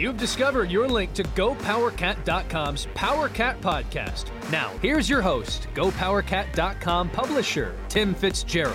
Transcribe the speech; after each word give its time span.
You've 0.00 0.16
discovered 0.16 0.70
your 0.70 0.88
link 0.88 1.12
to 1.12 1.22
GoPowerCat.com's 1.22 2.86
PowerCat 2.94 3.60
podcast. 3.60 4.30
Now, 4.50 4.72
here's 4.80 5.10
your 5.10 5.20
host, 5.20 5.68
GoPowerCat.com 5.74 7.10
publisher, 7.10 7.74
Tim 7.88 8.14
Fitzgerald. 8.14 8.74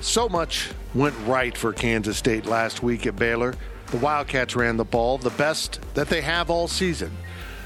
So 0.00 0.28
much 0.28 0.70
went 0.94 1.16
right 1.26 1.56
for 1.56 1.72
Kansas 1.72 2.16
State 2.16 2.46
last 2.46 2.84
week 2.84 3.06
at 3.06 3.16
Baylor. 3.16 3.54
The 3.88 3.96
Wildcats 3.96 4.54
ran 4.54 4.76
the 4.76 4.84
ball, 4.84 5.18
the 5.18 5.30
best 5.30 5.80
that 5.94 6.08
they 6.08 6.20
have 6.20 6.50
all 6.50 6.68
season. 6.68 7.10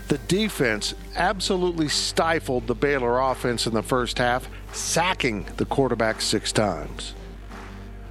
The 0.08 0.18
defense 0.18 0.94
absolutely 1.16 1.88
stifled 1.88 2.66
the 2.66 2.74
Baylor 2.74 3.20
offense 3.20 3.66
in 3.66 3.74
the 3.74 3.82
first 3.82 4.18
half, 4.18 4.48
sacking 4.72 5.46
the 5.56 5.64
quarterback 5.64 6.20
six 6.20 6.52
times. 6.52 7.14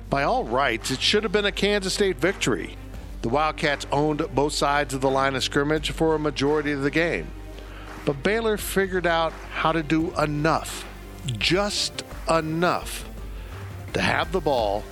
By 0.10 0.24
all 0.24 0.44
rights, 0.44 0.92
it 0.92 1.02
should 1.02 1.24
have 1.24 1.32
been 1.32 1.46
a 1.46 1.52
Kansas 1.52 1.94
State 1.94 2.18
victory. 2.18 2.76
The 3.22 3.30
Wildcats 3.30 3.86
owned 3.92 4.26
both 4.34 4.54
sides 4.54 4.94
of 4.94 5.02
the 5.02 5.10
line 5.10 5.36
of 5.36 5.44
scrimmage 5.44 5.92
for 5.92 6.16
a 6.16 6.20
majority 6.20 6.72
of 6.72 6.82
the 6.82 6.92
game. 6.92 7.28
But 8.04 8.24
Baylor 8.24 8.58
figured 8.58 9.06
out 9.06 9.32
how 9.54 9.72
to 9.72 9.84
do 9.84 10.12
enough, 10.20 10.86
just 11.38 12.04
enough, 12.30 13.08
to 13.94 14.02
have 14.02 14.32
the 14.32 14.42
ball 14.42 14.84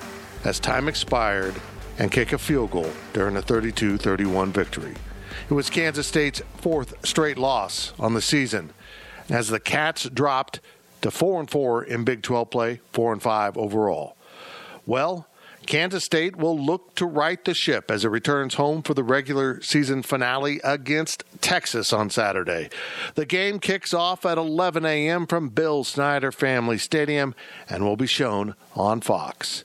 as 0.44 0.60
time 0.60 0.88
expired 0.88 1.56
and 1.98 2.12
kick 2.12 2.32
a 2.32 2.38
field 2.38 2.72
goal 2.72 2.92
during 3.14 3.36
a 3.36 3.42
32 3.42 3.98
31 3.98 4.52
victory. 4.52 4.96
It 5.50 5.54
was 5.54 5.72
Kansas 5.72 6.06
State's 6.06 6.44
fourth 6.58 6.94
straight 7.04 7.40
loss 7.40 7.94
on 7.98 8.14
the 8.14 8.22
season 8.22 8.72
as 9.30 9.48
the 9.48 9.60
Cats 9.60 10.04
dropped 10.04 10.60
to 11.02 11.10
4 11.10 11.40
and 11.40 11.50
4 11.50 11.84
in 11.86 12.04
Big 12.04 12.22
12 12.22 12.52
play, 12.52 12.82
4 12.94 13.14
and 13.14 13.24
5 13.24 13.58
overall. 13.58 14.16
Well, 14.86 15.28
Kansas 15.66 16.06
State 16.06 16.36
will 16.36 16.58
look 16.58 16.94
to 16.96 17.06
right 17.08 17.44
the 17.44 17.56
ship 17.56 17.90
as 17.90 18.06
it 18.06 18.10
returns 18.10 18.56
home 18.56 18.84
for 18.84 18.94
the 18.94 19.04
regular 19.04 19.60
season 19.62 20.04
finale 20.04 20.60
against 20.64 21.24
Texas 21.42 21.92
on 21.92 22.12
Saturday. 22.12 22.70
The 23.16 23.26
game 23.26 23.60
kicks 23.60 23.92
off 23.92 24.28
at 24.28 24.38
11 24.38 24.86
a.m. 24.86 25.26
from 25.26 25.50
Bill 25.50 25.84
Snyder 25.84 26.32
Family 26.32 26.78
Stadium 26.78 27.34
and 27.68 27.84
will 27.84 27.98
be 27.98 28.06
shown 28.06 28.54
on 28.76 29.02
Fox. 29.02 29.64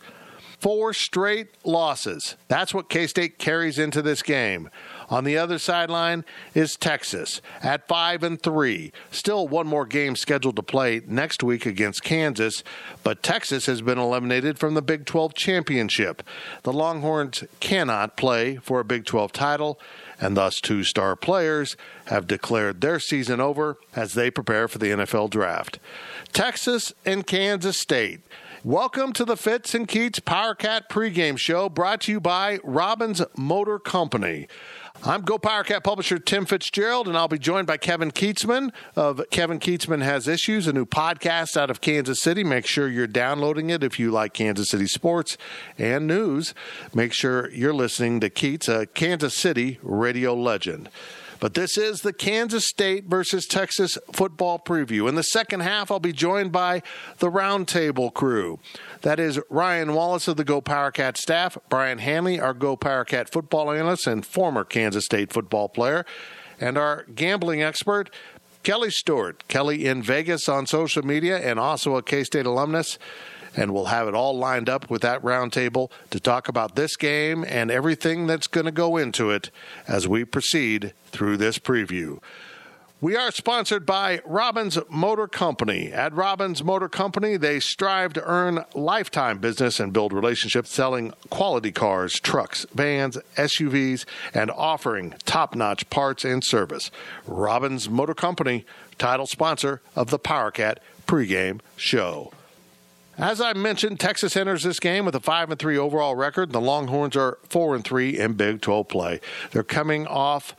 Four 0.61 0.95
straight 0.95 1.49
losses. 1.63 2.37
That's 2.49 2.73
what 2.73 2.89
K 2.89 3.07
State 3.07 3.39
carries 3.39 3.79
into 3.79 4.01
this 4.01 4.23
game. 4.23 4.71
On 5.11 5.25
the 5.25 5.37
other 5.37 5.59
sideline 5.59 6.25
is 6.55 6.77
Texas 6.77 7.41
at 7.63 7.89
5 7.89 8.23
and 8.23 8.43
3. 8.43 8.93
Still 9.11 9.49
one 9.49 9.67
more 9.67 9.87
game 9.87 10.17
scheduled 10.17 10.57
to 10.57 10.63
play 10.63 11.03
next 11.07 11.43
week 11.43 11.67
against 11.67 12.03
Kansas, 12.03 12.63
but 13.03 13.23
Texas 13.23 13.67
has 13.67 13.83
been 13.83 13.99
eliminated 13.99 14.59
from 14.59 14.75
the 14.75 14.83
Big 14.83 15.07
12 15.07 15.35
championship. 15.35 16.23
The 16.63 16.73
Longhorns 16.73 17.45
cannot 17.61 18.17
play 18.17 18.57
for 18.57 18.81
a 18.81 18.85
Big 18.85 19.05
12 19.05 19.33
title, 19.33 19.79
and 20.21 20.37
thus 20.37 20.61
two 20.61 20.85
star 20.85 21.17
players 21.17 21.77
have 22.07 22.27
declared 22.27 22.81
their 22.81 23.01
season 23.01 23.41
over 23.41 23.77
as 23.95 24.15
they 24.15 24.31
prepare 24.31 24.69
for 24.69 24.79
the 24.79 24.91
NFL 24.91 25.31
draft. 25.31 25.79
Texas 26.33 26.93
and 27.05 27.27
Kansas 27.27 27.79
State. 27.79 28.21
Welcome 28.65 29.13
to 29.13 29.27
the 29.27 29.37
Fitz 29.37 29.75
and 29.75 29.87
Keats 29.87 30.21
PowerCat 30.21 30.89
pregame 30.89 31.37
show 31.37 31.69
brought 31.69 32.01
to 32.03 32.13
you 32.13 32.19
by 32.19 32.61
Robbins 32.65 33.21
Motor 33.37 33.79
Company. 33.79 34.49
I'm 35.03 35.21
Go 35.21 35.39
PowerCat 35.39 35.85
publisher 35.85 36.19
Tim 36.19 36.47
Fitzgerald, 36.47 37.09
and 37.09 37.17
I'll 37.17 37.29
be 37.29 37.39
joined 37.39 37.67
by 37.67 37.77
Kevin 37.77 38.11
Kietzman 38.11 38.73
of 38.97 39.21
Kevin 39.31 39.59
Kietzman 39.59 40.03
Has 40.03 40.27
Issues, 40.27 40.67
a 40.67 40.73
new 40.73 40.87
podcast 40.87 41.59
out 41.59 41.69
of 41.69 41.83
Kansas 41.83 42.23
City. 42.23 42.43
Make 42.43 42.65
sure 42.65 42.89
you're 42.89 43.07
downloading 43.07 43.69
it 43.69 43.83
if 43.83 43.99
you 43.99 44.11
like 44.11 44.33
Kansas 44.33 44.71
City 44.71 44.87
sports 44.87 45.37
and 45.79 46.07
news. 46.07 46.55
Make 46.95 47.13
sure 47.13 47.51
you're 47.51 47.75
listening 47.75 48.21
to 48.21 48.31
Keats, 48.31 48.67
a 48.67 48.87
Kansas 48.87 49.37
City 49.37 49.79
radio 49.83 50.33
legend. 50.35 50.89
But 51.41 51.55
this 51.55 51.77
is 51.77 52.01
the 52.01 52.13
Kansas 52.13 52.67
State 52.67 53.05
versus 53.05 53.47
Texas 53.47 53.99
football 54.13 54.59
preview. 54.59 55.09
In 55.09 55.15
the 55.15 55.23
second 55.23 55.61
half, 55.61 55.91
I'll 55.91 56.01
be 56.01 56.13
joined 56.13 56.53
by 56.53 56.83
the 57.19 57.31
Roundtable 57.31 58.13
crew. 58.13 58.59
That 59.03 59.21
is 59.21 59.41
Ryan 59.51 59.95
Wallace 59.95 60.29
of 60.29 60.37
the 60.37 60.45
Go 60.45 60.61
Powercat 60.61 61.17
staff, 61.17 61.59
Brian 61.69 61.99
Hanley, 61.99 62.41
our 62.41 62.55
Go 62.55 62.77
Powercat 62.77 63.31
football 63.31 63.71
analyst 63.71 64.07
and 64.07 64.25
former 64.25 64.65
Kansas 64.65 65.05
State 65.05 65.33
football 65.33 65.69
player, 65.69 66.07
and 66.61 66.79
our 66.79 67.05
gambling 67.15 67.63
expert, 67.63 68.11
Kelly 68.63 68.91
Stewart. 68.91 69.47
Kelly 69.49 69.87
in 69.87 70.03
Vegas 70.03 70.49
on 70.49 70.67
social 70.67 71.05
media 71.05 71.37
and 71.37 71.61
also 71.61 71.97
a 71.97 72.03
K 72.03 72.25
State 72.25 72.47
alumnus 72.47 72.99
and 73.57 73.73
we'll 73.73 73.87
have 73.87 74.09
it 74.09 74.15
all 74.15 74.37
lined 74.37 74.69
up 74.69 74.91
with 74.91 75.03
that 75.03 75.23
roundtable 75.23 75.91
to 76.11 76.21
talk 76.21 76.49
about 76.49 76.77
this 76.77 76.97
game 76.97 77.45
and 77.49 77.71
everything 77.71 78.27
that's 78.27 78.47
going 78.47 78.67
to 78.67 78.73
go 78.73 78.97
into 78.97 79.31
it 79.31 79.51
as 79.87 80.09
we 80.09 80.25
proceed 80.25 80.93
through 81.13 81.37
this 81.37 81.59
preview. 81.59 82.19
We 83.05 83.17
are 83.17 83.31
sponsored 83.31 83.85
by 83.85 84.23
Robbins 84.25 84.79
Motor 84.89 85.29
Company. 85.29 85.93
At 85.93 86.15
Robbins 86.15 86.65
Motor 86.65 86.89
Company, 86.89 87.37
they 87.37 87.61
strive 87.61 88.15
to 88.15 88.25
earn 88.25 88.65
lifetime 88.73 89.41
business 89.41 89.79
and 89.79 89.93
build 89.93 90.15
relationships 90.15 90.71
selling 90.71 91.13
quality 91.29 91.71
cars, 91.71 92.19
trucks, 92.19 92.65
vans, 92.73 93.19
SUVs, 93.37 94.07
and 94.33 94.51
offering 94.51 95.13
top 95.27 95.55
notch 95.55 95.91
parts 95.91 96.25
and 96.25 96.43
service. 96.43 96.91
Robbins 97.27 97.91
Motor 97.91 98.15
Company, 98.15 98.65
title 98.97 99.27
sponsor 99.27 99.83
of 99.95 100.09
the 100.09 100.19
PowerCat 100.19 100.79
pregame 101.07 101.61
show. 101.77 102.33
As 103.17 103.41
I 103.41 103.53
mentioned, 103.53 104.01
Texas 104.01 104.37
enters 104.37 104.65
this 104.65 104.81
game 104.81 105.05
with 105.05 105.15
a 105.15 105.21
5 105.21 105.51
and 105.51 105.59
3 105.59 105.79
overall 105.79 106.17
record. 106.17 106.53
The 106.53 106.61
Longhorns 106.61 107.17
are 107.17 107.39
4 107.49 107.77
and 107.77 107.85
3 107.85 108.19
in 108.19 108.33
Big 108.35 108.61
12 108.61 108.89
play. 108.89 109.21
They're 109.53 109.63
coming 109.63 110.07
off 110.07 110.57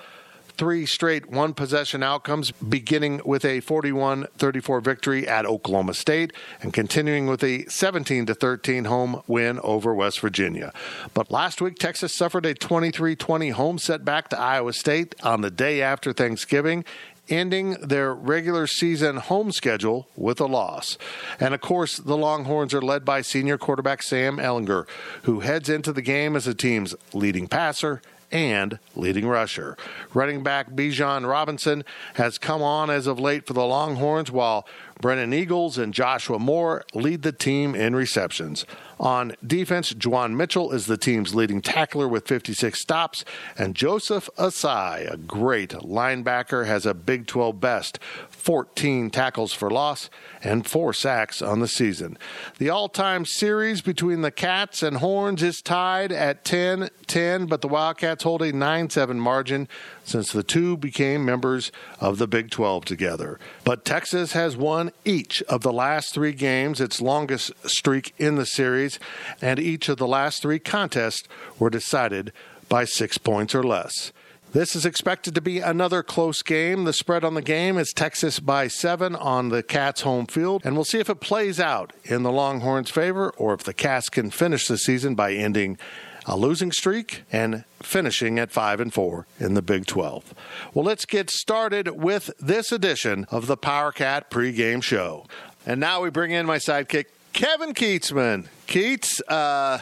three 0.57 0.85
straight 0.85 1.29
one 1.29 1.53
possession 1.53 2.01
outcomes, 2.01 2.51
beginning 2.51 3.21
with 3.25 3.45
a 3.45 3.59
41 3.59 4.27
34 4.37 4.81
victory 4.81 5.27
at 5.27 5.45
Oklahoma 5.45 5.93
State 5.93 6.33
and 6.61 6.73
continuing 6.73 7.27
with 7.27 7.43
a 7.43 7.65
17 7.65 8.25
13 8.25 8.85
home 8.85 9.21
win 9.27 9.59
over 9.59 9.93
West 9.93 10.19
Virginia. 10.19 10.71
But 11.13 11.31
last 11.31 11.61
week, 11.61 11.75
Texas 11.75 12.15
suffered 12.15 12.45
a 12.45 12.53
23 12.53 13.15
20 13.15 13.49
home 13.49 13.77
setback 13.77 14.29
to 14.29 14.39
Iowa 14.39 14.73
State 14.73 15.15
on 15.23 15.41
the 15.41 15.51
day 15.51 15.81
after 15.81 16.13
Thanksgiving 16.13 16.85
ending 17.29 17.71
their 17.73 18.13
regular 18.13 18.67
season 18.67 19.17
home 19.17 19.51
schedule 19.51 20.07
with 20.15 20.39
a 20.39 20.45
loss. 20.45 20.97
And 21.39 21.53
of 21.53 21.61
course, 21.61 21.97
the 21.97 22.17
Longhorns 22.17 22.73
are 22.73 22.81
led 22.81 23.05
by 23.05 23.21
senior 23.21 23.57
quarterback 23.57 24.03
Sam 24.03 24.37
Ehlinger, 24.37 24.87
who 25.23 25.41
heads 25.41 25.69
into 25.69 25.93
the 25.93 26.01
game 26.01 26.35
as 26.35 26.45
the 26.45 26.53
team's 26.53 26.95
leading 27.13 27.47
passer 27.47 28.01
and 28.31 28.79
leading 28.95 29.27
rusher. 29.27 29.77
Running 30.13 30.43
back 30.43 30.71
Bijan 30.71 31.27
Robinson 31.29 31.85
has 32.15 32.37
come 32.37 32.61
on 32.61 32.89
as 32.89 33.07
of 33.07 33.19
late 33.19 33.45
for 33.45 33.53
the 33.53 33.65
Longhorns, 33.65 34.31
while 34.31 34.67
Brennan 35.01 35.33
Eagles 35.33 35.77
and 35.77 35.93
Joshua 35.93 36.39
Moore 36.39 36.83
lead 36.93 37.21
the 37.21 37.31
team 37.31 37.75
in 37.75 37.95
receptions. 37.95 38.65
On 38.99 39.35
defense, 39.45 39.93
Juwan 39.93 40.35
Mitchell 40.35 40.71
is 40.71 40.85
the 40.85 40.97
team's 40.97 41.35
leading 41.35 41.61
tackler 41.61 42.07
with 42.07 42.27
56 42.27 42.79
stops, 42.79 43.25
and 43.57 43.75
Joseph 43.75 44.29
Ossai, 44.37 45.11
a 45.11 45.17
great 45.17 45.71
linebacker, 45.71 46.65
has 46.65 46.85
a 46.85 46.93
Big 46.93 47.27
12 47.27 47.59
best 47.59 47.99
14 48.29 49.09
tackles 49.09 49.51
for 49.51 49.69
loss 49.69 50.09
and 50.41 50.65
four 50.65 50.93
sacks 50.93 51.41
on 51.41 51.59
the 51.59 51.67
season. 51.67 52.17
The 52.57 52.69
all 52.69 52.87
time 52.87 53.25
series 53.25 53.81
between 53.81 54.21
the 54.21 54.31
Cats 54.31 54.81
and 54.81 54.97
Horns 54.97 55.43
is 55.43 55.61
tied 55.61 56.13
at 56.13 56.45
10 56.45 56.89
10, 57.07 57.45
but 57.47 57.61
the 57.61 57.67
Wildcats 57.67 58.23
hold 58.23 58.41
a 58.41 58.53
9 58.53 58.89
7 58.89 59.19
margin 59.19 59.67
since 60.05 60.31
the 60.31 60.43
two 60.43 60.77
became 60.77 61.25
members 61.25 61.71
of 61.99 62.17
the 62.17 62.27
Big 62.27 62.51
12 62.51 62.85
together. 62.85 63.39
But 63.63 63.83
Texas 63.83 64.31
has 64.31 64.55
won 64.55 64.91
each 65.03 65.41
of 65.43 65.61
the 65.61 65.73
last 65.73 66.13
three 66.13 66.31
games, 66.31 66.79
its 66.79 67.01
longest 67.01 67.51
streak 67.67 68.13
in 68.17 68.35
the 68.35 68.45
series, 68.45 68.99
and 69.41 69.59
each 69.59 69.89
of 69.89 69.97
the 69.97 70.07
last 70.07 70.41
three 70.41 70.59
contests 70.59 71.27
were 71.59 71.69
decided 71.69 72.31
by 72.69 72.85
six 72.85 73.17
points 73.17 73.53
or 73.53 73.63
less. 73.63 74.13
This 74.55 74.73
is 74.73 74.85
expected 74.85 75.35
to 75.35 75.41
be 75.41 75.59
another 75.59 76.01
close 76.01 76.41
game. 76.41 76.85
The 76.85 76.93
spread 76.93 77.25
on 77.25 77.33
the 77.33 77.41
game 77.41 77.77
is 77.77 77.91
Texas 77.91 78.39
by 78.39 78.69
seven 78.69 79.13
on 79.13 79.49
the 79.49 79.61
Cats' 79.61 80.01
home 80.01 80.27
field, 80.27 80.61
and 80.63 80.75
we'll 80.75 80.85
see 80.85 80.99
if 80.99 81.09
it 81.09 81.19
plays 81.19 81.59
out 81.59 81.91
in 82.05 82.23
the 82.23 82.31
Longhorns' 82.31 82.89
favor 82.89 83.31
or 83.31 83.53
if 83.53 83.63
the 83.63 83.73
Cats 83.73 84.07
can 84.07 84.29
finish 84.29 84.67
the 84.67 84.77
season 84.77 85.13
by 85.13 85.33
ending 85.33 85.77
a 86.25 86.35
losing 86.35 86.71
streak 86.71 87.23
and 87.31 87.63
finishing 87.81 88.39
at 88.39 88.51
5 88.51 88.79
and 88.79 88.93
4 88.93 89.27
in 89.39 89.53
the 89.53 89.61
Big 89.61 89.85
12. 89.85 90.33
Well, 90.73 90.85
let's 90.85 91.05
get 91.05 91.29
started 91.29 91.89
with 92.01 92.31
this 92.39 92.71
edition 92.71 93.25
of 93.29 93.47
the 93.47 93.57
Power 93.57 93.91
Cat 93.91 94.29
pregame 94.29 94.81
show. 94.81 95.25
And 95.65 95.79
now 95.79 96.01
we 96.01 96.09
bring 96.09 96.31
in 96.31 96.45
my 96.45 96.57
sidekick 96.57 97.05
Kevin 97.33 97.73
Kietzman. 97.73 98.47
Keats, 98.67 99.21
uh, 99.27 99.79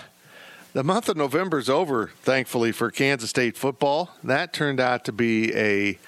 the 0.74 0.84
month 0.84 1.08
of 1.08 1.16
November 1.16 1.60
is 1.60 1.70
over, 1.70 2.12
thankfully, 2.24 2.72
for 2.72 2.90
Kansas 2.90 3.30
State 3.30 3.56
football. 3.58 4.12
That 4.24 4.54
turned 4.54 4.80
out 4.80 5.06
to 5.06 5.12
be 5.12 5.54
a 5.56 6.00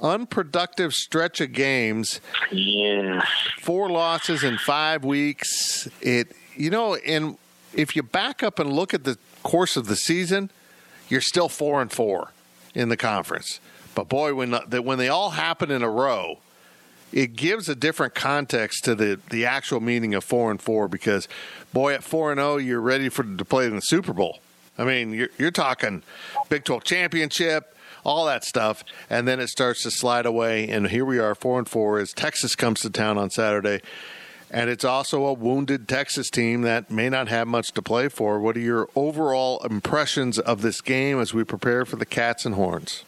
unproductive 0.00 0.94
stretch 0.94 1.40
of 1.40 1.52
games. 1.52 2.20
Yeah. 2.50 3.24
Four 3.60 3.90
losses 3.90 4.44
in 4.44 4.58
five 4.58 5.04
weeks. 5.04 5.88
It 6.00 6.32
you 6.56 6.70
know, 6.70 6.96
and 6.96 7.38
if 7.74 7.96
you 7.96 8.02
back 8.02 8.42
up 8.42 8.58
and 8.58 8.72
look 8.72 8.92
at 8.92 9.04
the 9.04 9.16
course 9.42 9.76
of 9.76 9.86
the 9.86 9.96
season, 9.96 10.50
you're 11.08 11.20
still 11.20 11.48
four 11.48 11.82
and 11.82 11.90
four 11.90 12.32
in 12.74 12.88
the 12.88 12.96
conference. 12.96 13.60
But 13.94 14.08
boy, 14.08 14.34
when 14.34 14.50
that 14.50 14.84
when 14.84 14.98
they 14.98 15.08
all 15.08 15.30
happen 15.30 15.70
in 15.70 15.82
a 15.82 15.90
row, 15.90 16.38
it 17.12 17.34
gives 17.34 17.68
a 17.68 17.74
different 17.74 18.14
context 18.14 18.84
to 18.84 18.94
the 18.94 19.18
the 19.30 19.44
actual 19.44 19.80
meaning 19.80 20.14
of 20.14 20.24
four 20.24 20.50
and 20.50 20.60
four 20.60 20.88
because 20.88 21.28
boy 21.72 21.94
at 21.94 22.04
four 22.04 22.30
and 22.30 22.38
zero 22.38 22.56
you're 22.56 22.80
ready 22.80 23.08
for 23.08 23.24
to 23.24 23.44
play 23.44 23.66
in 23.66 23.74
the 23.74 23.82
Super 23.82 24.12
Bowl. 24.12 24.38
I 24.78 24.84
mean 24.84 25.12
you're 25.12 25.30
you're 25.38 25.50
talking 25.50 26.02
Big 26.48 26.64
Twelve 26.64 26.84
championship, 26.84 27.76
all 28.04 28.26
that 28.26 28.44
stuff, 28.44 28.84
and 29.08 29.26
then 29.26 29.40
it 29.40 29.48
starts 29.48 29.82
to 29.82 29.90
slide 29.90 30.26
away. 30.26 30.68
And 30.68 30.88
here 30.88 31.04
we 31.04 31.18
are 31.18 31.34
four 31.34 31.58
and 31.58 31.68
four 31.68 31.98
as 31.98 32.12
Texas 32.12 32.54
comes 32.54 32.80
to 32.82 32.90
town 32.90 33.18
on 33.18 33.30
Saturday. 33.30 33.80
And 34.50 34.68
it's 34.68 34.84
also 34.84 35.26
a 35.26 35.32
wounded 35.32 35.86
Texas 35.86 36.28
team 36.28 36.62
that 36.62 36.90
may 36.90 37.08
not 37.08 37.28
have 37.28 37.46
much 37.46 37.70
to 37.72 37.82
play 37.82 38.08
for. 38.08 38.40
What 38.40 38.56
are 38.56 38.60
your 38.60 38.88
overall 38.96 39.60
impressions 39.60 40.40
of 40.40 40.62
this 40.62 40.80
game 40.80 41.20
as 41.20 41.32
we 41.32 41.44
prepare 41.44 41.84
for 41.84 41.96
the 41.96 42.06
Cats 42.06 42.44
and 42.44 42.56
Horns? 42.56 43.04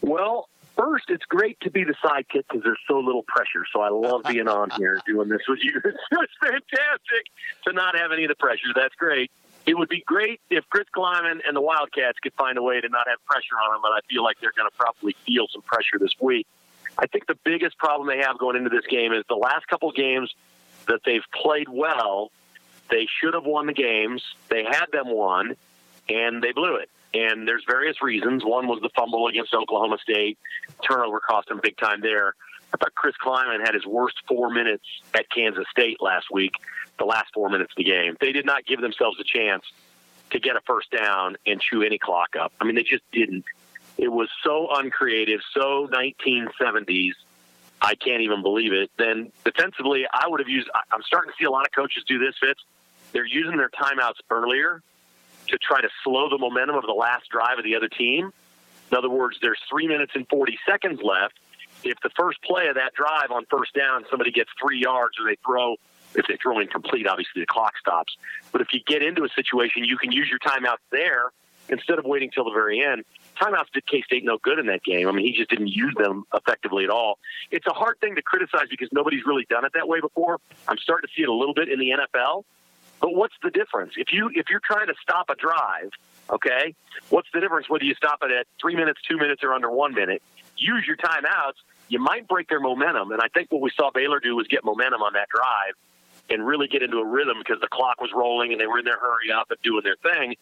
Well, 0.00 0.48
first, 0.76 1.10
it's 1.10 1.24
great 1.24 1.60
to 1.60 1.70
be 1.70 1.84
the 1.84 1.94
sidekick 2.02 2.44
because 2.48 2.62
there's 2.64 2.80
so 2.88 2.98
little 2.98 3.24
pressure. 3.24 3.66
So 3.70 3.80
I 3.80 3.90
love 3.90 4.22
being 4.26 4.48
on 4.48 4.70
here 4.70 5.00
doing 5.06 5.28
this 5.28 5.42
with 5.48 5.58
you. 5.62 5.80
It's 5.84 6.32
fantastic 6.40 7.26
to 7.66 7.72
not 7.72 7.96
have 7.96 8.12
any 8.12 8.24
of 8.24 8.28
the 8.28 8.36
pressure. 8.36 8.68
That's 8.74 8.94
great. 8.94 9.30
It 9.66 9.76
would 9.76 9.88
be 9.88 10.02
great 10.06 10.40
if 10.48 10.64
Chris 10.70 10.86
Klieman 10.96 11.40
and 11.46 11.56
the 11.56 11.60
Wildcats 11.60 12.18
could 12.20 12.32
find 12.34 12.56
a 12.56 12.62
way 12.62 12.80
to 12.80 12.88
not 12.88 13.08
have 13.08 13.18
pressure 13.26 13.56
on 13.62 13.74
them, 13.74 13.80
but 13.82 13.90
I 13.92 14.00
feel 14.08 14.22
like 14.22 14.38
they're 14.40 14.54
going 14.56 14.70
to 14.70 14.76
probably 14.76 15.16
feel 15.26 15.46
some 15.52 15.62
pressure 15.62 15.98
this 15.98 16.12
week. 16.20 16.46
I 16.98 17.06
think 17.06 17.26
the 17.26 17.38
biggest 17.44 17.78
problem 17.78 18.08
they 18.08 18.24
have 18.24 18.38
going 18.38 18.56
into 18.56 18.70
this 18.70 18.86
game 18.86 19.12
is 19.12 19.24
the 19.28 19.36
last 19.36 19.66
couple 19.68 19.90
games 19.92 20.34
that 20.88 21.00
they've 21.04 21.24
played 21.34 21.68
well, 21.68 22.30
they 22.90 23.06
should 23.20 23.34
have 23.34 23.44
won 23.44 23.66
the 23.66 23.72
games. 23.72 24.22
They 24.48 24.64
had 24.64 24.86
them 24.92 25.08
won, 25.08 25.56
and 26.08 26.42
they 26.42 26.52
blew 26.52 26.76
it. 26.76 26.88
And 27.14 27.46
there's 27.46 27.64
various 27.66 28.02
reasons. 28.02 28.44
One 28.44 28.66
was 28.66 28.80
the 28.80 28.90
fumble 28.94 29.26
against 29.26 29.54
Oklahoma 29.54 29.98
State. 30.02 30.38
Turnover 30.86 31.20
cost 31.20 31.50
him 31.50 31.60
big 31.62 31.76
time 31.76 32.00
there. 32.00 32.34
I 32.74 32.76
thought 32.78 32.94
Chris 32.94 33.14
Klieman 33.22 33.64
had 33.64 33.74
his 33.74 33.86
worst 33.86 34.16
four 34.28 34.50
minutes 34.50 34.84
at 35.14 35.30
Kansas 35.30 35.64
State 35.70 36.00
last 36.00 36.26
week, 36.32 36.52
the 36.98 37.04
last 37.04 37.32
four 37.32 37.48
minutes 37.48 37.72
of 37.72 37.76
the 37.76 37.84
game. 37.84 38.16
They 38.20 38.32
did 38.32 38.44
not 38.44 38.66
give 38.66 38.80
themselves 38.80 39.18
a 39.20 39.24
chance 39.24 39.64
to 40.30 40.40
get 40.40 40.56
a 40.56 40.60
first 40.66 40.90
down 40.90 41.36
and 41.46 41.60
chew 41.60 41.82
any 41.82 41.98
clock 41.98 42.36
up. 42.38 42.52
I 42.60 42.64
mean, 42.64 42.74
they 42.74 42.82
just 42.82 43.04
didn't. 43.12 43.44
It 43.98 44.08
was 44.12 44.28
so 44.44 44.68
uncreative, 44.70 45.40
so 45.54 45.88
1970s. 45.88 47.12
I 47.80 47.94
can't 47.94 48.22
even 48.22 48.42
believe 48.42 48.72
it. 48.72 48.90
Then 48.96 49.32
defensively, 49.44 50.06
I 50.10 50.28
would 50.28 50.40
have 50.40 50.48
used. 50.48 50.68
I'm 50.92 51.02
starting 51.02 51.32
to 51.32 51.36
see 51.38 51.44
a 51.44 51.50
lot 51.50 51.66
of 51.66 51.72
coaches 51.72 52.04
do 52.06 52.18
this, 52.18 52.34
Fitz. 52.40 52.60
They're 53.12 53.26
using 53.26 53.56
their 53.56 53.70
timeouts 53.70 54.20
earlier 54.30 54.82
to 55.48 55.58
try 55.58 55.80
to 55.80 55.88
slow 56.02 56.28
the 56.28 56.38
momentum 56.38 56.76
of 56.76 56.84
the 56.84 56.92
last 56.92 57.28
drive 57.30 57.58
of 57.58 57.64
the 57.64 57.76
other 57.76 57.88
team. 57.88 58.32
In 58.90 58.96
other 58.96 59.10
words, 59.10 59.38
there's 59.40 59.58
three 59.68 59.86
minutes 59.86 60.12
and 60.14 60.26
40 60.28 60.58
seconds 60.66 61.00
left. 61.02 61.34
If 61.84 61.98
the 62.02 62.10
first 62.10 62.42
play 62.42 62.68
of 62.68 62.76
that 62.76 62.94
drive 62.94 63.30
on 63.30 63.46
first 63.50 63.74
down, 63.74 64.04
somebody 64.10 64.30
gets 64.30 64.50
three 64.60 64.78
yards 64.78 65.16
or 65.20 65.28
they 65.28 65.36
throw, 65.44 65.76
if 66.14 66.26
they 66.26 66.36
throw 66.36 66.58
incomplete, 66.58 67.06
obviously 67.06 67.42
the 67.42 67.46
clock 67.46 67.74
stops. 67.78 68.16
But 68.52 68.60
if 68.60 68.68
you 68.72 68.80
get 68.86 69.02
into 69.02 69.24
a 69.24 69.28
situation, 69.28 69.84
you 69.84 69.96
can 69.96 70.12
use 70.12 70.28
your 70.28 70.38
timeout 70.38 70.78
there 70.90 71.30
instead 71.68 71.98
of 71.98 72.04
waiting 72.04 72.30
till 72.30 72.44
the 72.44 72.52
very 72.52 72.82
end. 72.82 73.04
Timeouts 73.36 73.70
did 73.72 73.86
K 73.86 74.02
State 74.02 74.24
no 74.24 74.38
good 74.38 74.58
in 74.58 74.66
that 74.66 74.82
game. 74.82 75.08
I 75.08 75.12
mean, 75.12 75.26
he 75.26 75.32
just 75.32 75.50
didn't 75.50 75.68
use 75.68 75.94
them 75.96 76.24
effectively 76.34 76.84
at 76.84 76.90
all. 76.90 77.18
It's 77.50 77.66
a 77.66 77.72
hard 77.72 77.98
thing 78.00 78.16
to 78.16 78.22
criticize 78.22 78.68
because 78.70 78.88
nobody's 78.92 79.24
really 79.26 79.46
done 79.48 79.64
it 79.64 79.72
that 79.74 79.88
way 79.88 80.00
before. 80.00 80.38
I'm 80.68 80.78
starting 80.78 81.08
to 81.08 81.14
see 81.14 81.22
it 81.22 81.28
a 81.28 81.32
little 81.32 81.54
bit 81.54 81.68
in 81.68 81.78
the 81.78 81.90
NFL. 81.90 82.44
But 83.00 83.14
what's 83.14 83.34
the 83.42 83.50
difference? 83.50 83.92
If 83.96 84.12
you 84.12 84.30
if 84.34 84.46
you're 84.50 84.62
trying 84.64 84.86
to 84.86 84.94
stop 85.02 85.28
a 85.28 85.34
drive, 85.34 85.90
okay, 86.30 86.74
what's 87.10 87.28
the 87.32 87.40
difference 87.40 87.68
whether 87.68 87.84
you 87.84 87.94
stop 87.94 88.18
it 88.22 88.32
at 88.32 88.46
three 88.60 88.74
minutes, 88.74 89.00
two 89.08 89.18
minutes, 89.18 89.44
or 89.44 89.52
under 89.52 89.70
one 89.70 89.94
minute? 89.94 90.22
Use 90.56 90.84
your 90.86 90.96
timeouts. 90.96 91.60
You 91.88 92.00
might 92.00 92.26
break 92.26 92.48
their 92.48 92.60
momentum, 92.60 93.12
and 93.12 93.20
I 93.20 93.28
think 93.28 93.52
what 93.52 93.60
we 93.60 93.70
saw 93.76 93.90
Baylor 93.92 94.18
do 94.18 94.34
was 94.34 94.46
get 94.48 94.64
momentum 94.64 95.02
on 95.02 95.12
that 95.12 95.28
drive 95.28 95.74
and 96.30 96.44
really 96.44 96.66
get 96.66 96.82
into 96.82 96.98
a 96.98 97.06
rhythm 97.06 97.36
because 97.38 97.60
the 97.60 97.68
clock 97.68 98.00
was 98.00 98.10
rolling 98.14 98.52
and 98.52 98.60
they 98.60 98.66
were 98.66 98.78
in 98.78 98.84
their 98.84 98.98
hurry 98.98 99.30
up 99.30 99.50
and 99.50 99.58
doing 99.62 99.82
their 99.84 99.96
thing. 99.96 100.34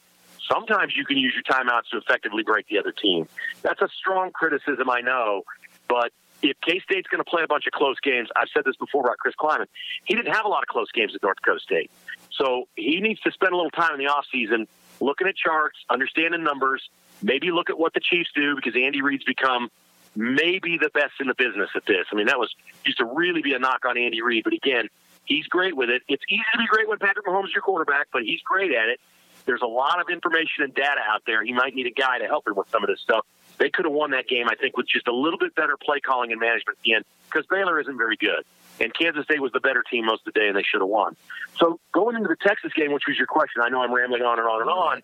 Sometimes 0.51 0.95
you 0.97 1.05
can 1.05 1.17
use 1.17 1.35
your 1.35 1.43
timeouts 1.43 1.89
to 1.93 1.99
effectively 1.99 2.43
break 2.43 2.69
the 2.69 2.79
other 2.79 2.93
team. 2.93 3.29
That's 3.63 3.81
a 3.81 3.89
strong 3.99 4.31
criticism, 4.31 4.91
I 4.91 5.01
know, 5.01 5.43
but 5.89 6.13
if 6.43 6.61
K 6.61 6.81
State's 6.81 7.09
going 7.09 7.25
to 7.25 7.29
play 7.29 7.43
a 7.43 7.47
bunch 7.47 7.67
of 7.67 7.73
close 7.73 7.99
games, 8.01 8.29
I've 8.37 8.49
said 8.53 8.65
this 8.65 8.77
before 8.77 9.05
about 9.05 9.19
Chris 9.19 9.35
Klieman. 9.41 9.67
He 10.05 10.15
didn't 10.15 10.35
have 10.35 10.45
a 10.45 10.49
lot 10.49 10.63
of 10.63 10.69
close 10.69 10.91
games 10.93 11.15
at 11.15 11.23
North 11.23 11.37
Dakota 11.37 11.61
State. 11.61 11.91
So 12.33 12.69
he 12.77 13.01
needs 13.01 13.21
to 13.21 13.33
spend 13.33 13.53
a 13.53 13.57
little 13.57 13.71
time 13.71 13.99
in 13.99 14.05
the 14.05 14.13
offseason 14.13 14.67
looking 15.01 15.27
at 15.27 15.37
charts, 15.37 15.79
understanding 15.89 16.45
numbers, 16.45 16.89
maybe 17.23 17.51
look 17.51 17.71
at 17.71 17.79
what 17.79 17.95
the 17.95 18.01
Chiefs 18.01 18.31
do 18.35 18.57
because 18.57 18.75
Andy 18.77 19.01
Reid's 19.01 19.25
become 19.25 19.71
maybe 20.15 20.79
the 20.79 20.91
best 20.91 21.15
in 21.21 21.27
the 21.27 21.35
business 21.35 21.71
at 21.75 21.87
this. 21.87 22.07
I 22.13 22.15
mean, 22.15 22.27
that 22.27 22.39
was 22.39 22.55
used 22.85 22.99
to 22.99 23.05
really 23.05 23.43
be 23.43 23.55
a 23.55 23.59
knock 23.59 23.85
on 23.85 23.99
Andy 23.99 24.23
Reid, 24.23 24.45
but 24.45 24.53
again, 24.53 24.89
he's 25.25 25.47
great 25.47 25.77
with 25.77 25.91
it. 25.91 26.03
It's 26.09 26.23
easy 26.29 26.45
to 26.53 26.59
be 26.59 26.67
great 26.67 26.89
when 26.89 26.99
Patrick 26.99 27.27
Mahomes 27.27 27.47
is 27.47 27.53
your 27.55 27.63
quarterback, 27.63 28.09
but 28.13 28.23
he's 28.23 28.41
great 28.43 28.73
at 28.73 28.89
it. 28.89 29.01
There's 29.47 29.63
a 29.63 29.67
lot 29.67 30.01
of 30.01 30.09
information 30.09 30.65
and 30.65 30.75
data 30.75 31.01
out 31.07 31.23
there. 31.27 31.45
He 31.45 31.53
might 31.53 31.75
need 31.75 31.87
a 31.87 31.91
guy 31.91 32.19
to 32.19 32.27
help 32.27 32.47
him 32.47 32.55
with 32.57 32.69
some 32.71 32.83
of 32.83 32.89
this 32.89 33.01
stuff. 33.01 33.27
They 33.59 33.71
could 33.71 33.85
have 33.85 33.95
won 33.95 34.11
that 34.11 34.27
game, 34.27 34.49
I 34.49 34.55
think, 34.55 34.77
with 34.77 34.89
just 34.89 35.07
a 35.07 35.15
little 35.15 35.39
bit 35.39 35.55
better 35.55 35.77
play 35.77 36.01
calling 36.01 36.33
and 36.33 36.41
management 36.41 36.79
at 36.79 36.85
the 36.85 36.95
end 36.95 37.05
because 37.31 37.47
Baylor 37.47 37.81
isn't 37.81 37.97
very 37.97 38.17
good. 38.17 38.45
And 38.81 38.93
Kansas 38.93 39.25
State 39.25 39.41
was 39.41 39.53
the 39.53 39.61
better 39.61 39.85
team 39.89 40.07
most 40.07 40.27
of 40.27 40.35
the 40.35 40.41
day, 40.41 40.49
and 40.49 40.57
they 40.57 40.65
should 40.65 40.81
have 40.81 40.89
won. 40.89 41.17
So 41.59 41.79
going 41.93 42.17
into 42.17 42.29
the 42.29 42.37
Texas 42.37 42.73
game, 42.73 42.93
which 42.93 43.05
was 43.07 43.17
your 43.17 43.29
question, 43.29 43.63
I 43.63 43.69
know 43.69 43.83
I'm 43.83 43.93
rambling 43.93 44.23
on 44.23 44.39
and 44.39 44.49
on 44.49 44.61
and 44.63 44.71
on. 44.71 45.03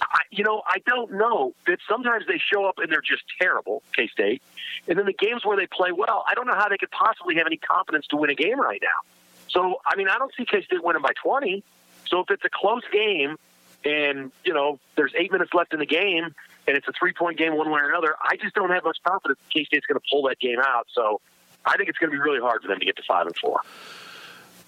I, 0.00 0.22
you 0.32 0.42
know, 0.42 0.62
I 0.66 0.78
don't 0.84 1.12
know 1.12 1.54
that 1.66 1.78
sometimes 1.88 2.24
they 2.26 2.38
show 2.38 2.64
up 2.64 2.78
and 2.78 2.90
they're 2.90 3.02
just 3.02 3.22
terrible, 3.40 3.82
K 3.94 4.08
State. 4.08 4.42
And 4.88 4.98
then 4.98 5.06
the 5.06 5.12
games 5.12 5.44
where 5.44 5.56
they 5.56 5.68
play 5.68 5.92
well, 5.92 6.24
I 6.28 6.34
don't 6.34 6.46
know 6.46 6.56
how 6.56 6.68
they 6.68 6.78
could 6.78 6.90
possibly 6.90 7.36
have 7.36 7.46
any 7.46 7.58
confidence 7.58 8.08
to 8.08 8.16
win 8.16 8.30
a 8.30 8.34
game 8.34 8.58
right 8.58 8.80
now. 8.82 8.88
So, 9.48 9.76
I 9.86 9.94
mean, 9.94 10.08
I 10.08 10.18
don't 10.18 10.32
see 10.36 10.44
K 10.44 10.62
State 10.62 10.82
winning 10.82 11.02
by 11.02 11.12
20. 11.22 11.62
So 12.08 12.20
if 12.20 12.30
it's 12.30 12.44
a 12.44 12.50
close 12.52 12.82
game 12.92 13.36
and, 13.84 14.32
you 14.44 14.52
know, 14.52 14.78
there's 14.96 15.12
eight 15.16 15.32
minutes 15.32 15.52
left 15.54 15.72
in 15.72 15.80
the 15.80 15.86
game 15.86 16.34
and 16.66 16.76
it's 16.76 16.86
a 16.88 16.92
three 16.92 17.12
point 17.12 17.38
game 17.38 17.56
one 17.56 17.70
way 17.70 17.80
or 17.80 17.88
another, 17.88 18.14
I 18.22 18.36
just 18.36 18.54
don't 18.54 18.70
have 18.70 18.84
much 18.84 18.98
confidence 19.06 19.38
K 19.50 19.64
State's 19.64 19.86
going 19.86 19.98
to 19.98 20.06
pull 20.10 20.22
that 20.28 20.38
game 20.38 20.58
out. 20.60 20.86
So 20.92 21.20
I 21.64 21.76
think 21.76 21.88
it's 21.88 21.98
going 21.98 22.10
to 22.10 22.16
be 22.16 22.22
really 22.22 22.40
hard 22.40 22.62
for 22.62 22.68
them 22.68 22.78
to 22.78 22.84
get 22.84 22.96
to 22.96 23.02
five 23.06 23.26
and 23.26 23.36
four. 23.36 23.60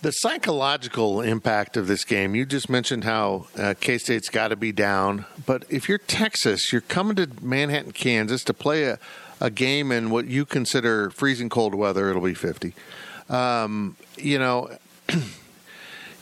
The 0.02 0.12
psychological 0.12 1.22
impact 1.22 1.78
of 1.78 1.86
this 1.86 2.04
game, 2.04 2.34
you 2.34 2.44
just 2.44 2.68
mentioned 2.68 3.04
how 3.04 3.46
uh, 3.56 3.74
K 3.80 3.96
State's 3.96 4.28
got 4.28 4.48
to 4.48 4.56
be 4.56 4.70
down. 4.70 5.24
But 5.46 5.64
if 5.70 5.88
you're 5.88 5.98
Texas, 5.98 6.72
you're 6.72 6.82
coming 6.82 7.16
to 7.16 7.28
Manhattan, 7.40 7.92
Kansas 7.92 8.44
to 8.44 8.52
play 8.52 8.84
a, 8.84 8.98
a 9.40 9.50
game 9.50 9.90
in 9.90 10.10
what 10.10 10.26
you 10.26 10.44
consider 10.44 11.08
freezing 11.10 11.48
cold 11.48 11.74
weather, 11.74 12.10
it'll 12.10 12.20
be 12.20 12.34
50. 12.34 12.74
Um, 13.30 13.96
you 14.18 14.38
know, 14.38 14.76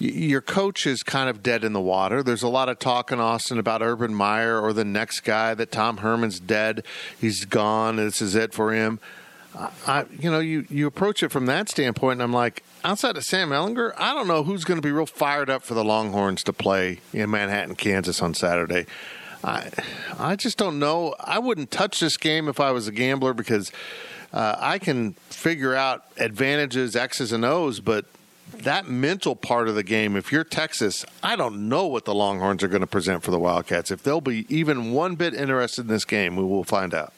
your 0.02 0.40
coach 0.40 0.84
is 0.86 1.04
kind 1.04 1.30
of 1.30 1.42
dead 1.42 1.62
in 1.62 1.72
the 1.72 1.80
water. 1.80 2.24
There's 2.24 2.42
a 2.42 2.48
lot 2.48 2.68
of 2.68 2.80
talk 2.80 3.12
in 3.12 3.20
Austin 3.20 3.58
about 3.58 3.82
Urban 3.82 4.12
Meyer 4.12 4.60
or 4.60 4.72
the 4.72 4.84
next 4.84 5.20
guy 5.20 5.54
that 5.54 5.70
Tom 5.70 5.98
Herman's 5.98 6.40
dead. 6.40 6.84
He's 7.20 7.44
gone. 7.44 7.96
This 7.96 8.20
is 8.20 8.34
it 8.34 8.52
for 8.52 8.72
him. 8.72 8.98
I, 9.86 10.06
you 10.18 10.30
know, 10.30 10.40
you, 10.40 10.66
you 10.70 10.86
approach 10.86 11.22
it 11.22 11.28
from 11.28 11.46
that 11.46 11.68
standpoint, 11.68 12.14
and 12.14 12.22
I'm 12.22 12.32
like, 12.32 12.64
outside 12.84 13.16
of 13.16 13.24
Sam 13.24 13.50
Ehlinger, 13.50 13.92
I 13.96 14.14
don't 14.14 14.26
know 14.26 14.42
who's 14.42 14.64
going 14.64 14.80
to 14.80 14.86
be 14.86 14.90
real 14.90 15.06
fired 15.06 15.50
up 15.50 15.62
for 15.62 15.74
the 15.74 15.84
Longhorns 15.84 16.42
to 16.44 16.52
play 16.52 17.00
in 17.12 17.30
Manhattan, 17.30 17.76
Kansas 17.76 18.22
on 18.22 18.34
Saturday. 18.34 18.86
I, 19.44 19.70
I 20.18 20.36
just 20.36 20.56
don't 20.56 20.78
know. 20.78 21.14
I 21.20 21.38
wouldn't 21.38 21.70
touch 21.70 22.00
this 22.00 22.16
game 22.16 22.48
if 22.48 22.60
I 22.60 22.70
was 22.70 22.88
a 22.88 22.92
gambler 22.92 23.34
because 23.34 23.70
uh, 24.32 24.56
I 24.58 24.78
can 24.78 25.12
figure 25.28 25.74
out 25.74 26.04
advantages, 26.16 26.96
X's 26.96 27.30
and 27.30 27.44
O's, 27.44 27.78
but 27.78 28.06
that 28.64 28.86
mental 28.86 29.36
part 29.36 29.68
of 29.68 29.74
the 29.74 29.82
game, 29.82 30.16
if 30.16 30.32
you're 30.32 30.44
Texas, 30.44 31.04
I 31.22 31.36
don't 31.36 31.68
know 31.68 31.86
what 31.86 32.04
the 32.04 32.14
Longhorns 32.14 32.62
are 32.62 32.68
going 32.68 32.80
to 32.80 32.86
present 32.86 33.22
for 33.22 33.30
the 33.30 33.38
Wildcats. 33.38 33.90
If 33.90 34.02
they'll 34.02 34.20
be 34.20 34.46
even 34.48 34.92
one 34.92 35.14
bit 35.14 35.34
interested 35.34 35.82
in 35.82 35.86
this 35.88 36.04
game, 36.04 36.36
we 36.36 36.44
will 36.44 36.64
find 36.64 36.94
out. 36.94 37.12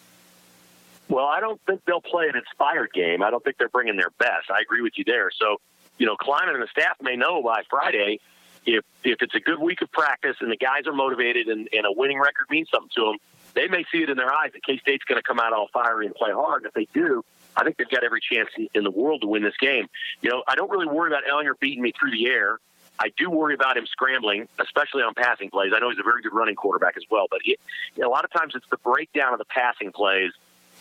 Well, 1.09 1.27
I 1.27 1.41
don't 1.41 1.61
think 1.67 1.85
they'll 1.85 2.01
play 2.01 2.29
an 2.29 2.37
inspired 2.37 2.93
game. 2.93 3.23
I 3.23 3.31
don't 3.31 3.45
think 3.45 3.59
they're 3.59 3.69
bringing 3.69 3.97
their 3.97 4.11
best. 4.19 4.51
I 4.51 4.61
agree 4.61 4.81
with 4.81 4.95
you 4.97 5.05
there. 5.05 5.31
So, 5.39 5.59
you 5.99 6.07
know, 6.07 6.17
Klieman 6.17 6.55
and 6.55 6.63
the 6.63 6.69
staff 6.69 6.97
may 7.01 7.17
know 7.17 7.43
by 7.43 7.63
Friday 7.69 8.21
if 8.67 8.85
if 9.03 9.21
it's 9.21 9.35
a 9.35 9.41
good 9.41 9.59
week 9.61 9.83
of 9.83 9.93
practice 9.93 10.37
and 10.41 10.51
the 10.51 10.57
guys 10.57 10.87
are 10.87 10.95
motivated 10.95 11.49
and, 11.49 11.69
and 11.73 11.87
a 11.87 11.93
winning 11.93 12.19
record 12.19 12.47
means 12.51 12.69
something 12.71 12.91
to 12.97 13.03
them. 13.03 13.17
They 13.53 13.69
may 13.69 13.85
see 13.93 14.03
it 14.03 14.11
in 14.11 14.17
their 14.17 14.33
eyes 14.33 14.51
that 14.55 14.65
K 14.65 14.79
State's 14.79 15.05
going 15.05 15.21
to 15.21 15.23
come 15.23 15.39
out 15.39 15.53
all 15.53 15.69
fiery 15.73 16.07
and 16.07 16.15
play 16.15 16.31
hard. 16.33 16.65
If 16.65 16.73
they 16.73 16.89
do, 16.95 17.25
I 17.57 17.65
think 17.65 17.77
they've 17.77 17.89
got 17.89 18.05
every 18.05 18.21
chance 18.21 18.49
in 18.75 18.85
the 18.85 18.91
world 18.91 19.23
to 19.23 19.29
win 19.29 19.43
this 19.43 19.57
game. 19.61 19.89
You 20.23 20.31
know, 20.31 20.43
I 20.49 20.55
don't 20.55 20.71
really 20.71 20.87
worry 20.87 21.11
about 21.11 21.25
Ehlinger 21.25 21.59
beating 21.59 21.83
me 21.83 21.93
through 21.99 22.11
the 22.11 22.27
air. 22.27 22.59
I 22.99 23.11
do 23.17 23.29
worry 23.31 23.55
about 23.55 23.77
him 23.77 23.87
scrambling, 23.87 24.49
especially 24.61 25.03
on 25.03 25.15
passing 25.15 25.51
plays. 25.51 25.73
I 25.75 25.81
know 25.81 25.91
he's 25.91 25.99
a 25.99 26.05
very 26.05 26.23
good 26.23 26.33
running 26.33 26.55
quarterback 26.55 26.97
as 26.97 27.03
well, 27.11 27.27
but 27.31 27.41
he, 27.43 27.57
you 27.97 28.03
know, 28.03 28.09
a 28.09 28.11
lot 28.11 28.25
of 28.25 28.33
times 28.33 28.55
it's 28.55 28.69
the 28.71 28.77
breakdown 28.79 29.33
of 29.33 29.39
the 29.39 29.45
passing 29.47 29.91
plays 29.91 30.33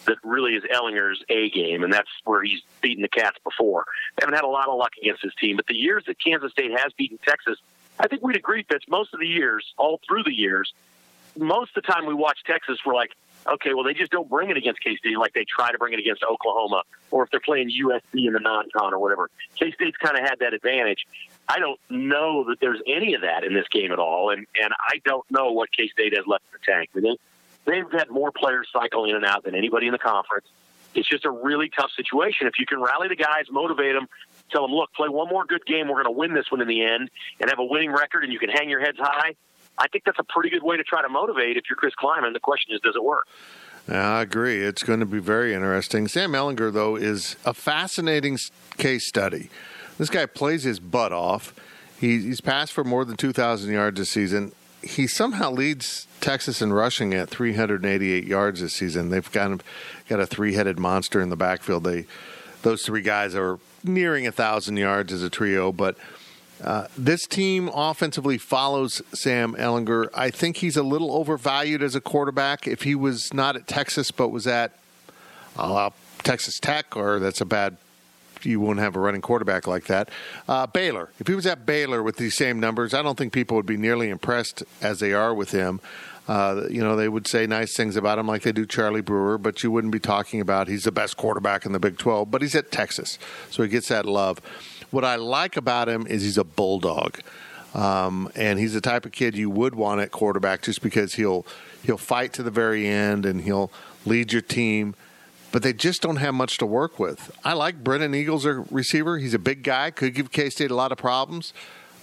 that 0.05 0.17
really 0.23 0.53
is 0.53 0.63
Ehlinger's 0.63 1.23
A 1.29 1.49
game, 1.49 1.83
and 1.83 1.91
that's 1.91 2.09
where 2.25 2.43
he's 2.43 2.61
beaten 2.81 3.01
the 3.01 3.07
Cats 3.07 3.37
before. 3.43 3.85
They 4.15 4.23
haven't 4.23 4.35
had 4.35 4.43
a 4.43 4.47
lot 4.47 4.67
of 4.67 4.77
luck 4.77 4.91
against 5.01 5.23
his 5.23 5.33
team, 5.39 5.55
but 5.55 5.65
the 5.67 5.75
years 5.75 6.03
that 6.07 6.21
Kansas 6.23 6.51
State 6.51 6.71
has 6.71 6.91
beaten 6.97 7.17
Texas, 7.25 7.57
I 7.99 8.07
think 8.07 8.21
we'd 8.21 8.35
agree, 8.35 8.63
Fitz, 8.63 8.85
most 8.87 9.13
of 9.13 9.19
the 9.19 9.27
years, 9.27 9.73
all 9.77 9.99
through 10.07 10.23
the 10.23 10.33
years, 10.33 10.73
most 11.37 11.75
of 11.75 11.83
the 11.83 11.91
time 11.91 12.05
we 12.05 12.13
watch 12.13 12.39
Texas, 12.45 12.79
we're 12.85 12.95
like, 12.95 13.11
okay, 13.47 13.73
well, 13.73 13.83
they 13.83 13.93
just 13.93 14.11
don't 14.11 14.29
bring 14.29 14.49
it 14.49 14.57
against 14.57 14.83
K 14.83 14.95
State 14.97 15.17
like 15.17 15.33
they 15.33 15.45
try 15.45 15.71
to 15.71 15.77
bring 15.77 15.93
it 15.93 15.99
against 15.99 16.23
Oklahoma, 16.23 16.83
or 17.11 17.23
if 17.23 17.31
they're 17.31 17.39
playing 17.39 17.69
USC 17.69 18.27
in 18.27 18.33
the 18.33 18.39
non-con 18.39 18.93
or 18.93 18.99
whatever. 18.99 19.29
K 19.55 19.71
State's 19.71 19.97
kind 19.97 20.17
of 20.17 20.23
had 20.23 20.39
that 20.39 20.53
advantage. 20.53 21.05
I 21.47 21.59
don't 21.59 21.79
know 21.89 22.45
that 22.45 22.59
there's 22.61 22.81
any 22.87 23.13
of 23.13 23.21
that 23.21 23.43
in 23.43 23.53
this 23.53 23.67
game 23.69 23.91
at 23.91 23.99
all, 23.99 24.29
and 24.29 24.45
and 24.61 24.73
I 24.79 25.01
don't 25.05 25.29
know 25.31 25.51
what 25.51 25.69
K 25.71 25.87
State 25.89 26.15
has 26.15 26.25
left 26.27 26.43
in 26.51 26.59
the 26.59 26.71
tank. 26.71 26.89
I 26.95 27.15
they've 27.65 27.91
had 27.91 28.09
more 28.09 28.31
players 28.31 28.67
cycle 28.71 29.05
in 29.05 29.15
and 29.15 29.25
out 29.25 29.43
than 29.43 29.55
anybody 29.55 29.87
in 29.87 29.93
the 29.93 29.99
conference. 29.99 30.47
It's 30.95 31.07
just 31.07 31.25
a 31.25 31.31
really 31.31 31.69
tough 31.69 31.91
situation. 31.95 32.47
If 32.47 32.59
you 32.59 32.65
can 32.65 32.81
rally 32.81 33.07
the 33.07 33.15
guys, 33.15 33.45
motivate 33.49 33.93
them, 33.93 34.07
tell 34.51 34.61
them, 34.61 34.71
look, 34.75 34.93
play 34.93 35.09
one 35.09 35.27
more 35.27 35.45
good 35.45 35.65
game. 35.65 35.87
We're 35.87 36.03
going 36.03 36.05
to 36.05 36.11
win 36.11 36.33
this 36.33 36.51
one 36.51 36.61
in 36.61 36.67
the 36.67 36.83
end 36.83 37.09
and 37.39 37.49
have 37.49 37.59
a 37.59 37.65
winning 37.65 37.91
record, 37.91 38.23
and 38.23 38.31
you 38.31 38.39
can 38.39 38.49
hang 38.49 38.69
your 38.69 38.79
heads 38.79 38.97
high. 38.99 39.35
I 39.77 39.87
think 39.87 40.03
that's 40.05 40.19
a 40.19 40.23
pretty 40.23 40.49
good 40.49 40.63
way 40.63 40.77
to 40.77 40.83
try 40.83 41.01
to 41.01 41.09
motivate 41.09 41.57
if 41.57 41.63
you're 41.69 41.77
Chris 41.77 41.93
Klieman. 42.01 42.33
The 42.33 42.39
question 42.39 42.73
is, 42.73 42.81
does 42.81 42.95
it 42.95 43.03
work? 43.03 43.27
I 43.87 44.21
agree. 44.21 44.63
It's 44.63 44.83
going 44.83 45.01
to 45.01 45.05
be 45.05 45.19
very 45.19 45.53
interesting. 45.53 46.07
Sam 46.07 46.31
Ehlinger, 46.31 46.71
though, 46.71 46.95
is 46.95 47.35
a 47.45 47.53
fascinating 47.53 48.37
case 48.77 49.07
study. 49.07 49.49
This 49.97 50.09
guy 50.09 50.25
plays 50.25 50.63
his 50.63 50.79
butt 50.79 51.11
off. 51.11 51.53
he's 51.99 52.41
passed 52.41 52.71
for 52.71 52.83
more 52.83 53.03
than 53.05 53.17
2,000 53.17 53.71
yards 53.71 53.99
this 53.99 54.09
season. 54.09 54.53
He 54.81 55.07
somehow 55.07 55.51
leads 55.51 56.07
Texas 56.21 56.61
in 56.61 56.73
rushing 56.73 57.13
at 57.13 57.29
388 57.29 58.25
yards 58.25 58.61
this 58.61 58.73
season. 58.73 59.09
They've 59.09 59.31
got, 59.31 59.61
got 60.09 60.19
a 60.19 60.25
three 60.25 60.53
headed 60.53 60.79
monster 60.79 61.21
in 61.21 61.29
the 61.29 61.37
backfield. 61.37 61.83
They, 61.83 62.05
those 62.63 62.83
three 62.83 63.01
guys 63.01 63.35
are 63.35 63.59
nearing 63.83 64.25
a 64.25 64.29
1,000 64.29 64.77
yards 64.77 65.13
as 65.13 65.23
a 65.23 65.29
trio, 65.29 65.71
but 65.71 65.97
uh, 66.63 66.87
this 66.97 67.27
team 67.27 67.69
offensively 67.73 68.37
follows 68.37 69.01
Sam 69.13 69.53
Ehlinger. 69.55 70.07
I 70.13 70.29
think 70.29 70.57
he's 70.57 70.77
a 70.77 70.83
little 70.83 71.13
overvalued 71.13 71.83
as 71.83 71.93
a 71.93 72.01
quarterback. 72.01 72.67
If 72.67 72.83
he 72.83 72.95
was 72.95 73.33
not 73.33 73.55
at 73.55 73.67
Texas 73.67 74.11
but 74.11 74.29
was 74.29 74.47
at 74.47 74.71
uh, 75.57 75.89
Texas 76.19 76.59
Tech, 76.59 76.95
or 76.95 77.19
that's 77.19 77.41
a 77.41 77.45
bad, 77.45 77.77
you 78.43 78.59
won't 78.59 78.79
have 78.79 78.95
a 78.95 78.99
running 78.99 79.21
quarterback 79.21 79.67
like 79.67 79.85
that. 79.85 80.09
Uh, 80.47 80.65
Baylor. 80.65 81.09
If 81.19 81.27
he 81.27 81.35
was 81.35 81.45
at 81.45 81.65
Baylor 81.65 82.01
with 82.01 82.15
these 82.15 82.35
same 82.35 82.59
numbers, 82.59 82.93
I 82.93 83.01
don't 83.01 83.17
think 83.17 83.33
people 83.33 83.57
would 83.57 83.65
be 83.65 83.77
nearly 83.77 84.09
impressed 84.09 84.63
as 84.81 84.99
they 84.99 85.13
are 85.13 85.33
with 85.33 85.51
him. 85.51 85.81
Uh, 86.27 86.63
you 86.69 86.81
know, 86.81 86.95
they 86.95 87.09
would 87.09 87.27
say 87.27 87.45
nice 87.45 87.75
things 87.75 87.97
about 87.97 88.17
him 88.17 88.27
like 88.27 88.43
they 88.43 88.53
do 88.53 88.65
Charlie 88.65 89.01
Brewer, 89.01 89.37
but 89.37 89.61
you 89.61 89.71
wouldn't 89.71 89.91
be 89.91 89.99
talking 89.99 90.39
about 90.39 90.69
he's 90.69 90.85
the 90.85 90.91
best 90.91 91.17
quarterback 91.17 91.65
in 91.65 91.73
the 91.73 91.79
Big 91.79 91.97
12. 91.97 92.31
But 92.31 92.41
he's 92.41 92.55
at 92.55 92.71
Texas, 92.71 93.19
so 93.51 93.61
he 93.61 93.67
gets 93.67 93.89
that 93.89 94.05
love. 94.05 94.39
What 94.93 95.03
I 95.03 95.15
like 95.15 95.57
about 95.57 95.89
him 95.89 96.05
is 96.05 96.21
he's 96.21 96.37
a 96.37 96.43
bulldog. 96.43 97.19
Um, 97.73 98.29
and 98.35 98.59
he's 98.59 98.75
the 98.75 98.81
type 98.81 99.07
of 99.07 99.11
kid 99.11 99.35
you 99.35 99.49
would 99.49 99.73
want 99.73 100.01
at 100.01 100.11
quarterback 100.11 100.61
just 100.61 100.83
because 100.83 101.15
he'll 101.15 101.47
he'll 101.83 101.97
fight 101.97 102.31
to 102.33 102.43
the 102.43 102.51
very 102.51 102.87
end 102.87 103.25
and 103.25 103.41
he'll 103.41 103.71
lead 104.05 104.31
your 104.31 104.43
team. 104.43 104.93
But 105.51 105.63
they 105.63 105.73
just 105.73 106.03
don't 106.03 106.17
have 106.17 106.35
much 106.35 106.59
to 106.59 106.67
work 106.67 106.99
with. 106.99 107.35
I 107.43 107.53
like 107.53 107.83
Brennan 107.83 108.13
Eagles, 108.13 108.45
a 108.45 108.65
receiver. 108.69 109.17
He's 109.17 109.33
a 109.33 109.39
big 109.39 109.63
guy, 109.63 109.89
could 109.89 110.13
give 110.13 110.31
K 110.31 110.51
State 110.51 110.69
a 110.69 110.75
lot 110.75 110.91
of 110.91 110.99
problems, 110.99 111.53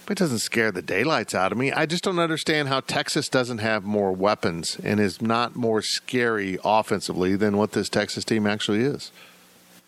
but 0.05 0.19
it 0.19 0.23
doesn't 0.23 0.39
scare 0.39 0.73
the 0.73 0.81
daylights 0.81 1.33
out 1.33 1.53
of 1.53 1.57
me. 1.57 1.71
I 1.71 1.85
just 1.85 2.03
don't 2.03 2.19
understand 2.19 2.67
how 2.67 2.81
Texas 2.81 3.29
doesn't 3.29 3.59
have 3.59 3.85
more 3.85 4.11
weapons 4.11 4.77
and 4.83 4.99
is 4.99 5.21
not 5.21 5.55
more 5.55 5.81
scary 5.81 6.59
offensively 6.65 7.37
than 7.37 7.55
what 7.55 7.71
this 7.71 7.87
Texas 7.87 8.25
team 8.25 8.45
actually 8.45 8.81
is. 8.81 9.13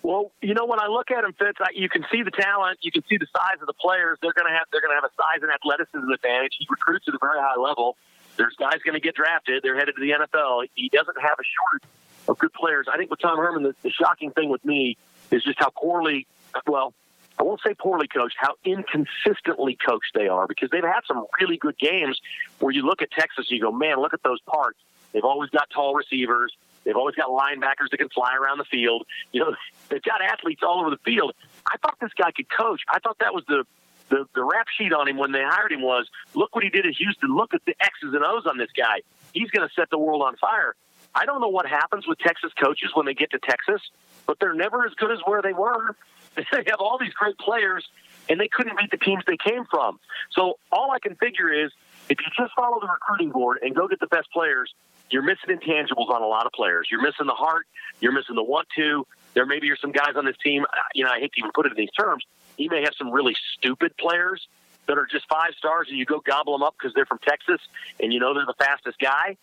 Well, 0.03 0.31
you 0.41 0.53
know, 0.53 0.65
when 0.65 0.81
I 0.81 0.87
look 0.87 1.11
at 1.11 1.23
him, 1.23 1.31
Fitz, 1.31 1.57
I, 1.61 1.67
you 1.73 1.87
can 1.87 2.05
see 2.11 2.23
the 2.23 2.31
talent, 2.31 2.79
you 2.81 2.91
can 2.91 3.03
see 3.07 3.17
the 3.17 3.27
size 3.35 3.61
of 3.61 3.67
the 3.67 3.73
players. 3.73 4.19
They're 4.21 4.33
going 4.33 4.51
to 4.51 4.53
have 4.53 4.67
they're 4.71 4.81
going 4.81 4.91
to 4.91 4.99
have 5.01 5.09
a 5.09 5.15
size 5.15 5.41
and 5.41 5.49
athleticism 5.49 6.11
advantage. 6.11 6.55
He 6.59 6.67
recruits 6.69 7.07
at 7.07 7.15
a 7.15 7.19
very 7.21 7.39
high 7.39 7.59
level. 7.59 7.95
There's 8.35 8.55
guys 8.59 8.83
going 8.83 8.95
to 8.95 8.99
get 8.99 9.15
drafted. 9.15 9.63
They're 9.63 9.77
headed 9.77 9.95
to 9.95 10.01
the 10.01 10.11
NFL. 10.11 10.67
He 10.75 10.89
doesn't 10.89 11.19
have 11.21 11.39
a 11.39 11.45
shortage 11.47 11.89
of 12.27 12.37
good 12.37 12.53
players. 12.53 12.87
I 12.91 12.97
think 12.97 13.11
with 13.11 13.21
Tom 13.21 13.37
Herman, 13.37 13.63
the, 13.63 13.75
the 13.81 13.91
shocking 13.91 14.31
thing 14.31 14.49
with 14.49 14.63
me 14.65 14.97
is 15.31 15.43
just 15.43 15.59
how 15.59 15.69
poorly, 15.69 16.27
well, 16.67 16.93
I 17.39 17.43
won't 17.43 17.61
say 17.65 17.73
poorly 17.73 18.07
coached, 18.07 18.35
how 18.37 18.55
inconsistently 18.63 19.77
coached 19.85 20.13
they 20.13 20.27
are 20.27 20.47
because 20.47 20.69
they've 20.69 20.83
had 20.83 21.01
some 21.07 21.25
really 21.39 21.57
good 21.57 21.77
games 21.77 22.19
where 22.59 22.71
you 22.71 22.83
look 22.83 23.01
at 23.01 23.11
Texas 23.11 23.49
you 23.49 23.61
go, 23.61 23.71
man, 23.71 23.99
look 23.99 24.13
at 24.13 24.23
those 24.23 24.41
parts. 24.41 24.79
They've 25.11 25.23
always 25.23 25.49
got 25.49 25.69
tall 25.69 25.93
receivers. 25.93 26.55
They've 26.83 26.95
always 26.95 27.15
got 27.15 27.29
linebackers 27.29 27.89
that 27.91 27.97
can 27.97 28.09
fly 28.09 28.35
around 28.35 28.57
the 28.57 28.65
field. 28.65 29.05
You 29.31 29.41
know, 29.41 29.55
they've 29.89 30.01
got 30.01 30.21
athletes 30.21 30.61
all 30.63 30.81
over 30.81 30.89
the 30.89 31.01
field. 31.03 31.33
I 31.67 31.77
thought 31.77 31.97
this 32.01 32.13
guy 32.17 32.31
could 32.31 32.49
coach. 32.49 32.81
I 32.89 32.99
thought 32.99 33.17
that 33.19 33.33
was 33.33 33.43
the 33.47 33.65
the, 34.09 34.25
the 34.35 34.43
rap 34.43 34.67
sheet 34.77 34.93
on 34.93 35.07
him 35.07 35.17
when 35.17 35.31
they 35.31 35.41
hired 35.41 35.71
him 35.71 35.81
was 35.81 36.07
look 36.35 36.53
what 36.53 36.63
he 36.63 36.69
did 36.69 36.85
at 36.85 36.93
Houston. 36.93 37.35
Look 37.35 37.53
at 37.53 37.61
the 37.65 37.73
X's 37.79 38.13
and 38.13 38.23
O's 38.23 38.45
on 38.45 38.57
this 38.57 38.69
guy. 38.75 39.01
He's 39.33 39.49
going 39.49 39.67
to 39.67 39.73
set 39.73 39.89
the 39.89 39.97
world 39.97 40.21
on 40.21 40.35
fire. 40.37 40.75
I 41.15 41.25
don't 41.25 41.41
know 41.41 41.49
what 41.49 41.65
happens 41.67 42.07
with 42.07 42.19
Texas 42.19 42.51
coaches 42.61 42.91
when 42.93 43.05
they 43.05 43.13
get 43.13 43.31
to 43.31 43.39
Texas, 43.39 43.81
but 44.25 44.39
they're 44.39 44.53
never 44.53 44.85
as 44.85 44.93
good 44.95 45.11
as 45.11 45.19
where 45.25 45.41
they 45.41 45.53
were. 45.53 45.95
They 46.35 46.63
have 46.65 46.79
all 46.79 46.97
these 46.97 47.13
great 47.13 47.37
players, 47.37 47.87
and 48.27 48.39
they 48.39 48.47
couldn't 48.47 48.75
beat 48.79 48.89
the 48.89 48.97
teams 48.97 49.23
they 49.27 49.37
came 49.37 49.65
from. 49.69 49.99
So 50.31 50.57
all 50.71 50.89
I 50.89 50.97
can 50.97 51.13
figure 51.13 51.53
is 51.53 51.71
if 52.09 52.17
you 52.19 52.25
just 52.35 52.55
follow 52.55 52.79
the 52.79 52.87
recruiting 52.87 53.29
board 53.29 53.59
and 53.61 53.75
go 53.75 53.87
get 53.87 53.99
the 53.99 54.07
best 54.07 54.31
players, 54.31 54.73
you're 55.13 55.21
missing 55.21 55.55
intangibles 55.55 56.09
on 56.09 56.23
a 56.23 56.27
lot 56.27 56.47
of 56.47 56.51
players. 56.53 56.87
You're 56.89 57.01
missing 57.03 57.27
the 57.27 57.33
heart. 57.33 57.67
You're 58.01 58.11
missing 58.11 58.35
the 58.35 58.43
want 58.43 58.67
to. 58.75 59.05
There 59.35 59.45
maybe 59.45 59.69
are 59.69 59.77
some 59.77 59.91
guys 59.91 60.15
on 60.15 60.25
this 60.25 60.35
team. 60.43 60.63
Uh, 60.63 60.77
you 60.95 61.03
know, 61.03 61.11
I 61.11 61.19
hate 61.19 61.31
to 61.33 61.39
even 61.39 61.51
put 61.53 61.67
it 61.67 61.71
in 61.71 61.77
these 61.77 61.91
terms. 61.91 62.25
He 62.57 62.67
may 62.67 62.81
have 62.81 62.93
some 62.97 63.11
really 63.11 63.35
stupid 63.55 63.95
players 63.97 64.47
that 64.87 64.97
are 64.97 65.05
just 65.05 65.27
five 65.29 65.51
stars, 65.55 65.87
and 65.89 65.99
you 65.99 66.05
go 66.05 66.19
gobble 66.19 66.53
them 66.53 66.63
up 66.63 66.73
because 66.77 66.95
they're 66.95 67.05
from 67.05 67.19
Texas, 67.19 67.61
and 67.99 68.11
you 68.11 68.19
know 68.19 68.33
they're 68.33 68.45
the 68.45 68.55
fastest 68.57 68.97
guy. 68.99 69.37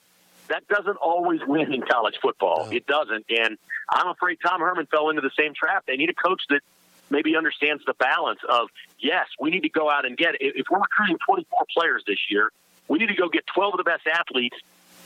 That 0.49 0.67
doesn't 0.67 0.97
always 0.97 1.41
win 1.47 1.73
in 1.73 1.83
college 1.83 2.17
football. 2.21 2.69
It 2.73 2.87
doesn't, 2.87 3.27
and 3.31 3.57
I'm 3.89 4.09
afraid 4.09 4.39
Tom 4.45 4.61
Herman 4.61 4.87
fell 4.87 5.09
into 5.09 5.23
the 5.23 5.31
same 5.39 5.55
trap. 5.55 5.85
They 5.87 5.97
need 5.97 6.11
a 6.11 6.15
coach 6.15 6.43
that 6.51 6.63
maybe 7.11 7.37
understands 7.37 7.85
the 7.87 7.95
balance 7.95 8.41
of 8.49 8.69
yes, 8.99 9.27
we 9.39 9.51
need 9.51 9.63
to 9.63 9.71
go 9.71 9.89
out 9.89 10.05
and 10.05 10.17
get. 10.17 10.35
If 10.41 10.67
we're 10.69 10.81
recruiting 10.81 11.19
24 11.25 11.67
players 11.73 12.03
this 12.09 12.19
year, 12.29 12.51
we 12.89 12.99
need 12.99 13.09
to 13.09 13.15
go 13.15 13.29
get 13.29 13.47
12 13.55 13.75
of 13.75 13.79
the 13.79 13.85
best 13.85 14.09
athletes 14.09 14.57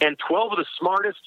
and 0.01 0.19
12 0.19 0.53
of 0.53 0.59
the 0.59 0.67
smartest, 0.79 1.21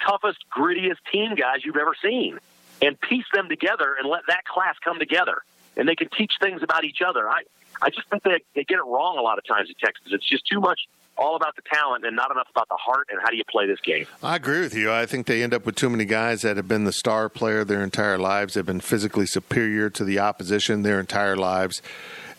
toughest, 0.00 0.38
grittiest 0.56 0.98
team 1.10 1.34
guys 1.34 1.64
you've 1.64 1.76
ever 1.76 1.94
seen 2.02 2.38
and 2.82 3.00
piece 3.00 3.24
them 3.32 3.48
together 3.48 3.96
and 3.98 4.08
let 4.08 4.22
that 4.28 4.44
class 4.44 4.76
come 4.82 4.98
together. 4.98 5.42
And 5.76 5.88
they 5.88 5.96
can 5.96 6.08
teach 6.16 6.32
things 6.40 6.62
about 6.62 6.84
each 6.84 7.00
other. 7.06 7.28
I, 7.28 7.42
I 7.82 7.90
just 7.90 8.08
think 8.08 8.22
they, 8.22 8.40
they 8.54 8.64
get 8.64 8.78
it 8.78 8.86
wrong 8.86 9.18
a 9.18 9.22
lot 9.22 9.38
of 9.38 9.46
times 9.46 9.70
at 9.70 9.78
Texas. 9.78 10.06
It's 10.12 10.28
just 10.28 10.46
too 10.46 10.60
much 10.60 10.80
all 11.16 11.36
about 11.36 11.54
the 11.56 11.62
talent 11.62 12.04
and 12.04 12.16
not 12.16 12.30
enough 12.30 12.48
about 12.50 12.68
the 12.68 12.76
heart 12.76 13.08
and 13.10 13.20
how 13.22 13.30
do 13.30 13.36
you 13.36 13.44
play 13.48 13.66
this 13.66 13.80
game. 13.80 14.06
I 14.22 14.36
agree 14.36 14.60
with 14.60 14.74
you. 14.74 14.92
I 14.92 15.06
think 15.06 15.26
they 15.26 15.42
end 15.42 15.54
up 15.54 15.64
with 15.64 15.76
too 15.76 15.88
many 15.88 16.04
guys 16.04 16.42
that 16.42 16.56
have 16.56 16.66
been 16.66 16.84
the 16.84 16.92
star 16.92 17.28
player 17.28 17.64
their 17.64 17.82
entire 17.82 18.18
lives. 18.18 18.54
They've 18.54 18.66
been 18.66 18.80
physically 18.80 19.26
superior 19.26 19.90
to 19.90 20.04
the 20.04 20.18
opposition 20.18 20.82
their 20.82 20.98
entire 20.98 21.36
lives 21.36 21.82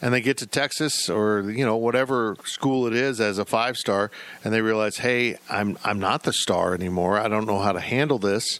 and 0.01 0.13
they 0.13 0.21
get 0.21 0.37
to 0.37 0.47
Texas 0.47 1.09
or 1.09 1.49
you 1.49 1.65
know 1.65 1.77
whatever 1.77 2.35
school 2.45 2.87
it 2.87 2.93
is 2.93 3.19
as 3.21 3.37
a 3.37 3.45
five 3.45 3.77
star, 3.77 4.11
and 4.43 4.53
they 4.53 4.61
realize, 4.61 4.97
hey, 4.97 5.37
I'm 5.49 5.77
I'm 5.83 5.99
not 5.99 6.23
the 6.23 6.33
star 6.33 6.73
anymore. 6.73 7.17
I 7.17 7.27
don't 7.27 7.45
know 7.45 7.59
how 7.59 7.71
to 7.71 7.79
handle 7.79 8.19
this, 8.19 8.59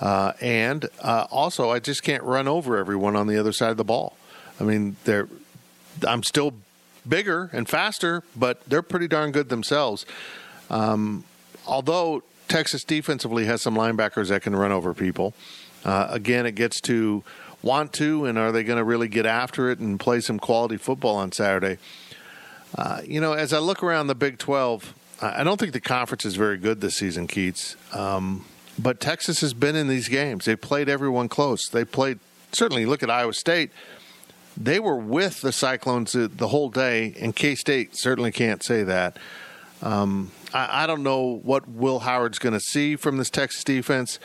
uh, 0.00 0.32
and 0.40 0.88
uh, 1.00 1.26
also 1.30 1.70
I 1.70 1.78
just 1.78 2.02
can't 2.02 2.22
run 2.22 2.48
over 2.48 2.76
everyone 2.76 3.16
on 3.16 3.26
the 3.26 3.38
other 3.38 3.52
side 3.52 3.70
of 3.70 3.76
the 3.76 3.84
ball. 3.84 4.16
I 4.60 4.64
mean, 4.64 4.96
they're 5.04 5.28
I'm 6.06 6.22
still 6.22 6.54
bigger 7.08 7.50
and 7.52 7.68
faster, 7.68 8.22
but 8.34 8.64
they're 8.68 8.82
pretty 8.82 9.08
darn 9.08 9.32
good 9.32 9.48
themselves. 9.48 10.06
Um, 10.70 11.24
although 11.66 12.22
Texas 12.48 12.84
defensively 12.84 13.46
has 13.46 13.62
some 13.62 13.74
linebackers 13.74 14.28
that 14.28 14.42
can 14.42 14.54
run 14.54 14.72
over 14.72 14.94
people. 14.94 15.34
Uh, 15.84 16.08
again, 16.10 16.46
it 16.46 16.54
gets 16.54 16.80
to 16.82 17.22
want 17.66 17.92
to, 17.94 18.24
and 18.24 18.38
are 18.38 18.52
they 18.52 18.62
going 18.62 18.78
to 18.78 18.84
really 18.84 19.08
get 19.08 19.26
after 19.26 19.68
it 19.70 19.80
and 19.80 19.98
play 20.00 20.20
some 20.20 20.38
quality 20.38 20.76
football 20.76 21.16
on 21.16 21.32
Saturday? 21.32 21.78
Uh, 22.76 23.00
you 23.04 23.20
know, 23.20 23.32
as 23.32 23.52
I 23.52 23.58
look 23.58 23.82
around 23.82 24.06
the 24.06 24.14
Big 24.14 24.38
12, 24.38 24.94
I 25.20 25.44
don't 25.44 25.58
think 25.58 25.72
the 25.72 25.80
conference 25.80 26.24
is 26.24 26.36
very 26.36 26.56
good 26.56 26.80
this 26.80 26.96
season, 26.96 27.26
Keats. 27.26 27.76
Um, 27.92 28.44
but 28.78 29.00
Texas 29.00 29.40
has 29.40 29.52
been 29.52 29.74
in 29.74 29.88
these 29.88 30.08
games. 30.08 30.44
They 30.44 30.56
played 30.56 30.88
everyone 30.88 31.28
close. 31.28 31.68
They 31.68 31.84
played, 31.84 32.20
certainly, 32.52 32.86
look 32.86 33.02
at 33.02 33.10
Iowa 33.10 33.32
State. 33.32 33.70
They 34.56 34.78
were 34.78 34.96
with 34.96 35.40
the 35.40 35.52
Cyclones 35.52 36.12
the 36.12 36.48
whole 36.48 36.70
day, 36.70 37.14
and 37.20 37.34
K 37.34 37.54
State 37.54 37.96
certainly 37.96 38.30
can't 38.30 38.62
say 38.62 38.82
that. 38.84 39.18
Um, 39.82 40.30
I, 40.54 40.84
I, 40.84 40.86
don't 40.86 41.02
know 41.02 41.40
what 41.42 41.68
Will 41.68 41.98
Howard's 41.98 42.38
going 42.38 42.54
to 42.54 42.60
see 42.60 42.96
from 42.96 43.18
this 43.18 43.28
Texas 43.28 43.62
defense 43.62 44.18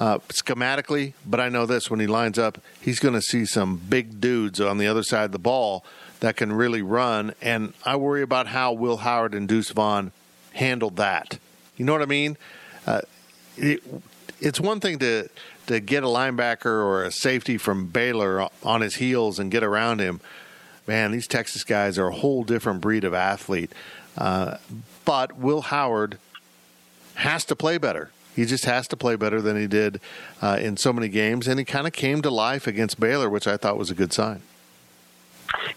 uh, 0.00 0.18
schematically, 0.30 1.12
but 1.26 1.40
I 1.40 1.50
know 1.50 1.66
this 1.66 1.90
when 1.90 2.00
he 2.00 2.06
lines 2.06 2.38
up, 2.38 2.58
he's 2.80 2.98
going 2.98 3.12
to 3.12 3.20
see 3.20 3.44
some 3.44 3.76
big 3.76 4.18
dudes 4.18 4.58
on 4.58 4.78
the 4.78 4.86
other 4.86 5.02
side 5.02 5.26
of 5.26 5.32
the 5.32 5.38
ball 5.38 5.84
that 6.20 6.36
can 6.36 6.54
really 6.54 6.80
run. 6.80 7.34
And 7.42 7.74
I 7.84 7.96
worry 7.96 8.22
about 8.22 8.46
how 8.46 8.72
Will 8.72 8.96
Howard 8.96 9.34
and 9.34 9.46
Deuce 9.46 9.70
Vaughn 9.70 10.12
handled 10.54 10.96
that. 10.96 11.38
You 11.76 11.84
know 11.84 11.92
what 11.92 12.00
I 12.00 12.06
mean? 12.06 12.38
Uh, 12.86 13.02
it, 13.58 13.82
it's 14.40 14.58
one 14.58 14.80
thing 14.80 14.98
to 15.00 15.28
to 15.66 15.80
get 15.80 16.02
a 16.02 16.06
linebacker 16.06 16.64
or 16.64 17.04
a 17.04 17.12
safety 17.12 17.58
from 17.58 17.86
Baylor 17.86 18.48
on 18.62 18.80
his 18.80 18.96
heels 18.96 19.38
and 19.38 19.52
get 19.52 19.62
around 19.62 20.00
him. 20.00 20.20
Man, 20.86 21.12
these 21.12 21.28
Texas 21.28 21.62
guys 21.62 21.98
are 21.98 22.08
a 22.08 22.14
whole 22.14 22.42
different 22.42 22.80
breed 22.80 23.04
of 23.04 23.12
athlete. 23.14 23.70
Uh, 24.16 24.56
but 25.04 25.36
Will 25.36 25.60
Howard 25.60 26.18
has 27.16 27.44
to 27.44 27.54
play 27.54 27.76
better. 27.78 28.10
He 28.36 28.44
just 28.44 28.64
has 28.64 28.86
to 28.88 28.96
play 28.96 29.16
better 29.16 29.42
than 29.42 29.56
he 29.56 29.66
did 29.66 30.00
uh, 30.40 30.58
in 30.60 30.76
so 30.76 30.92
many 30.92 31.08
games, 31.08 31.48
and 31.48 31.58
he 31.58 31.64
kind 31.64 31.86
of 31.86 31.92
came 31.92 32.22
to 32.22 32.30
life 32.30 32.66
against 32.66 33.00
Baylor, 33.00 33.28
which 33.28 33.46
I 33.46 33.56
thought 33.56 33.76
was 33.76 33.90
a 33.90 33.94
good 33.94 34.12
sign. 34.12 34.42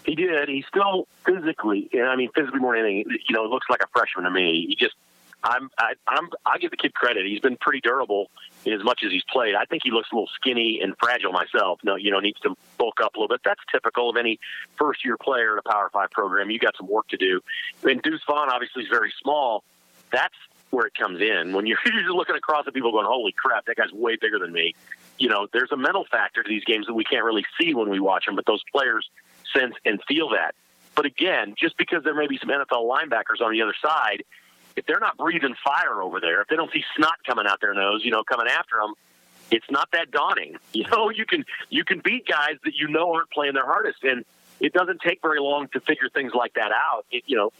He 0.04 0.14
did. 0.14 0.48
He's 0.48 0.64
still 0.66 1.08
physically, 1.26 1.88
and 1.92 2.04
I 2.04 2.16
mean, 2.16 2.30
physically 2.34 2.60
more 2.60 2.76
than 2.76 2.86
anything, 2.86 3.18
you 3.28 3.34
know, 3.34 3.44
looks 3.44 3.66
like 3.68 3.82
a 3.82 3.88
freshman 3.88 4.24
to 4.24 4.30
me. 4.30 4.66
He 4.68 4.76
just, 4.76 4.94
I'm, 5.42 5.68
I, 5.78 5.94
I'm, 6.06 6.30
I 6.46 6.58
give 6.58 6.70
the 6.70 6.76
kid 6.76 6.94
credit. 6.94 7.26
He's 7.26 7.40
been 7.40 7.56
pretty 7.56 7.80
durable 7.80 8.30
in 8.64 8.72
as 8.72 8.84
much 8.84 9.02
as 9.04 9.10
he's 9.10 9.24
played. 9.24 9.54
I 9.56 9.64
think 9.64 9.82
he 9.84 9.90
looks 9.90 10.08
a 10.12 10.14
little 10.14 10.30
skinny 10.34 10.80
and 10.80 10.94
fragile 10.98 11.32
myself. 11.32 11.80
No, 11.82 11.96
you 11.96 12.10
know, 12.12 12.20
needs 12.20 12.40
to 12.40 12.56
bulk 12.78 13.00
up 13.02 13.16
a 13.16 13.18
little 13.18 13.34
bit. 13.34 13.40
That's 13.44 13.60
typical 13.70 14.08
of 14.08 14.16
any 14.16 14.38
first 14.76 15.04
year 15.04 15.16
player 15.16 15.54
in 15.54 15.58
a 15.58 15.68
Power 15.68 15.90
Five 15.92 16.12
program. 16.12 16.50
You 16.50 16.58
got 16.60 16.76
some 16.76 16.86
work 16.86 17.08
to 17.08 17.16
do. 17.16 17.40
And 17.82 18.00
Deuce 18.00 18.22
Vaughn 18.26 18.48
obviously 18.48 18.84
is 18.84 18.88
very 18.88 19.12
small. 19.20 19.64
That's 20.12 20.34
where 20.74 20.86
it 20.86 20.94
comes 20.94 21.20
in. 21.20 21.52
When 21.52 21.66
you're, 21.66 21.78
you're 21.86 22.14
looking 22.14 22.36
across 22.36 22.66
at 22.66 22.74
people 22.74 22.92
going, 22.92 23.06
"Holy 23.06 23.32
crap, 23.32 23.66
that 23.66 23.76
guy's 23.76 23.92
way 23.92 24.16
bigger 24.20 24.38
than 24.38 24.52
me." 24.52 24.74
You 25.18 25.28
know, 25.28 25.46
there's 25.52 25.72
a 25.72 25.76
mental 25.76 26.04
factor 26.10 26.42
to 26.42 26.48
these 26.48 26.64
games 26.64 26.86
that 26.86 26.94
we 26.94 27.04
can't 27.04 27.24
really 27.24 27.44
see 27.60 27.74
when 27.74 27.88
we 27.88 28.00
watch 28.00 28.26
them, 28.26 28.36
but 28.36 28.46
those 28.46 28.62
players 28.72 29.08
sense 29.56 29.74
and 29.84 30.00
feel 30.08 30.30
that. 30.30 30.54
But 30.94 31.06
again, 31.06 31.54
just 31.58 31.76
because 31.76 32.04
there 32.04 32.14
may 32.14 32.26
be 32.26 32.38
some 32.38 32.48
NFL 32.48 32.88
linebackers 32.88 33.40
on 33.40 33.52
the 33.52 33.62
other 33.62 33.74
side, 33.80 34.24
if 34.76 34.86
they're 34.86 35.00
not 35.00 35.16
breathing 35.16 35.54
fire 35.64 36.02
over 36.02 36.20
there, 36.20 36.42
if 36.42 36.48
they 36.48 36.56
don't 36.56 36.72
see 36.72 36.84
snot 36.96 37.16
coming 37.26 37.46
out 37.46 37.60
their 37.60 37.74
nose, 37.74 38.02
you 38.04 38.10
know, 38.10 38.24
coming 38.24 38.46
after 38.48 38.76
them, 38.76 38.94
it's 39.50 39.70
not 39.70 39.88
that 39.92 40.10
daunting. 40.10 40.56
You 40.72 40.84
know, 40.90 41.08
you 41.08 41.24
can 41.24 41.44
you 41.70 41.84
can 41.84 42.00
beat 42.04 42.26
guys 42.26 42.56
that 42.64 42.74
you 42.74 42.88
know 42.88 43.14
aren't 43.14 43.30
playing 43.30 43.54
their 43.54 43.64
hardest, 43.64 44.02
and 44.02 44.24
it 44.58 44.72
doesn't 44.72 45.00
take 45.00 45.22
very 45.22 45.38
long 45.38 45.68
to 45.68 45.80
figure 45.80 46.08
things 46.08 46.32
like 46.34 46.54
that 46.54 46.72
out. 46.72 47.06
It, 47.12 47.22
you 47.26 47.36
know, 47.36 47.52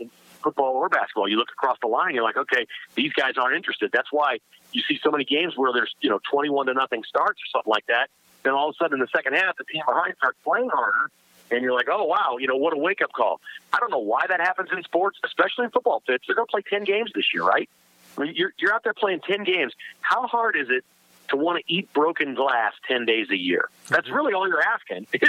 football 0.45 0.77
or 0.77 0.89
basketball, 0.89 1.29
you 1.29 1.37
look 1.37 1.51
across 1.51 1.79
the 1.81 1.89
line, 1.89 2.15
you're 2.15 2.23
like, 2.23 2.37
okay, 2.37 2.67
these 2.95 3.13
guys 3.15 3.33
aren't 3.37 3.57
interested. 3.57 3.91
That's 3.93 4.13
why 4.13 4.39
you 4.73 4.83
see 4.87 5.01
so 5.03 5.11
many 5.11 5.25
games 5.25 5.55
where 5.57 5.73
there's 5.73 5.95
you 6.01 6.11
know 6.11 6.21
21 6.31 6.67
to 6.67 6.75
nothing 6.75 7.03
starts 7.09 7.41
or 7.41 7.49
something 7.51 7.71
like 7.71 7.87
that. 7.87 8.11
Then 8.45 8.53
all 8.53 8.69
of 8.69 8.77
a 8.79 8.85
sudden 8.85 8.97
in 8.97 9.01
the 9.01 9.09
second 9.17 9.33
half, 9.33 9.57
the 9.57 9.65
team 9.65 9.83
behind 9.87 10.15
starts 10.19 10.39
playing 10.45 10.69
harder 10.73 11.11
and 11.51 11.63
you're 11.63 11.73
like, 11.73 11.89
oh 11.91 12.05
wow, 12.05 12.37
you 12.39 12.47
know 12.47 12.57
what 12.57 12.73
a 12.73 12.77
wake 12.77 13.03
up 13.03 13.13
call. 13.13 13.41
I 13.73 13.79
don't 13.79 13.91
know 13.91 13.99
why 13.99 14.27
that 14.29 14.41
happens 14.41 14.71
in 14.75 14.83
sports, 14.83 15.19
especially 15.25 15.65
in 15.65 15.71
football. 15.71 16.03
Fitz, 16.07 16.25
they're 16.27 16.37
going 16.37 16.47
to 16.47 16.51
play 16.51 16.63
ten 16.69 16.85
games 16.85 17.11
this 17.15 17.27
year, 17.33 17.45
right? 17.45 17.69
I 18.17 18.23
mean, 18.23 18.35
you're 18.37 18.53
you're 18.59 18.73
out 18.73 18.85
there 18.85 18.95
playing 18.95 19.21
ten 19.21 19.45
games. 19.45 19.73
How 20.01 20.27
hard 20.27 20.57
is 20.57 20.69
it 20.71 20.85
to 21.31 21.37
want 21.37 21.65
to 21.65 21.73
eat 21.73 21.93
broken 21.93 22.35
glass 22.35 22.73
ten 22.87 23.05
days 23.05 23.31
a 23.31 23.37
year? 23.37 23.69
That's 23.89 24.07
mm-hmm. 24.07 24.17
really 24.17 24.35
all 24.35 24.49
you're 24.49 24.63
asking. 24.63 25.07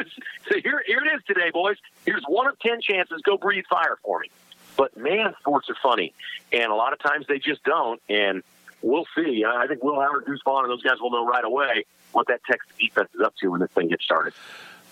so 0.49 0.59
here 0.61 0.83
here 0.85 0.99
it 1.03 1.15
is 1.15 1.23
today, 1.25 1.51
boys. 1.51 1.77
Here's 2.05 2.23
one 2.27 2.47
of 2.47 2.59
ten 2.59 2.81
chances. 2.81 3.21
Go 3.23 3.37
breathe 3.37 3.65
fire 3.69 3.97
for 4.03 4.19
me. 4.19 4.29
But 4.77 4.95
man, 4.97 5.33
sports 5.39 5.69
are 5.69 5.77
funny, 5.81 6.13
and 6.51 6.71
a 6.71 6.75
lot 6.75 6.93
of 6.93 6.99
times 6.99 7.25
they 7.27 7.39
just 7.39 7.63
don't. 7.63 8.01
And 8.09 8.43
we'll 8.81 9.07
see. 9.15 9.43
I 9.45 9.67
think 9.67 9.83
Will 9.83 9.99
Howard, 9.99 10.25
Deuce 10.25 10.41
Vaughn, 10.43 10.65
and 10.65 10.71
those 10.71 10.83
guys 10.83 10.99
will 10.99 11.11
know 11.11 11.25
right 11.25 11.43
away 11.43 11.85
what 12.11 12.27
that 12.27 12.41
Texas 12.49 12.71
defense 12.79 13.09
is 13.13 13.21
up 13.21 13.35
to 13.41 13.49
when 13.49 13.61
this 13.61 13.71
thing 13.71 13.89
gets 13.89 14.03
started. 14.03 14.33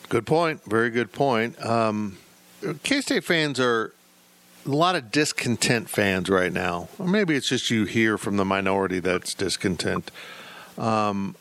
Good 0.10 0.25
point. 0.25 0.63
Very 0.65 0.89
good 0.89 1.12
point. 1.12 1.63
Um, 1.63 2.17
K 2.84 3.01
State 3.01 3.23
fans 3.23 3.60
are 3.60 3.93
a 4.65 4.69
lot 4.69 4.95
of 4.95 5.12
discontent 5.12 5.89
fans 5.89 6.29
right 6.29 6.51
now. 6.51 6.89
Or 6.97 7.08
maybe 7.08 7.36
it's 7.36 7.47
just 7.47 7.69
you 7.69 7.86
hear 7.86 8.17
from 8.17 8.38
the 8.38 8.45
minority 8.45 8.99
that's 8.99 9.34
discontent. 9.34 10.12
Um, 10.77 11.36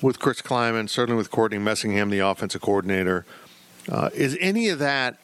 with 0.00 0.20
Chris 0.20 0.40
Klieman, 0.40 0.88
certainly 0.88 1.18
with 1.18 1.30
Courtney 1.30 1.58
Messingham, 1.58 2.10
the 2.10 2.20
offensive 2.20 2.60
coordinator. 2.60 3.24
Uh, 3.90 4.10
is 4.14 4.36
any 4.40 4.68
of 4.68 4.78
that 4.78 5.18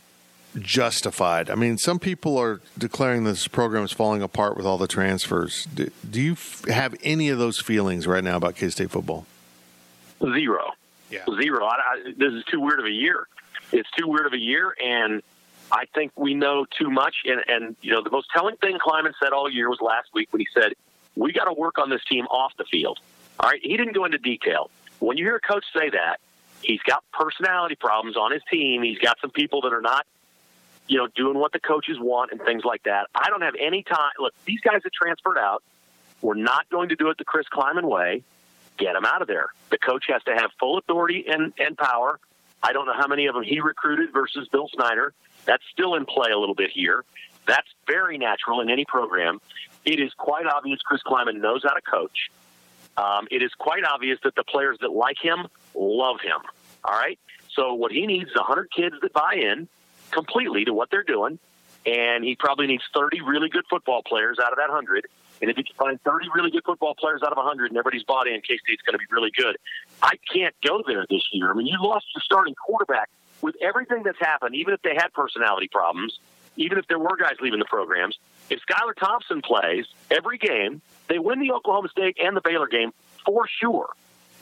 justified? 0.58 1.50
I 1.50 1.54
mean, 1.54 1.78
some 1.78 1.98
people 1.98 2.38
are 2.38 2.60
declaring 2.78 3.24
this 3.24 3.48
program 3.48 3.84
is 3.84 3.92
falling 3.92 4.22
apart 4.22 4.56
with 4.56 4.66
all 4.66 4.78
the 4.78 4.88
transfers. 4.88 5.66
Do, 5.66 5.90
do 6.08 6.20
you 6.20 6.32
f- 6.32 6.64
have 6.66 6.94
any 7.02 7.28
of 7.28 7.38
those 7.38 7.60
feelings 7.60 8.06
right 8.06 8.22
now 8.22 8.36
about 8.36 8.56
K 8.56 8.68
State 8.70 8.90
football? 8.90 9.26
Zero. 10.20 10.72
Yeah. 11.10 11.24
Zero. 11.40 11.64
I, 11.64 11.74
I, 11.74 12.12
this 12.16 12.32
is 12.32 12.44
too 12.44 12.60
weird 12.60 12.80
of 12.80 12.86
a 12.86 12.90
year. 12.90 13.26
It's 13.72 13.88
too 13.98 14.06
weird 14.06 14.26
of 14.26 14.32
a 14.32 14.38
year, 14.38 14.74
and 14.82 15.22
I 15.72 15.84
think 15.94 16.12
we 16.16 16.34
know 16.34 16.66
too 16.78 16.90
much. 16.90 17.14
And, 17.24 17.40
and 17.48 17.76
you 17.82 17.92
know, 17.92 18.02
the 18.02 18.10
most 18.10 18.28
telling 18.34 18.56
thing 18.56 18.78
Klieman 18.78 19.12
said 19.22 19.32
all 19.32 19.50
year 19.50 19.68
was 19.68 19.80
last 19.80 20.08
week 20.14 20.32
when 20.32 20.40
he 20.40 20.46
said, 20.54 20.74
"We 21.16 21.32
got 21.32 21.44
to 21.44 21.52
work 21.52 21.78
on 21.78 21.90
this 21.90 22.02
team 22.08 22.26
off 22.26 22.52
the 22.56 22.64
field." 22.64 22.98
All 23.40 23.50
right, 23.50 23.60
he 23.62 23.76
didn't 23.76 23.94
go 23.94 24.04
into 24.04 24.18
detail. 24.18 24.70
When 25.00 25.18
you 25.18 25.24
hear 25.24 25.36
a 25.36 25.40
coach 25.40 25.64
say 25.76 25.90
that, 25.90 26.20
he's 26.62 26.80
got 26.82 27.02
personality 27.12 27.74
problems 27.74 28.16
on 28.16 28.30
his 28.32 28.42
team. 28.50 28.82
He's 28.82 28.98
got 28.98 29.18
some 29.20 29.30
people 29.30 29.62
that 29.62 29.72
are 29.72 29.80
not, 29.82 30.06
you 30.86 30.98
know, 30.98 31.08
doing 31.14 31.38
what 31.38 31.52
the 31.52 31.60
coaches 31.60 31.96
want 31.98 32.32
and 32.32 32.40
things 32.42 32.62
like 32.64 32.82
that. 32.84 33.08
I 33.14 33.28
don't 33.30 33.42
have 33.42 33.54
any 33.58 33.82
time. 33.82 34.12
Look, 34.18 34.34
these 34.44 34.60
guys 34.60 34.82
that 34.84 34.92
transferred 34.92 35.38
out, 35.38 35.62
we're 36.20 36.34
not 36.34 36.68
going 36.70 36.90
to 36.90 36.96
do 36.96 37.08
it 37.10 37.18
the 37.18 37.24
Chris 37.24 37.46
Klieman 37.52 37.84
way 37.84 38.22
get 38.76 38.96
him 38.96 39.04
out 39.04 39.22
of 39.22 39.28
there. 39.28 39.48
The 39.70 39.78
coach 39.78 40.04
has 40.08 40.22
to 40.24 40.34
have 40.34 40.50
full 40.58 40.78
authority 40.78 41.24
and, 41.28 41.52
and 41.58 41.76
power. 41.76 42.18
I 42.62 42.72
don't 42.72 42.86
know 42.86 42.94
how 42.96 43.06
many 43.06 43.26
of 43.26 43.34
them 43.34 43.44
he 43.44 43.60
recruited 43.60 44.12
versus 44.12 44.48
Bill 44.48 44.68
Snyder. 44.74 45.12
That's 45.44 45.62
still 45.72 45.94
in 45.94 46.06
play 46.06 46.30
a 46.30 46.38
little 46.38 46.54
bit 46.54 46.70
here. 46.70 47.04
That's 47.46 47.68
very 47.86 48.16
natural 48.18 48.60
in 48.60 48.70
any 48.70 48.84
program. 48.84 49.40
It 49.84 50.00
is 50.00 50.12
quite 50.14 50.46
obvious 50.46 50.80
Chris 50.80 51.02
Klieman 51.06 51.40
knows 51.40 51.62
how 51.62 51.74
to 51.74 51.82
coach. 51.82 52.30
Um, 52.96 53.28
it 53.30 53.42
is 53.42 53.52
quite 53.58 53.84
obvious 53.84 54.18
that 54.24 54.34
the 54.34 54.44
players 54.44 54.78
that 54.80 54.92
like 54.92 55.18
him 55.20 55.46
love 55.74 56.20
him. 56.22 56.40
All 56.84 56.94
right. 56.94 57.18
So 57.54 57.74
what 57.74 57.92
he 57.92 58.06
needs 58.06 58.30
is 58.30 58.36
100 58.36 58.70
kids 58.74 58.96
that 59.02 59.12
buy 59.12 59.34
in 59.34 59.68
completely 60.14 60.64
to 60.64 60.72
what 60.72 60.90
they're 60.90 61.02
doing, 61.02 61.38
and 61.84 62.24
he 62.24 62.36
probably 62.36 62.66
needs 62.66 62.84
30 62.94 63.20
really 63.20 63.48
good 63.48 63.64
football 63.68 64.02
players 64.02 64.38
out 64.38 64.52
of 64.52 64.58
that 64.58 64.68
100 64.68 65.06
and 65.42 65.50
if 65.50 65.58
you 65.58 65.64
can 65.64 65.74
find 65.76 66.00
30 66.02 66.28
really 66.34 66.50
good 66.50 66.64
football 66.64 66.94
players 66.94 67.22
out 67.22 67.32
of 67.32 67.36
100 67.36 67.70
and 67.70 67.76
everybody's 67.76 68.04
bought 68.04 68.26
in, 68.26 68.40
K 68.40 68.56
State's 68.58 68.82
going 68.82 68.94
to 68.94 68.98
be 68.98 69.04
really 69.10 69.30
good. 69.36 69.56
I 70.02 70.12
can't 70.32 70.54
go 70.66 70.82
there 70.86 71.06
this 71.08 71.22
year. 71.32 71.50
I 71.50 71.54
mean, 71.54 71.66
you 71.66 71.76
lost 71.80 72.06
your 72.14 72.22
starting 72.22 72.54
quarterback 72.54 73.10
with 73.42 73.56
everything 73.60 74.02
that's 74.04 74.18
happened, 74.18 74.54
even 74.54 74.74
if 74.74 74.82
they 74.82 74.94
had 74.94 75.12
personality 75.12 75.68
problems, 75.68 76.18
even 76.56 76.78
if 76.78 76.86
there 76.86 76.98
were 76.98 77.16
guys 77.16 77.34
leaving 77.40 77.58
the 77.58 77.64
programs. 77.66 78.18
If 78.48 78.60
Skylar 78.60 78.94
Thompson 78.96 79.42
plays 79.42 79.86
every 80.10 80.38
game, 80.38 80.80
they 81.08 81.18
win 81.18 81.40
the 81.40 81.52
Oklahoma 81.52 81.88
State 81.88 82.16
and 82.22 82.36
the 82.36 82.40
Baylor 82.40 82.68
game 82.68 82.92
for 83.24 83.46
sure. 83.60 83.90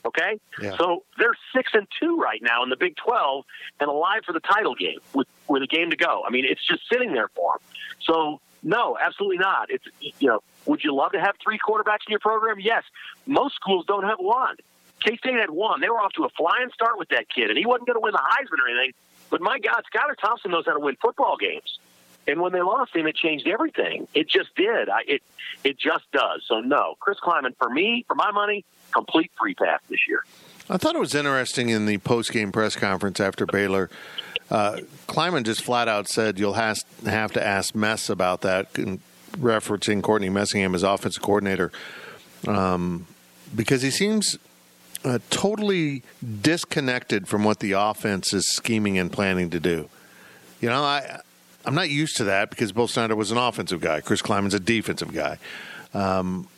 Okay, 0.05 0.41
yeah. 0.61 0.77
so 0.77 1.05
they're 1.17 1.37
six 1.55 1.71
and 1.75 1.87
two 2.01 2.19
right 2.19 2.43
now 2.43 2.65
in 2.65 2.71
the 2.71 2.77
Big 2.77 2.97
Twelve 2.97 3.45
and 3.79 3.89
alive 3.89 4.23
for 4.27 4.33
the 4.33 4.41
title 4.41 4.75
game 4.75 4.99
with 5.15 5.29
with 5.49 5.63
a 5.63 5.67
game 5.67 5.91
to 5.91 5.97
go. 5.97 6.23
I 6.27 6.31
mean, 6.31 6.45
it's 6.45 6.67
just 6.67 6.83
sitting 6.91 7.13
there 7.13 7.29
for 7.29 7.55
them. 7.55 7.69
So 8.01 8.41
no, 8.63 8.99
absolutely 9.01 9.39
not. 9.39 9.71
It's 9.71 9.85
you 10.01 10.29
know, 10.29 10.41
would 10.67 10.83
you 10.83 10.95
love 10.95 11.13
to 11.13 11.21
have 11.21 11.35
three 11.43 11.59
quarterbacks 11.59 12.07
in 12.07 12.11
your 12.11 12.21
program? 12.21 12.59
Yes. 12.59 12.85
Most 13.27 13.55
schools 13.55 13.85
don't 13.87 14.05
have 14.05 14.19
one. 14.19 14.57
K 15.05 15.17
State 15.17 15.35
had 15.35 15.51
one. 15.51 15.81
They 15.81 15.89
were 15.89 16.01
off 16.01 16.13
to 16.15 16.25
a 16.25 16.29
flying 16.31 16.71
start 16.73 16.99
with 16.99 17.09
that 17.11 17.29
kid, 17.29 17.51
and 17.51 17.59
he 17.59 17.67
wasn't 17.67 17.87
going 17.87 17.97
to 17.97 18.01
win 18.01 18.13
the 18.13 18.19
Heisman 18.19 18.59
or 18.65 18.69
anything. 18.69 18.93
But 19.31 19.41
my 19.41 19.59
God, 19.59 19.83
Skylar 19.93 20.17
Thompson 20.21 20.51
knows 20.51 20.67
how 20.67 20.75
to 20.75 20.81
win 20.81 20.97
football 21.01 21.37
games. 21.37 21.79
And 22.27 22.41
when 22.41 22.53
they 22.53 22.63
lost 22.63 22.95
him, 22.95 23.07
it 23.07 23.17
changed 23.17 23.47
everything. 23.49 24.07
It 24.15 24.29
just 24.29 24.55
did. 24.55 24.89
I, 24.89 25.01
it 25.07 25.23
it 25.65 25.79
just 25.79 26.11
does. 26.13 26.43
So 26.47 26.61
no, 26.61 26.97
Chris 27.01 27.19
Klieman 27.19 27.57
for 27.57 27.69
me, 27.69 28.05
for 28.07 28.15
my 28.15 28.31
money, 28.31 28.65
complete 28.93 29.31
free 29.39 29.55
pass 29.55 29.81
this 29.89 30.07
year. 30.09 30.25
I 30.71 30.77
thought 30.77 30.95
it 30.95 31.01
was 31.01 31.15
interesting 31.15 31.71
in 31.71 31.87
the 31.87 31.99
post 31.99 32.33
game 32.33 32.53
press 32.53 32.77
conference 32.77 33.21
after 33.21 33.47
Baylor. 33.47 33.91
Uh, 34.51 34.79
Klieman 35.09 35.45
just 35.45 35.63
flat 35.63 35.89
out 35.89 36.09
said 36.09 36.39
you'll 36.39 36.53
has, 36.55 36.85
have 37.05 37.33
to 37.33 37.45
ask 37.45 37.75
Mess 37.75 38.09
about 38.09 38.43
that, 38.43 38.73
referencing 39.33 40.03
Courtney 40.03 40.29
Messingham 40.29 40.75
as 40.75 40.83
offensive 40.83 41.23
coordinator, 41.23 41.73
um, 42.47 43.07
because 43.55 43.83
he 43.83 43.91
seems 43.91 44.39
uh, 45.05 45.19
totally 45.31 46.03
disconnected 46.43 47.27
from 47.27 47.45
what 47.45 47.61
the 47.61 47.73
offense 47.73 48.33
is 48.33 48.47
scheming 48.47 48.99
and 48.99 49.11
planning 49.11 49.51
to 49.51 49.59
do. 49.59 49.89
You 50.61 50.69
know, 50.69 50.83
I 50.83 51.21
I'm 51.65 51.75
not 51.75 51.91
used 51.91 52.17
to 52.17 52.25
that 52.25 52.51
because 52.51 52.73
Bill 52.73 52.89
Snyder 52.89 53.15
was 53.15 53.31
an 53.31 53.39
offensive 53.39 53.81
guy. 53.81 54.01
Chris 54.01 54.23
Klieman's 54.23 54.55
a 54.55 54.61
defensive 54.61 55.13
guy. 55.13 55.39
Um, 55.95 56.49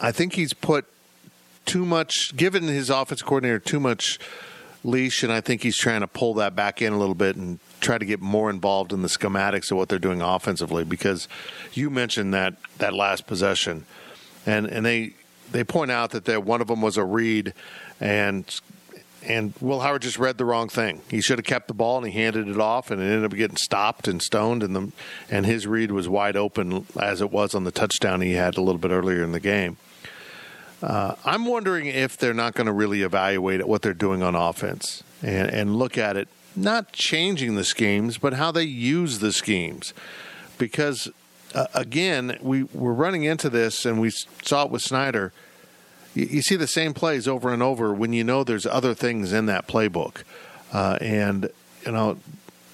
I 0.00 0.12
think 0.12 0.34
he's 0.34 0.52
put 0.52 0.86
too 1.66 1.84
much, 1.84 2.36
given 2.36 2.64
his 2.64 2.90
offense 2.90 3.22
coordinator 3.22 3.58
too 3.58 3.80
much 3.80 4.18
leash, 4.84 5.22
and 5.22 5.32
I 5.32 5.40
think 5.40 5.62
he's 5.62 5.76
trying 5.76 6.02
to 6.02 6.06
pull 6.06 6.34
that 6.34 6.54
back 6.54 6.82
in 6.82 6.92
a 6.92 6.98
little 6.98 7.14
bit 7.14 7.36
and 7.36 7.58
try 7.80 7.98
to 7.98 8.04
get 8.04 8.20
more 8.20 8.50
involved 8.50 8.92
in 8.92 9.02
the 9.02 9.08
schematics 9.08 9.70
of 9.70 9.78
what 9.78 9.88
they're 9.88 9.98
doing 9.98 10.20
offensively. 10.20 10.84
Because 10.84 11.26
you 11.72 11.90
mentioned 11.90 12.34
that 12.34 12.54
that 12.78 12.92
last 12.92 13.26
possession, 13.26 13.86
and 14.46 14.66
and 14.66 14.84
they 14.84 15.14
they 15.50 15.64
point 15.64 15.90
out 15.90 16.10
that 16.10 16.26
that 16.26 16.44
one 16.44 16.60
of 16.60 16.68
them 16.68 16.82
was 16.82 16.96
a 16.96 17.04
read, 17.04 17.54
and 18.00 18.60
and 19.26 19.54
Will 19.60 19.80
Howard 19.80 20.02
just 20.02 20.18
read 20.18 20.38
the 20.38 20.44
wrong 20.44 20.68
thing. 20.68 21.02
He 21.10 21.20
should 21.20 21.38
have 21.38 21.46
kept 21.46 21.68
the 21.68 21.74
ball 21.74 21.98
and 21.98 22.06
he 22.06 22.12
handed 22.12 22.48
it 22.48 22.60
off, 22.60 22.90
and 22.90 23.00
it 23.00 23.04
ended 23.04 23.24
up 23.24 23.36
getting 23.36 23.56
stopped 23.56 24.08
and 24.08 24.22
stoned. 24.22 24.62
And 24.62 24.74
the 24.76 24.92
and 25.30 25.46
his 25.46 25.66
read 25.66 25.90
was 25.90 26.08
wide 26.08 26.36
open 26.36 26.86
as 27.00 27.20
it 27.20 27.30
was 27.30 27.54
on 27.54 27.64
the 27.64 27.70
touchdown 27.70 28.20
he 28.20 28.32
had 28.32 28.56
a 28.56 28.60
little 28.60 28.78
bit 28.78 28.90
earlier 28.90 29.22
in 29.22 29.32
the 29.32 29.40
game. 29.40 29.76
Uh, 30.82 31.14
I'm 31.24 31.46
wondering 31.46 31.86
if 31.86 32.18
they're 32.18 32.34
not 32.34 32.54
going 32.54 32.66
to 32.66 32.72
really 32.72 33.00
evaluate 33.00 33.66
what 33.66 33.80
they're 33.80 33.94
doing 33.94 34.22
on 34.22 34.34
offense 34.34 35.02
and, 35.22 35.48
and 35.48 35.76
look 35.76 35.96
at 35.96 36.18
it, 36.18 36.28
not 36.54 36.92
changing 36.92 37.54
the 37.54 37.64
schemes, 37.64 38.18
but 38.18 38.34
how 38.34 38.52
they 38.52 38.64
use 38.64 39.20
the 39.20 39.32
schemes. 39.32 39.94
Because, 40.58 41.10
uh, 41.54 41.68
again, 41.72 42.38
we, 42.42 42.64
we're 42.64 42.92
running 42.92 43.24
into 43.24 43.48
this, 43.48 43.86
and 43.86 43.98
we 43.98 44.10
saw 44.10 44.66
it 44.66 44.70
with 44.70 44.82
Snyder. 44.82 45.32
You, 46.14 46.26
you, 46.26 46.42
see 46.42 46.56
the 46.56 46.66
same 46.66 46.94
plays 46.94 47.28
over 47.28 47.52
and 47.52 47.62
over 47.62 47.92
when 47.92 48.12
you 48.12 48.24
know 48.24 48.44
there's 48.44 48.66
other 48.66 48.94
things 48.94 49.32
in 49.32 49.46
that 49.46 49.66
playbook. 49.66 50.22
Uh, 50.72 50.98
and, 51.00 51.50
you 51.84 51.92
know, 51.92 52.18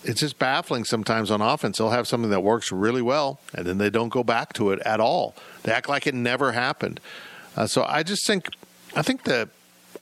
it's 0.04 0.20
just 0.20 0.38
baffling 0.38 0.84
sometimes 0.84 1.30
on 1.30 1.40
offense. 1.40 1.78
They'll 1.78 1.90
have 1.90 2.08
something 2.08 2.30
that 2.30 2.42
works 2.42 2.72
really 2.72 3.02
well, 3.02 3.40
and 3.54 3.66
then 3.66 3.78
they 3.78 3.90
don't 3.90 4.08
go 4.08 4.24
back 4.24 4.52
to 4.54 4.70
it 4.70 4.80
at 4.80 5.00
all. 5.00 5.34
They 5.62 5.72
act 5.72 5.88
like 5.88 6.06
it 6.06 6.14
never 6.14 6.52
happened. 6.52 7.00
Uh, 7.56 7.66
so 7.66 7.84
I 7.84 8.02
just 8.02 8.26
think 8.26 8.48
I 8.96 9.02
think 9.02 9.24
the 9.24 9.48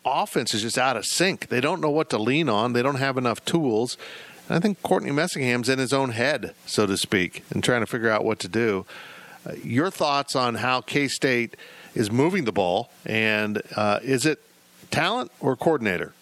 offense 0.05 0.55
is 0.55 0.63
just 0.63 0.79
out 0.79 0.97
of 0.97 1.05
sync. 1.05 1.49
They 1.49 1.61
don't 1.61 1.81
know 1.81 1.91
what 1.91 2.11
to 2.11 2.19
lean 2.19 2.49
on. 2.49 2.73
They 2.73 2.83
don't 2.83 2.97
have 2.97 3.19
enough 3.19 3.45
tools. 3.45 3.97
And 4.49 4.57
I 4.57 4.61
think 4.61 4.83
Courtney 4.83 5.11
Messingham's 5.11 5.69
in 5.69 5.79
his 5.79 5.93
own 5.93 6.11
head, 6.11 6.55
so 6.65 6.87
to 6.87 6.97
speak, 6.97 7.45
and 7.51 7.63
trying 7.63 7.81
to 7.81 7.87
figure 7.87 8.11
out 8.11 8.25
what 8.25 8.39
to 8.41 8.49
do. 8.49 8.87
Uh, 9.47 9.53
your 9.63 9.91
thoughts 9.91 10.35
on 10.37 10.57
how 10.57 10.81
K 10.81 11.09
State 11.09 11.57
is 11.99 12.13
moving 12.13 12.45
the 12.45 12.53
ball, 12.53 12.91
and 13.05 13.61
uh, 13.77 13.99
is 14.03 14.25
it 14.25 14.41
talent 14.91 15.33
or 15.41 15.57
coordinator? 15.57 16.15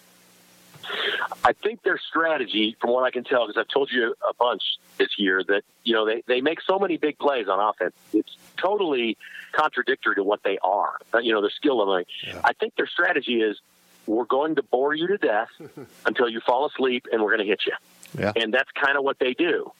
I 1.43 1.53
think 1.53 1.83
their 1.83 1.99
strategy, 1.99 2.75
from 2.81 2.91
what 2.91 3.03
I 3.03 3.11
can 3.11 3.23
tell, 3.23 3.47
because 3.47 3.59
I've 3.59 3.67
told 3.71 3.91
you 3.91 4.15
a 4.27 4.33
bunch 4.33 4.63
this 4.97 5.09
year, 5.17 5.43
that 5.47 5.61
you 5.83 5.93
know 5.93 6.05
they, 6.05 6.23
they 6.27 6.41
make 6.41 6.61
so 6.61 6.79
many 6.79 6.97
big 6.97 7.19
plays 7.19 7.47
on 7.47 7.59
offense. 7.59 7.93
It's 8.11 8.35
totally 8.57 9.17
contradictory 9.51 10.15
to 10.15 10.23
what 10.23 10.41
they 10.43 10.57
are. 10.63 10.97
Uh, 11.13 11.19
you 11.19 11.31
know, 11.31 11.41
their 11.41 11.51
skill 11.51 11.77
level. 11.77 12.01
Yeah. 12.25 12.41
I 12.43 12.53
think 12.53 12.75
their 12.75 12.87
strategy 12.87 13.41
is 13.41 13.61
we're 14.07 14.25
going 14.25 14.55
to 14.55 14.63
bore 14.63 14.95
you 14.95 15.07
to 15.07 15.17
death 15.17 15.49
until 16.05 16.27
you 16.27 16.41
fall 16.41 16.65
asleep, 16.65 17.05
and 17.11 17.21
we're 17.21 17.35
going 17.35 17.45
to 17.45 17.49
hit 17.49 17.61
you. 17.67 17.73
Yeah. 18.17 18.33
And 18.35 18.51
that's 18.51 18.71
kind 18.71 18.97
of 18.97 19.03
what 19.03 19.19
they 19.19 19.33
do. 19.33 19.71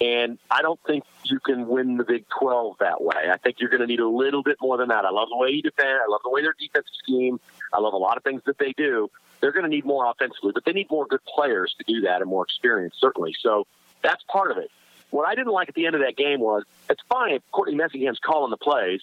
And 0.00 0.38
I 0.50 0.62
don't 0.62 0.80
think 0.86 1.04
you 1.24 1.38
can 1.40 1.68
win 1.68 1.96
the 1.96 2.04
Big 2.04 2.24
12 2.40 2.76
that 2.80 3.02
way. 3.02 3.30
I 3.32 3.36
think 3.36 3.60
you're 3.60 3.70
going 3.70 3.80
to 3.80 3.86
need 3.86 4.00
a 4.00 4.08
little 4.08 4.42
bit 4.42 4.56
more 4.60 4.76
than 4.76 4.88
that. 4.88 5.04
I 5.04 5.10
love 5.10 5.28
the 5.30 5.36
way 5.36 5.50
you 5.50 5.62
defend. 5.62 5.88
I 5.88 6.06
love 6.08 6.20
the 6.24 6.30
way 6.30 6.42
their 6.42 6.54
defensive 6.58 6.90
scheme. 7.02 7.40
I 7.72 7.80
love 7.80 7.94
a 7.94 7.98
lot 7.98 8.16
of 8.16 8.24
things 8.24 8.42
that 8.46 8.58
they 8.58 8.72
do. 8.76 9.08
They're 9.40 9.52
going 9.52 9.64
to 9.64 9.70
need 9.70 9.84
more 9.84 10.10
offensively, 10.10 10.52
but 10.52 10.64
they 10.64 10.72
need 10.72 10.90
more 10.90 11.06
good 11.06 11.24
players 11.24 11.74
to 11.78 11.84
do 11.86 12.02
that 12.02 12.20
and 12.20 12.30
more 12.30 12.44
experience, 12.44 12.96
certainly. 12.98 13.34
So 13.40 13.66
that's 14.02 14.22
part 14.24 14.50
of 14.50 14.58
it. 14.58 14.70
What 15.10 15.28
I 15.28 15.34
didn't 15.34 15.52
like 15.52 15.68
at 15.68 15.74
the 15.74 15.86
end 15.86 15.94
of 15.94 16.00
that 16.00 16.16
game 16.16 16.40
was 16.40 16.64
it's 16.90 17.02
fine 17.08 17.34
if 17.34 17.42
Courtney 17.52 17.76
Messingham's 17.76 18.18
calling 18.18 18.50
the 18.50 18.56
plays. 18.56 19.00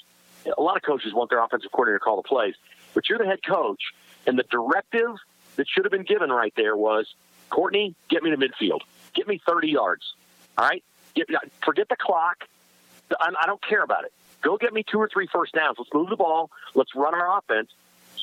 A 0.58 0.62
lot 0.62 0.76
of 0.76 0.84
coaches 0.84 1.14
want 1.14 1.30
their 1.30 1.42
offensive 1.42 1.72
coordinator 1.72 2.00
to 2.00 2.04
call 2.04 2.18
the 2.18 2.28
plays, 2.28 2.56
but 2.94 3.08
you're 3.08 3.20
the 3.20 3.26
head 3.26 3.40
coach, 3.48 3.82
and 4.28 4.38
the 4.38 4.44
directive 4.44 5.16
that 5.56 5.68
should 5.70 5.86
have 5.86 5.92
been 5.92 6.04
given 6.04 6.30
right 6.30 6.54
there 6.56 6.76
was 6.76 7.14
Courtney, 7.50 7.96
get 8.10 8.24
me 8.24 8.32
to 8.32 8.38
midfield, 8.38 8.80
get 9.14 9.28
me 9.28 9.40
30 9.48 9.70
yards. 9.70 10.16
All 10.58 10.68
right, 10.68 10.84
get, 11.16 11.34
uh, 11.34 11.40
forget 11.64 11.90
the 11.90 11.96
clock. 11.96 12.48
I 13.20 13.46
don't 13.46 13.62
care 13.62 13.84
about 13.84 14.06
it. 14.06 14.14
Go 14.42 14.58
get 14.58 14.74
me 14.74 14.84
two 14.90 14.98
or 14.98 15.10
three 15.12 15.28
first 15.32 15.54
downs. 15.54 15.76
Let's 15.78 15.94
move 15.94 16.10
the 16.10 16.16
ball. 16.16 16.50
Let's 16.76 16.96
run 16.96 17.14
our 17.14 17.38
offense. 17.38 17.70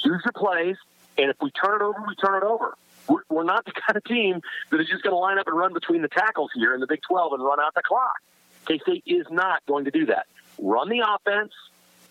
Use 0.03 0.23
your 0.25 0.33
plays, 0.35 0.77
and 1.17 1.31
if 1.31 1.37
we 1.41 1.51
turn 1.51 1.81
it 1.81 1.85
over, 1.85 1.99
we 2.07 2.14
turn 2.14 2.43
it 2.43 2.47
over. 2.47 2.75
We're, 3.09 3.23
we're 3.29 3.45
not 3.45 3.64
the 3.67 3.73
kind 3.73 3.97
of 3.97 4.05
team 4.05 4.41
that 4.71 4.81
is 4.81 4.88
just 4.88 5.03
going 5.03 5.12
to 5.12 5.19
line 5.19 5.38
up 5.38 5.47
and 5.47 5.57
run 5.57 5.73
between 5.73 6.03
the 6.03 6.09
tackles 6.09 6.51
here 6.55 6.75
in 6.75 6.81
the 6.81 6.87
Big 6.87 7.01
12 7.09 7.35
and 7.35 7.43
run 7.43 7.61
out 7.61 7.75
the 7.75 7.83
clock. 7.83 8.17
K 8.67 8.79
State 8.79 9.05
is 9.07 9.27
not 9.31 9.64
going 9.67 9.85
to 9.87 9.91
do 9.91 10.07
that. 10.07 10.27
Run 10.59 10.88
the 10.88 11.01
offense. 11.01 11.53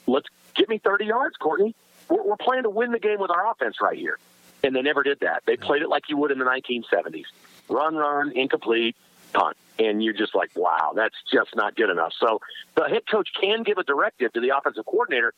Let's 0.07 0.27
get 0.55 0.69
me 0.69 0.77
30 0.77 1.05
yards, 1.05 1.35
Courtney. 1.37 1.75
We're, 2.09 2.23
we're 2.23 2.37
playing 2.37 2.63
to 2.63 2.69
win 2.69 2.91
the 2.91 2.99
game 2.99 3.19
with 3.19 3.31
our 3.31 3.51
offense 3.51 3.77
right 3.81 3.97
here. 3.97 4.17
And 4.63 4.75
they 4.75 4.81
never 4.81 5.03
did 5.03 5.19
that. 5.19 5.43
They 5.45 5.55
played 5.55 5.81
it 5.81 5.89
like 5.89 6.09
you 6.09 6.17
would 6.17 6.31
in 6.31 6.39
the 6.39 6.45
1970s 6.45 7.25
run, 7.69 7.95
run, 7.95 8.31
incomplete, 8.31 8.95
punt. 9.33 9.57
And 9.79 10.03
you're 10.03 10.13
just 10.13 10.33
like, 10.33 10.51
wow, 10.55 10.93
that's 10.95 11.15
just 11.31 11.55
not 11.55 11.75
good 11.75 11.89
enough. 11.89 12.13
So 12.19 12.41
the 12.75 12.83
head 12.83 13.03
coach 13.09 13.29
can 13.39 13.63
give 13.63 13.77
a 13.77 13.83
directive 13.83 14.33
to 14.33 14.41
the 14.41 14.57
offensive 14.57 14.85
coordinator. 14.85 15.33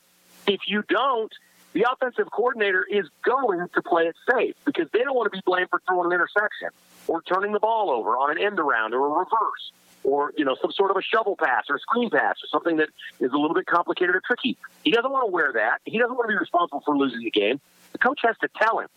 If 0.46 0.60
you 0.66 0.82
don't, 0.88 1.32
the 1.72 1.86
offensive 1.90 2.30
coordinator 2.32 2.84
is 2.90 3.06
going 3.24 3.68
to 3.74 3.82
play 3.82 4.04
it 4.04 4.16
safe 4.30 4.54
because 4.64 4.88
they 4.92 5.00
don't 5.00 5.14
want 5.14 5.30
to 5.32 5.36
be 5.36 5.42
blamed 5.44 5.68
for 5.70 5.80
throwing 5.86 6.06
an 6.06 6.12
interception 6.12 6.70
or 7.06 7.22
turning 7.22 7.52
the 7.52 7.60
ball 7.60 7.90
over 7.90 8.16
on 8.16 8.30
an 8.30 8.42
end 8.42 8.58
around 8.58 8.94
or 8.94 9.06
a 9.06 9.08
reverse 9.08 9.72
or 10.02 10.32
you 10.36 10.44
know 10.44 10.56
some 10.60 10.72
sort 10.72 10.90
of 10.90 10.96
a 10.96 11.02
shovel 11.02 11.36
pass 11.36 11.64
or 11.68 11.76
a 11.76 11.80
screen 11.80 12.10
pass 12.10 12.36
or 12.42 12.48
something 12.50 12.76
that 12.78 12.88
is 13.20 13.32
a 13.32 13.36
little 13.36 13.54
bit 13.54 13.66
complicated 13.66 14.14
or 14.14 14.22
tricky. 14.26 14.56
He 14.82 14.90
doesn't 14.90 15.10
want 15.10 15.26
to 15.26 15.30
wear 15.30 15.52
that. 15.52 15.80
He 15.84 15.98
doesn't 15.98 16.14
want 16.14 16.28
to 16.28 16.34
be 16.34 16.38
responsible 16.38 16.82
for 16.84 16.96
losing 16.96 17.20
the 17.20 17.30
game. 17.30 17.60
The 17.92 17.98
coach 17.98 18.20
has 18.22 18.36
to 18.38 18.48
tell 18.60 18.78
him, 18.78 18.88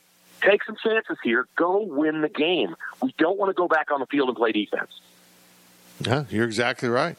take 0.41 0.63
some 0.63 0.75
chances 0.84 1.17
here, 1.23 1.47
go 1.56 1.82
win 1.82 2.21
the 2.21 2.29
game. 2.29 2.75
We 3.01 3.13
don't 3.17 3.38
want 3.38 3.49
to 3.49 3.53
go 3.53 3.67
back 3.67 3.91
on 3.91 3.99
the 3.99 4.06
field 4.08 4.29
and 4.29 4.38
play 4.38 4.51
defense. 4.51 4.91
Yeah, 5.99 6.25
you're 6.29 6.45
exactly 6.45 6.89
right. 6.89 7.17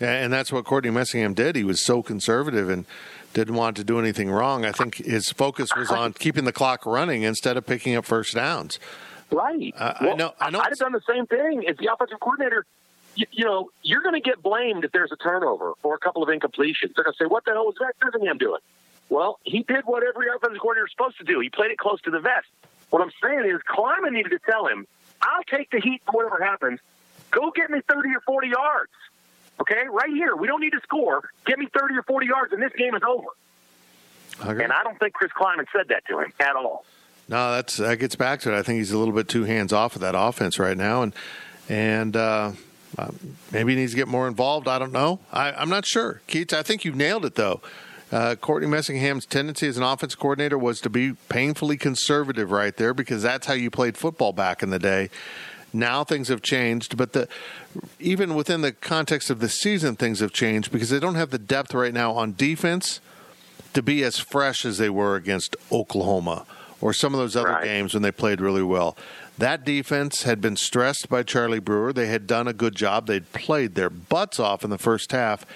And 0.00 0.32
that's 0.32 0.50
what 0.50 0.64
Courtney 0.64 0.90
Messingham 0.90 1.34
did. 1.34 1.56
He 1.56 1.64
was 1.64 1.80
so 1.80 2.02
conservative 2.02 2.70
and 2.70 2.86
didn't 3.34 3.54
want 3.54 3.76
to 3.76 3.84
do 3.84 3.98
anything 3.98 4.30
wrong. 4.30 4.64
I 4.64 4.72
think 4.72 4.96
his 4.96 5.30
focus 5.30 5.70
was 5.76 5.90
on 5.90 6.14
keeping 6.14 6.44
the 6.44 6.52
clock 6.52 6.86
running 6.86 7.22
instead 7.22 7.56
of 7.56 7.66
picking 7.66 7.94
up 7.94 8.04
first 8.06 8.34
downs. 8.34 8.78
Right. 9.30 9.74
Uh, 9.76 9.94
well, 10.00 10.12
I 10.12 10.16
know. 10.16 10.32
I 10.40 10.50
know. 10.50 10.60
I'd 10.60 10.70
have 10.70 10.78
done 10.78 10.92
the 10.92 11.02
same 11.08 11.26
thing 11.26 11.64
as 11.68 11.76
the 11.76 11.92
offensive 11.92 12.18
coordinator. 12.20 12.64
You, 13.14 13.26
you 13.30 13.44
know, 13.44 13.70
you're 13.82 14.02
going 14.02 14.14
to 14.14 14.20
get 14.20 14.42
blamed 14.42 14.84
if 14.84 14.92
there's 14.92 15.12
a 15.12 15.16
turnover 15.16 15.74
or 15.82 15.94
a 15.94 15.98
couple 15.98 16.22
of 16.22 16.28
incompletions. 16.28 16.94
They're 16.94 17.04
going 17.04 17.14
to 17.14 17.18
say, 17.18 17.26
"What 17.26 17.44
the 17.44 17.52
hell 17.52 17.66
was 17.66 17.76
that 17.80 17.98
Birmingham 18.00 18.38
doing?" 18.38 18.60
Well, 19.08 19.38
he 19.44 19.62
did 19.64 19.84
what 19.84 20.02
every 20.02 20.28
offensive 20.28 20.60
coordinator 20.60 20.86
is 20.86 20.92
supposed 20.92 21.18
to 21.18 21.24
do. 21.24 21.40
He 21.40 21.50
played 21.50 21.72
it 21.72 21.78
close 21.78 22.00
to 22.02 22.10
the 22.10 22.20
vest. 22.20 22.46
What 22.90 23.02
I'm 23.02 23.10
saying 23.22 23.44
is, 23.44 23.60
Klieman 23.68 24.12
needed 24.12 24.30
to 24.30 24.38
tell 24.38 24.66
him, 24.66 24.86
"I'll 25.20 25.44
take 25.44 25.70
the 25.70 25.80
heat 25.80 26.02
for 26.06 26.24
whatever 26.24 26.42
happens. 26.42 26.80
Go 27.30 27.50
get 27.50 27.70
me 27.70 27.80
30 27.88 28.08
or 28.10 28.20
40 28.20 28.48
yards." 28.48 28.90
Okay, 29.60 29.84
right 29.90 30.08
here. 30.08 30.34
We 30.36 30.46
don't 30.46 30.60
need 30.60 30.72
to 30.72 30.80
score. 30.82 31.30
Get 31.44 31.58
me 31.58 31.68
30 31.78 31.96
or 31.96 32.02
40 32.02 32.26
yards, 32.26 32.52
and 32.52 32.62
this 32.62 32.72
game 32.72 32.94
is 32.94 33.02
over. 33.06 33.28
Okay. 34.46 34.64
And 34.64 34.72
I 34.72 34.82
don't 34.82 34.98
think 34.98 35.12
Chris 35.12 35.30
Klieman 35.32 35.66
said 35.72 35.88
that 35.88 36.02
to 36.08 36.20
him 36.20 36.32
at 36.40 36.56
all. 36.56 36.84
No, 37.28 37.52
that's 37.52 37.76
that 37.76 37.98
gets 37.98 38.16
back 38.16 38.40
to 38.40 38.54
it. 38.54 38.58
I 38.58 38.62
think 38.62 38.78
he's 38.78 38.90
a 38.90 38.98
little 38.98 39.14
bit 39.14 39.28
too 39.28 39.44
hands 39.44 39.72
off 39.72 39.94
of 39.94 40.00
that 40.00 40.14
offense 40.16 40.58
right 40.58 40.76
now, 40.76 41.02
and 41.02 41.14
and 41.68 42.16
uh, 42.16 42.52
uh, 42.98 43.10
maybe 43.52 43.74
he 43.74 43.80
needs 43.80 43.92
to 43.92 43.96
get 43.96 44.08
more 44.08 44.26
involved. 44.26 44.66
I 44.66 44.78
don't 44.78 44.92
know. 44.92 45.20
I, 45.32 45.62
am 45.62 45.68
not 45.68 45.86
sure. 45.86 46.22
Keats, 46.26 46.52
I 46.52 46.62
think 46.62 46.84
you've 46.84 46.96
nailed 46.96 47.24
it 47.24 47.36
though. 47.36 47.60
Uh, 48.10 48.34
Courtney 48.34 48.66
Messingham's 48.66 49.24
tendency 49.24 49.68
as 49.68 49.76
an 49.76 49.84
offense 49.84 50.16
coordinator 50.16 50.58
was 50.58 50.80
to 50.80 50.90
be 50.90 51.12
painfully 51.28 51.76
conservative 51.76 52.50
right 52.50 52.76
there 52.76 52.92
because 52.92 53.22
that's 53.22 53.46
how 53.46 53.54
you 53.54 53.70
played 53.70 53.96
football 53.96 54.32
back 54.32 54.64
in 54.64 54.70
the 54.70 54.80
day. 54.80 55.10
Now 55.72 56.04
things 56.04 56.28
have 56.28 56.42
changed, 56.42 56.96
but 56.96 57.12
the 57.12 57.28
even 57.98 58.34
within 58.34 58.60
the 58.60 58.72
context 58.72 59.30
of 59.30 59.40
the 59.40 59.48
season, 59.48 59.96
things 59.96 60.20
have 60.20 60.32
changed 60.32 60.72
because 60.72 60.90
they 60.90 60.98
don't 60.98 61.14
have 61.14 61.30
the 61.30 61.38
depth 61.38 61.74
right 61.74 61.94
now 61.94 62.12
on 62.12 62.34
defense 62.34 63.00
to 63.74 63.82
be 63.82 64.02
as 64.02 64.18
fresh 64.18 64.64
as 64.64 64.78
they 64.78 64.90
were 64.90 65.14
against 65.14 65.56
Oklahoma 65.70 66.44
or 66.80 66.92
some 66.92 67.14
of 67.14 67.20
those 67.20 67.36
other 67.36 67.50
right. 67.50 67.64
games 67.64 67.94
when 67.94 68.02
they 68.02 68.10
played 68.10 68.40
really 68.40 68.62
well. 68.62 68.96
That 69.38 69.64
defense 69.64 70.24
had 70.24 70.40
been 70.40 70.56
stressed 70.56 71.08
by 71.08 71.22
Charlie 71.22 71.60
Brewer. 71.60 71.92
They 71.92 72.08
had 72.08 72.26
done 72.26 72.48
a 72.48 72.52
good 72.52 72.74
job. 72.74 73.06
They'd 73.06 73.32
played 73.32 73.74
their 73.74 73.90
butts 73.90 74.40
off 74.40 74.64
in 74.64 74.70
the 74.70 74.78
first 74.78 75.12
half, 75.12 75.46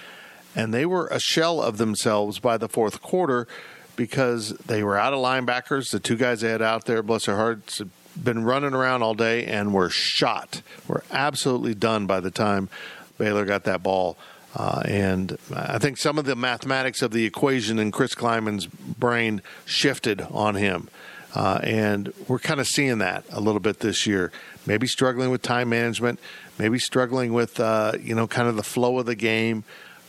and 0.55 0.73
they 0.73 0.85
were 0.85 1.07
a 1.07 1.19
shell 1.19 1.61
of 1.61 1.77
themselves 1.77 2.39
by 2.39 2.57
the 2.57 2.69
fourth 2.69 3.01
quarter 3.01 3.47
because 3.95 4.49
they 4.57 4.83
were 4.83 4.97
out 4.97 5.13
of 5.13 5.19
linebackers. 5.19 5.91
The 5.91 5.99
two 5.99 6.15
guys 6.15 6.41
they 6.41 6.49
had 6.49 6.61
out 6.61 6.85
there, 6.85 7.03
bless 7.03 7.25
their 7.25 7.35
hearts, 7.35 7.81
been 8.21 8.43
running 8.43 8.73
around 8.73 9.03
all 9.03 9.13
day 9.13 9.45
and 9.45 9.73
were 9.73 9.89
shot. 9.89 10.61
Were 10.87 11.03
absolutely 11.11 11.75
done 11.75 12.05
by 12.05 12.19
the 12.19 12.31
time 12.31 12.69
Baylor 13.17 13.45
got 13.45 13.63
that 13.65 13.83
ball. 13.83 14.17
Uh, 14.55 14.81
and 14.85 15.37
I 15.53 15.79
think 15.79 15.97
some 15.97 16.17
of 16.17 16.25
the 16.25 16.35
mathematics 16.35 17.01
of 17.01 17.11
the 17.11 17.25
equation 17.25 17.77
in 17.77 17.91
Chris 17.91 18.15
Klieman's 18.15 18.67
brain 18.67 19.41
shifted 19.65 20.21
on 20.31 20.55
him. 20.55 20.89
Uh, 21.33 21.59
and 21.63 22.13
we're 22.29 22.39
kind 22.39 22.61
of 22.61 22.67
seeing 22.67 22.99
that 22.99 23.25
a 23.31 23.41
little 23.41 23.59
bit 23.59 23.81
this 23.81 24.07
year. 24.07 24.31
Maybe 24.65 24.87
struggling 24.87 25.29
with 25.29 25.41
time 25.41 25.67
management, 25.67 26.19
maybe 26.57 26.79
struggling 26.79 27.33
with 27.33 27.59
uh, 27.59 27.93
you 27.99 28.15
know 28.15 28.25
kind 28.25 28.47
of 28.47 28.55
the 28.55 28.63
flow 28.63 28.97
of 28.99 29.05
the 29.05 29.15
game, 29.15 29.65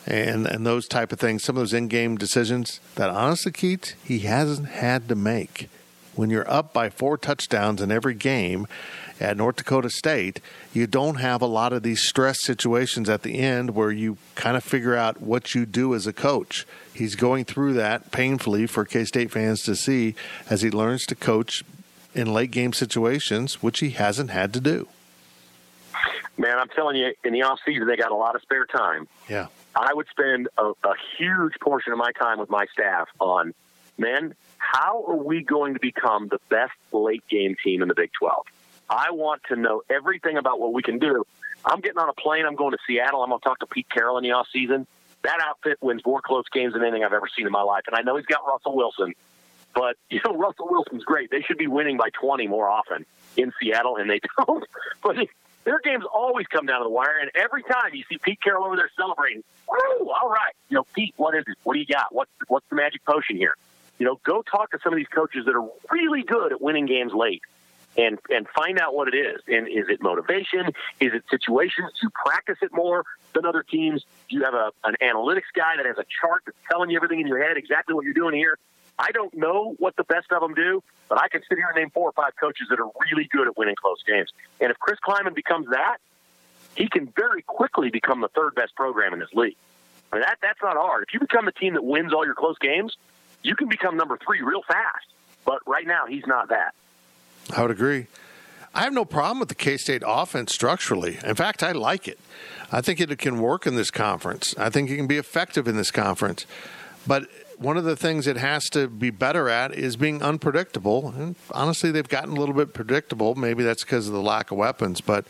and 0.07 0.47
and 0.47 0.65
those 0.65 0.87
type 0.87 1.11
of 1.11 1.19
things. 1.19 1.43
Some 1.43 1.57
of 1.57 1.61
those 1.61 1.75
in-game 1.75 2.17
decisions 2.17 2.79
that 2.95 3.11
honestly, 3.11 3.51
Keith, 3.51 3.97
he 4.05 4.21
hasn't 4.21 4.69
had 4.69 5.09
to 5.09 5.17
make. 5.17 5.69
When 6.17 6.31
you're 6.31 6.51
up 6.51 6.73
by 6.73 6.91
four 6.91 7.17
touchdowns 7.17 7.81
in 7.81 7.93
every 7.93 8.15
game, 8.15 8.67
at 9.21 9.37
North 9.37 9.57
Dakota 9.57 9.91
State, 9.91 10.41
you 10.73 10.87
don't 10.87 11.17
have 11.17 11.41
a 11.41 11.47
lot 11.47 11.73
of 11.73 11.83
these 11.83 12.07
stress 12.07 12.43
situations 12.43 13.09
at 13.09 13.23
the 13.23 13.39
end 13.39 13.75
where 13.75 13.91
you 13.91 14.19
kind 14.35 14.57
of 14.57 14.65
figure 14.65 14.95
out 14.95 15.21
what 15.21 15.55
you 15.55 15.65
do 15.65 15.95
as 15.95 16.07
a 16.07 16.13
coach. 16.13 16.67
He's 16.93 17.15
going 17.15 17.45
through 17.45 17.75
that 17.75 18.11
painfully 18.11 18.67
for 18.67 18.85
K 18.85 19.05
State 19.05 19.31
fans 19.31 19.63
to 19.63 19.75
see 19.75 20.15
as 20.51 20.63
he 20.63 20.71
learns 20.71 21.07
to 21.07 21.15
coach 21.15 21.65
in 22.15 22.33
late 22.33 22.51
game 22.51 22.73
situations, 22.73 23.63
which 23.63 23.81
he 23.81 23.91
hasn't 23.91 24.31
had 24.31 24.53
to 24.55 24.61
do. 24.61 24.89
Man, 26.39 26.59
I'm 26.59 26.69
telling 26.69 26.97
you, 26.97 27.15
in 27.25 27.33
the 27.33 27.43
off 27.43 27.59
season, 27.65 27.87
they 27.87 27.97
got 27.97 28.11
a 28.11 28.17
lot 28.17 28.35
of 28.35 28.43
spare 28.43 28.67
time. 28.67 29.09
Yeah. 29.29 29.47
I 29.75 29.93
would 29.95 30.07
spend 30.11 30.49
a, 30.59 30.73
a 30.85 30.95
huge 31.19 31.55
portion 31.61 31.93
of 31.93 31.99
my 31.99 32.13
time 32.13 32.39
with 32.39 32.51
my 32.51 32.67
staff 32.73 33.09
on, 33.19 33.55
man, 33.97 34.35
how 34.59 35.05
are 35.07 35.17
we 35.17 35.43
going 35.43 35.75
to 35.75 35.81
become 35.81 36.29
the 36.29 36.39
best 36.49 36.75
late 36.93 37.27
game 37.29 37.57
team 37.63 37.83
in 37.83 37.89
the 37.89 37.95
Big 37.95 38.11
12? 38.19 38.47
I 38.89 39.11
want 39.11 39.43
to 39.49 39.57
know 39.57 39.83
everything 39.91 40.37
about 40.37 40.61
what 40.61 40.73
we 40.73 40.83
can 40.83 40.99
do. 40.99 41.25
I'm 41.65 41.81
getting 41.81 41.99
on 41.99 42.09
a 42.09 42.13
plane. 42.13 42.47
I'm 42.47 42.55
going 42.55 42.73
to 42.73 42.79
Seattle. 42.87 43.23
I'm 43.23 43.31
going 43.31 43.41
to 43.41 43.45
talk 43.45 43.59
to 43.61 43.67
Pete 43.67 43.89
Carroll 43.91 44.19
in 44.19 44.25
the 44.25 44.33
off 44.33 44.47
season. 44.53 44.87
That 45.23 45.41
outfit 45.41 45.79
wins 45.81 46.03
more 46.07 46.21
close 46.21 46.45
games 46.53 46.75
than 46.75 46.83
anything 46.83 47.03
I've 47.03 47.13
ever 47.13 47.29
seen 47.37 47.47
in 47.47 47.53
my 47.53 47.63
life. 47.63 47.83
And 47.89 47.97
I 47.97 48.03
know 48.03 48.17
he's 48.17 48.27
got 48.27 48.47
Russell 48.47 48.77
Wilson, 48.77 49.15
but 49.75 49.97
you 50.11 50.21
know 50.25 50.37
Russell 50.37 50.69
Wilson's 50.71 51.05
great. 51.05 51.31
They 51.31 51.43
should 51.43 51.59
be 51.59 51.67
winning 51.67 51.97
by 51.97 52.11
20 52.11 52.47
more 52.47 52.69
often 52.69 53.05
in 53.37 53.53
Seattle, 53.61 53.97
and 53.97 54.09
they 54.09 54.21
don't. 54.47 54.65
but 55.03 55.17
their 55.65 55.81
games 55.81 56.05
always 56.13 56.47
come 56.47 56.67
down 56.67 56.81
to 56.81 56.85
the 56.85 56.91
wire, 56.91 57.19
and 57.21 57.31
every 57.35 57.65
time 57.65 57.93
you 57.93 58.05
see 58.09 58.19
Pete 58.19 58.41
Carroll 58.41 58.67
over 58.67 58.77
there 58.77 58.91
celebrating, 58.97 59.43
woo, 59.69 60.11
all 60.11 60.29
right, 60.29 60.55
you 60.69 60.77
know, 60.77 60.87
Pete, 60.95 61.13
what 61.17 61.35
is 61.35 61.45
it? 61.49 61.59
What 61.65 61.75
do 61.75 61.81
you 61.81 61.87
got? 61.87 62.15
What's 62.15 62.31
what's 62.47 62.67
the 62.71 62.77
magic 62.77 63.05
potion 63.05 63.37
here? 63.37 63.57
You 63.99 64.07
know, 64.07 64.21
go 64.25 64.43
talk 64.43 64.71
to 64.73 64.79
some 64.83 64.93
of 64.93 64.97
these 64.97 65.09
coaches 65.09 65.47
that 65.47 65.55
are 65.55 65.69
really 65.91 66.23
good 66.23 66.53
at 66.53 66.61
winning 66.61 66.87
games 66.87 67.13
late 67.15 67.43
and 67.97 68.19
and 68.31 68.47
find 68.49 68.79
out 68.79 68.95
what 68.95 69.09
it 69.09 69.17
is. 69.17 69.41
And 69.49 69.69
is 69.69 69.87
it 69.89 70.03
motivation? 70.03 70.67
Is 71.01 71.13
it 71.15 71.25
situations? 71.31 71.93
Do 71.95 72.07
you 72.07 72.11
practice 72.11 72.59
it 72.63 72.71
more 72.73 73.05
than 73.33 73.47
other 73.47 73.63
teams? 73.63 74.05
Do 74.29 74.37
you 74.37 74.45
have 74.45 74.55
a, 74.55 74.71
an 74.85 74.97
analytics 75.03 75.51
guy 75.55 75.77
that 75.77 75.87
has 75.87 75.99
a 75.99 76.05
chart 76.21 76.43
that's 76.45 76.59
telling 76.71 76.91
you 76.91 76.97
everything 76.97 77.21
in 77.21 77.27
your 77.27 77.43
head, 77.43 77.57
exactly 77.57 77.95
what 77.95 78.05
you're 78.05 78.15
doing 78.15 78.35
here? 78.35 78.59
I 78.99 79.13
don't 79.13 79.35
know 79.35 79.75
what 79.79 79.95
the 79.97 80.05
best 80.05 80.33
of 80.33 80.41
them 80.41 80.55
do, 80.55 80.83
but 81.09 81.21
I 81.21 81.29
can 81.29 81.43
sit 81.49 81.59
here 81.59 81.67
and 81.69 81.77
name 81.77 81.91
four 81.91 82.09
or 82.09 82.13
five 82.13 82.33
coaches 82.41 82.69
that 82.71 82.81
are 82.81 82.91
really 83.11 83.29
good 83.31 83.47
at 83.47 83.57
winning 83.57 83.77
close 83.77 84.03
games. 84.07 84.33
And 84.61 84.71
if 84.71 84.79
Chris 84.79 84.99
Klieman 85.07 85.35
becomes 85.35 85.69
that, 85.69 85.99
he 86.77 86.89
can 86.89 87.13
very 87.15 87.43
quickly 87.43 87.91
become 87.91 88.21
the 88.21 88.29
third 88.29 88.55
best 88.55 88.75
program 88.75 89.13
in 89.13 89.19
this 89.19 89.33
league. 89.35 89.57
I 90.13 90.17
mean, 90.17 90.23
that 90.23 90.39
that's 90.41 90.61
not 90.63 90.77
hard. 90.77 91.05
If 91.09 91.15
you 91.15 91.21
become 91.21 91.45
the 91.45 91.53
team 91.53 91.75
that 91.75 91.85
wins 91.85 92.13
all 92.13 92.25
your 92.25 92.35
close 92.35 92.57
games, 92.59 92.97
you 93.47 93.55
can 93.55 93.69
become 93.69 93.97
number 93.97 94.19
three 94.27 94.43
real 94.43 94.63
fast. 94.67 95.07
But 95.45 95.61
right 95.67 95.87
now, 95.87 96.07
he's 96.07 96.27
not 96.27 96.49
that. 96.49 96.75
I 97.57 97.63
would 97.63 97.71
agree. 97.71 98.09
I 98.75 98.83
have 98.83 98.93
no 98.93 99.05
problem 99.05 99.39
with 99.39 99.49
the 99.49 99.55
K 99.55 99.77
State 99.77 100.03
offense 100.05 100.53
structurally. 100.53 101.19
In 101.25 101.37
fact, 101.37 101.63
I 101.63 101.73
like 101.73 102.09
it. 102.09 102.19
I 102.73 102.81
think 102.81 103.01
it 103.01 103.17
can 103.19 103.41
work 103.41 103.67
in 103.67 103.77
this 103.77 103.91
conference. 103.91 104.55
I 104.59 104.69
think 104.69 104.91
it 104.91 104.97
can 104.97 105.07
be 105.07 105.17
effective 105.17 105.69
in 105.69 105.77
this 105.77 105.93
conference. 105.93 106.45
But 107.07 107.29
one 107.57 107.77
of 107.77 107.85
the 107.85 107.97
things 107.97 108.27
it 108.27 108.37
has 108.37 108.69
to 108.71 108.89
be 108.89 109.11
better 109.11 109.49
at 109.49 109.73
is 109.73 109.97
being 109.97 110.23
unpredictable. 110.23 111.15
And 111.17 111.37
honestly, 111.53 111.93
they've 111.93 112.09
gotten 112.09 112.37
a 112.37 112.41
little 112.41 112.55
bit 112.55 112.75
predictable. 112.75 113.37
Maybe 113.37 113.63
that's 113.63 113.85
because 113.85 114.09
of 114.09 114.13
the 114.13 114.21
lack 114.21 114.51
of 114.51 114.59
weapons. 114.59 115.01
But 115.01 115.25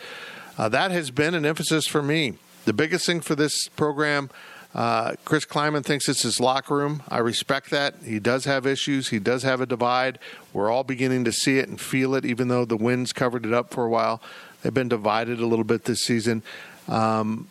uh, 0.56 0.70
that 0.70 0.90
has 0.90 1.10
been 1.10 1.34
an 1.34 1.44
emphasis 1.44 1.86
for 1.86 2.02
me. 2.02 2.38
The 2.64 2.72
biggest 2.72 3.06
thing 3.06 3.20
for 3.20 3.34
this 3.36 3.68
program 3.68 4.30
uh, 4.76 5.14
Chris 5.24 5.46
Klieman 5.46 5.82
thinks 5.82 6.06
it's 6.06 6.22
his 6.22 6.38
locker 6.38 6.76
room. 6.76 7.02
I 7.08 7.18
respect 7.18 7.70
that. 7.70 7.94
He 8.04 8.18
does 8.18 8.44
have 8.44 8.66
issues. 8.66 9.08
He 9.08 9.18
does 9.18 9.42
have 9.42 9.62
a 9.62 9.66
divide. 9.66 10.18
We're 10.52 10.70
all 10.70 10.84
beginning 10.84 11.24
to 11.24 11.32
see 11.32 11.58
it 11.58 11.66
and 11.66 11.80
feel 11.80 12.14
it, 12.14 12.26
even 12.26 12.48
though 12.48 12.66
the 12.66 12.76
winds 12.76 13.14
covered 13.14 13.46
it 13.46 13.54
up 13.54 13.72
for 13.72 13.86
a 13.86 13.88
while. 13.88 14.20
They've 14.62 14.74
been 14.74 14.90
divided 14.90 15.40
a 15.40 15.46
little 15.46 15.64
bit 15.64 15.84
this 15.84 16.02
season. 16.02 16.42
Um, 16.88 17.48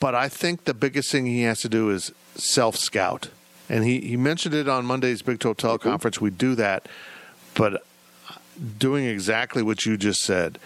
but 0.00 0.16
I 0.16 0.28
think 0.28 0.64
the 0.64 0.74
biggest 0.74 1.12
thing 1.12 1.26
he 1.26 1.42
has 1.42 1.60
to 1.60 1.68
do 1.68 1.90
is 1.90 2.10
self 2.34 2.74
scout. 2.74 3.28
And 3.68 3.84
he, 3.84 4.00
he 4.00 4.16
mentioned 4.16 4.56
it 4.56 4.68
on 4.68 4.84
Monday's 4.84 5.22
Big 5.22 5.38
12 5.38 5.56
teleconference. 5.56 6.20
We 6.20 6.30
do 6.30 6.56
that. 6.56 6.88
But 7.54 7.86
doing 8.76 9.04
exactly 9.04 9.62
what 9.62 9.86
you 9.86 9.96
just 9.96 10.22
said 10.22 10.58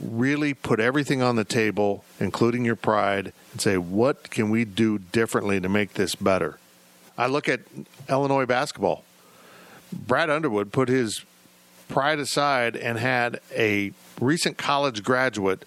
really 0.00 0.54
put 0.54 0.78
everything 0.78 1.20
on 1.20 1.34
the 1.34 1.44
table, 1.44 2.04
including 2.20 2.64
your 2.64 2.76
pride, 2.76 3.32
and 3.52 3.60
say, 3.60 3.76
what 3.76 4.30
can 4.30 4.50
we 4.50 4.64
do 4.64 4.98
differently 4.98 5.60
to 5.60 5.68
make 5.68 5.94
this 5.94 6.14
better? 6.14 6.58
I 7.18 7.26
look 7.26 7.48
at 7.48 7.60
Illinois 8.08 8.46
basketball. 8.46 9.04
Brad 9.92 10.30
Underwood 10.30 10.72
put 10.72 10.88
his 10.88 11.24
pride 11.88 12.18
aside 12.18 12.76
and 12.76 12.98
had 12.98 13.40
a 13.54 13.92
recent 14.20 14.56
college 14.56 15.02
graduate 15.02 15.64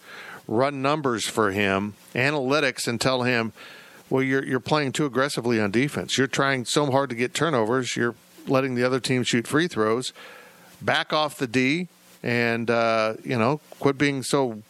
run 0.47 0.81
numbers 0.81 1.25
for 1.25 1.51
him, 1.51 1.93
analytics, 2.15 2.87
and 2.87 2.99
tell 2.99 3.23
him, 3.23 3.53
well, 4.09 4.23
you're, 4.23 4.43
you're 4.43 4.59
playing 4.59 4.91
too 4.91 5.05
aggressively 5.05 5.59
on 5.59 5.71
defense. 5.71 6.17
You're 6.17 6.27
trying 6.27 6.65
so 6.65 6.89
hard 6.91 7.09
to 7.09 7.15
get 7.15 7.33
turnovers. 7.33 7.95
You're 7.95 8.15
letting 8.47 8.75
the 8.75 8.83
other 8.83 8.99
team 8.99 9.23
shoot 9.23 9.47
free 9.47 9.67
throws. 9.67 10.13
Back 10.81 11.13
off 11.13 11.37
the 11.37 11.47
D 11.47 11.87
and 12.21 12.69
uh, 12.69 13.15
you 13.23 13.37
know 13.37 13.59
quit 13.79 13.97
being 13.97 14.23
so 14.23 14.61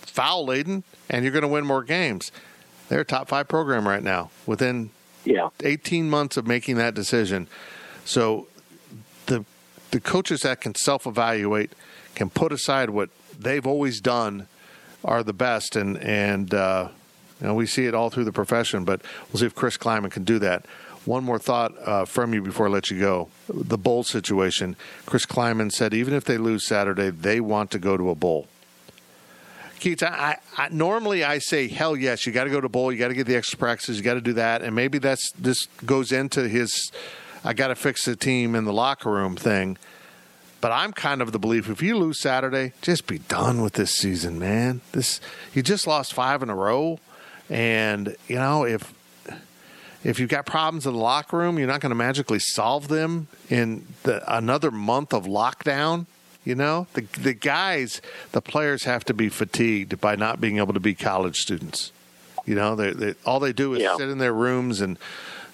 foul 0.00 0.46
laden, 0.46 0.84
and 1.08 1.24
you're 1.24 1.32
going 1.32 1.42
to 1.42 1.48
win 1.48 1.64
more 1.64 1.82
games. 1.82 2.32
They're 2.88 3.00
a 3.00 3.04
top 3.04 3.28
five 3.28 3.48
program 3.48 3.86
right 3.86 4.02
now 4.02 4.30
within 4.46 4.90
yeah. 5.24 5.48
18 5.60 6.10
months 6.10 6.36
of 6.36 6.46
making 6.46 6.76
that 6.76 6.94
decision. 6.94 7.48
So 8.04 8.48
the 9.26 9.44
the 9.90 10.00
coaches 10.00 10.40
that 10.40 10.60
can 10.60 10.74
self 10.74 11.06
evaluate 11.06 11.72
can 12.14 12.30
put 12.30 12.52
aside 12.52 12.90
what 12.90 13.10
they've 13.38 13.66
always 13.66 14.00
done 14.00 14.46
are 15.04 15.22
the 15.22 15.32
best, 15.32 15.76
and 15.76 15.98
and 15.98 16.52
uh, 16.52 16.88
you 17.40 17.46
know 17.46 17.54
we 17.54 17.66
see 17.66 17.86
it 17.86 17.94
all 17.94 18.10
through 18.10 18.24
the 18.24 18.32
profession. 18.32 18.84
But 18.84 19.02
we'll 19.30 19.40
see 19.40 19.46
if 19.46 19.54
Chris 19.54 19.76
Klieman 19.76 20.10
can 20.10 20.24
do 20.24 20.38
that. 20.40 20.66
One 21.04 21.24
more 21.24 21.38
thought 21.38 21.72
uh, 21.84 22.04
from 22.04 22.32
you 22.32 22.42
before 22.42 22.66
I 22.66 22.70
let 22.70 22.90
you 22.90 23.00
go. 23.00 23.28
The 23.48 23.78
bowl 23.78 24.04
situation. 24.04 24.76
Chris 25.04 25.26
Klieman 25.26 25.72
said 25.72 25.94
even 25.94 26.14
if 26.14 26.24
they 26.24 26.38
lose 26.38 26.64
Saturday, 26.64 27.10
they 27.10 27.40
want 27.40 27.72
to 27.72 27.78
go 27.78 27.96
to 27.96 28.10
a 28.10 28.14
bowl. 28.14 28.46
Keith, 29.82 30.00
I, 30.04 30.38
I, 30.56 30.68
normally 30.68 31.24
I 31.24 31.38
say 31.38 31.66
hell 31.66 31.96
yes, 31.96 32.24
you 32.24 32.30
got 32.30 32.44
to 32.44 32.50
go 32.50 32.60
to 32.60 32.68
bowl, 32.68 32.92
you 32.92 33.00
got 33.00 33.08
to 33.08 33.14
get 33.14 33.26
the 33.26 33.34
extra 33.34 33.58
practices, 33.58 33.96
you 33.96 34.04
got 34.04 34.14
to 34.14 34.20
do 34.20 34.34
that, 34.34 34.62
and 34.62 34.76
maybe 34.76 34.98
that's 34.98 35.32
this 35.32 35.66
goes 35.84 36.12
into 36.12 36.48
his 36.48 36.92
I 37.44 37.52
got 37.52 37.66
to 37.66 37.74
fix 37.74 38.04
the 38.04 38.14
team 38.14 38.54
in 38.54 38.64
the 38.64 38.72
locker 38.72 39.10
room 39.10 39.34
thing. 39.34 39.76
But 40.60 40.70
I'm 40.70 40.92
kind 40.92 41.20
of 41.20 41.32
the 41.32 41.40
belief 41.40 41.68
if 41.68 41.82
you 41.82 41.98
lose 41.98 42.20
Saturday, 42.20 42.74
just 42.80 43.08
be 43.08 43.18
done 43.18 43.60
with 43.60 43.72
this 43.72 43.90
season, 43.90 44.38
man. 44.38 44.82
This 44.92 45.20
you 45.52 45.64
just 45.64 45.88
lost 45.88 46.14
five 46.14 46.44
in 46.44 46.48
a 46.48 46.54
row, 46.54 47.00
and 47.50 48.14
you 48.28 48.36
know 48.36 48.64
if 48.64 48.94
if 50.04 50.20
you've 50.20 50.30
got 50.30 50.46
problems 50.46 50.86
in 50.86 50.92
the 50.92 51.00
locker 51.00 51.38
room, 51.38 51.58
you're 51.58 51.66
not 51.66 51.80
going 51.80 51.90
to 51.90 51.96
magically 51.96 52.38
solve 52.38 52.86
them 52.86 53.26
in 53.50 53.88
the, 54.04 54.22
another 54.32 54.70
month 54.70 55.12
of 55.12 55.24
lockdown. 55.24 56.06
You 56.44 56.56
know, 56.56 56.86
the 56.94 57.02
the 57.20 57.34
guys, 57.34 58.00
the 58.32 58.40
players 58.40 58.84
have 58.84 59.04
to 59.04 59.14
be 59.14 59.28
fatigued 59.28 60.00
by 60.00 60.16
not 60.16 60.40
being 60.40 60.58
able 60.58 60.74
to 60.74 60.80
be 60.80 60.94
college 60.94 61.36
students. 61.36 61.92
You 62.44 62.56
know, 62.56 62.74
they, 62.74 62.92
they 62.92 63.14
all 63.24 63.38
they 63.38 63.52
do 63.52 63.74
is 63.74 63.82
yeah. 63.82 63.96
sit 63.96 64.08
in 64.08 64.18
their 64.18 64.32
rooms 64.32 64.80
and 64.80 64.98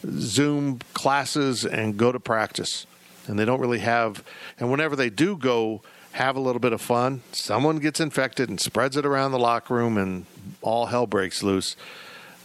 Zoom 0.06 0.80
classes 0.94 1.66
and 1.66 1.96
go 1.96 2.12
to 2.12 2.20
practice, 2.20 2.86
and 3.26 3.38
they 3.38 3.44
don't 3.44 3.60
really 3.60 3.80
have. 3.80 4.24
And 4.58 4.70
whenever 4.70 4.96
they 4.96 5.10
do 5.10 5.36
go 5.36 5.82
have 6.12 6.36
a 6.36 6.40
little 6.40 6.60
bit 6.60 6.72
of 6.72 6.80
fun, 6.80 7.22
someone 7.32 7.78
gets 7.78 8.00
infected 8.00 8.48
and 8.48 8.58
spreads 8.58 8.96
it 8.96 9.04
around 9.04 9.32
the 9.32 9.38
locker 9.38 9.74
room, 9.74 9.98
and 9.98 10.24
all 10.62 10.86
hell 10.86 11.06
breaks 11.06 11.42
loose. 11.42 11.76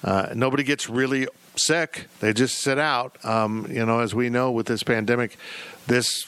Uh, 0.04 0.28
nobody 0.36 0.64
gets 0.64 0.90
really 0.90 1.28
sick. 1.56 2.08
They 2.20 2.34
just 2.34 2.58
sit 2.58 2.78
out. 2.78 3.24
Um, 3.24 3.68
you 3.70 3.86
know, 3.86 4.00
as 4.00 4.14
we 4.14 4.30
know 4.30 4.52
with 4.52 4.66
this 4.66 4.84
pandemic, 4.84 5.38
this 5.88 6.28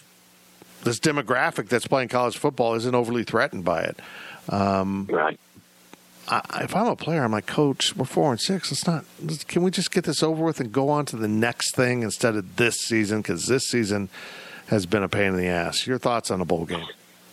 this 0.86 1.00
demographic 1.00 1.67
that's 1.67 1.88
playing 1.88 2.08
college 2.08 2.38
football 2.38 2.76
isn't 2.76 2.95
overly 2.95 3.24
threatened 3.24 3.65
by 3.65 3.82
it. 3.84 4.00
Um, 4.50 5.08
right. 5.12 5.39
I, 6.28 6.62
if 6.63 6.76
I'm 6.76 6.88
a 6.88 6.95
player, 6.95 7.24
I'm 7.24 7.32
like, 7.32 7.45
Coach, 7.45 7.95
we're 7.95 8.06
four 8.06 8.32
and 8.32 8.39
six. 8.39 8.71
Let's 8.71 8.88
not. 8.88 9.06
Let's, 9.21 9.43
can 9.43 9.63
we 9.63 9.71
just 9.71 9.91
get 9.91 10.06
this 10.06 10.24
over 10.24 10.43
with 10.43 10.60
and 10.60 10.71
go 10.71 10.89
on 10.89 11.06
to 11.08 11.17
the 11.17 11.28
next 11.28 11.76
thing 11.76 12.04
instead 12.04 12.36
of 12.36 12.56
this 12.56 12.78
season? 12.78 13.21
Because 13.21 13.48
this 13.48 13.67
season 13.67 14.10
has 14.67 14.86
been 14.86 15.04
a 15.04 15.10
pain 15.10 15.28
in 15.28 15.38
the 15.38 15.48
ass. 15.48 15.86
Your 15.86 15.98
thoughts 15.98 16.32
on 16.32 16.41
a 16.41 16.45
bowl 16.45 16.65
game? 16.65 16.86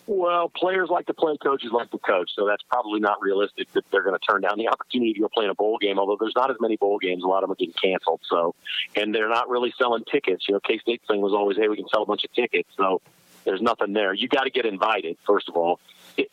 Well, 0.07 0.51
players 0.55 0.89
like 0.91 1.07
to 1.07 1.15
play, 1.15 1.37
coaches 1.43 1.71
like 1.73 1.91
to 1.93 1.99
coach, 1.99 2.31
so 2.35 2.45
that's 2.47 2.63
probably 2.69 3.01
not 3.01 3.23
realistic 3.23 3.73
that 3.73 3.85
they're 3.91 4.03
going 4.03 4.19
to 4.19 4.27
turn 4.27 4.41
down 4.43 4.59
the 4.59 4.69
opportunity 4.73 5.15
to 5.15 5.21
go 5.21 5.29
play 5.29 5.45
in 5.45 5.51
a 5.51 5.55
bowl 5.55 5.79
game. 5.79 5.99
Although 5.99 6.17
there's 6.19 6.35
not 6.37 6.51
as 6.51 6.57
many 6.61 6.77
bowl 6.77 6.99
games, 6.99 7.23
a 7.23 7.27
lot 7.27 7.43
of 7.45 7.49
them 7.49 7.53
are 7.53 7.57
getting 7.57 7.75
canceled. 7.81 8.21
So, 8.29 8.55
and 8.97 9.15
they're 9.15 9.29
not 9.29 9.49
really 9.49 9.73
selling 9.79 10.05
tickets. 10.05 10.45
You 10.49 10.55
know, 10.55 10.61
K 10.61 10.79
State 10.79 11.03
thing 11.07 11.21
was 11.21 11.33
always, 11.33 11.57
hey, 11.57 11.69
we 11.69 11.77
can 11.77 11.89
sell 11.89 12.03
a 12.03 12.07
bunch 12.07 12.25
of 12.25 12.33
tickets. 12.33 12.69
So, 12.77 13.01
there's 13.45 13.61
nothing 13.61 13.93
there. 13.93 14.13
You 14.13 14.29
got 14.29 14.45
to 14.45 14.51
get 14.51 14.67
invited 14.67 15.17
first 15.27 15.49
of 15.49 15.57
all. 15.57 15.81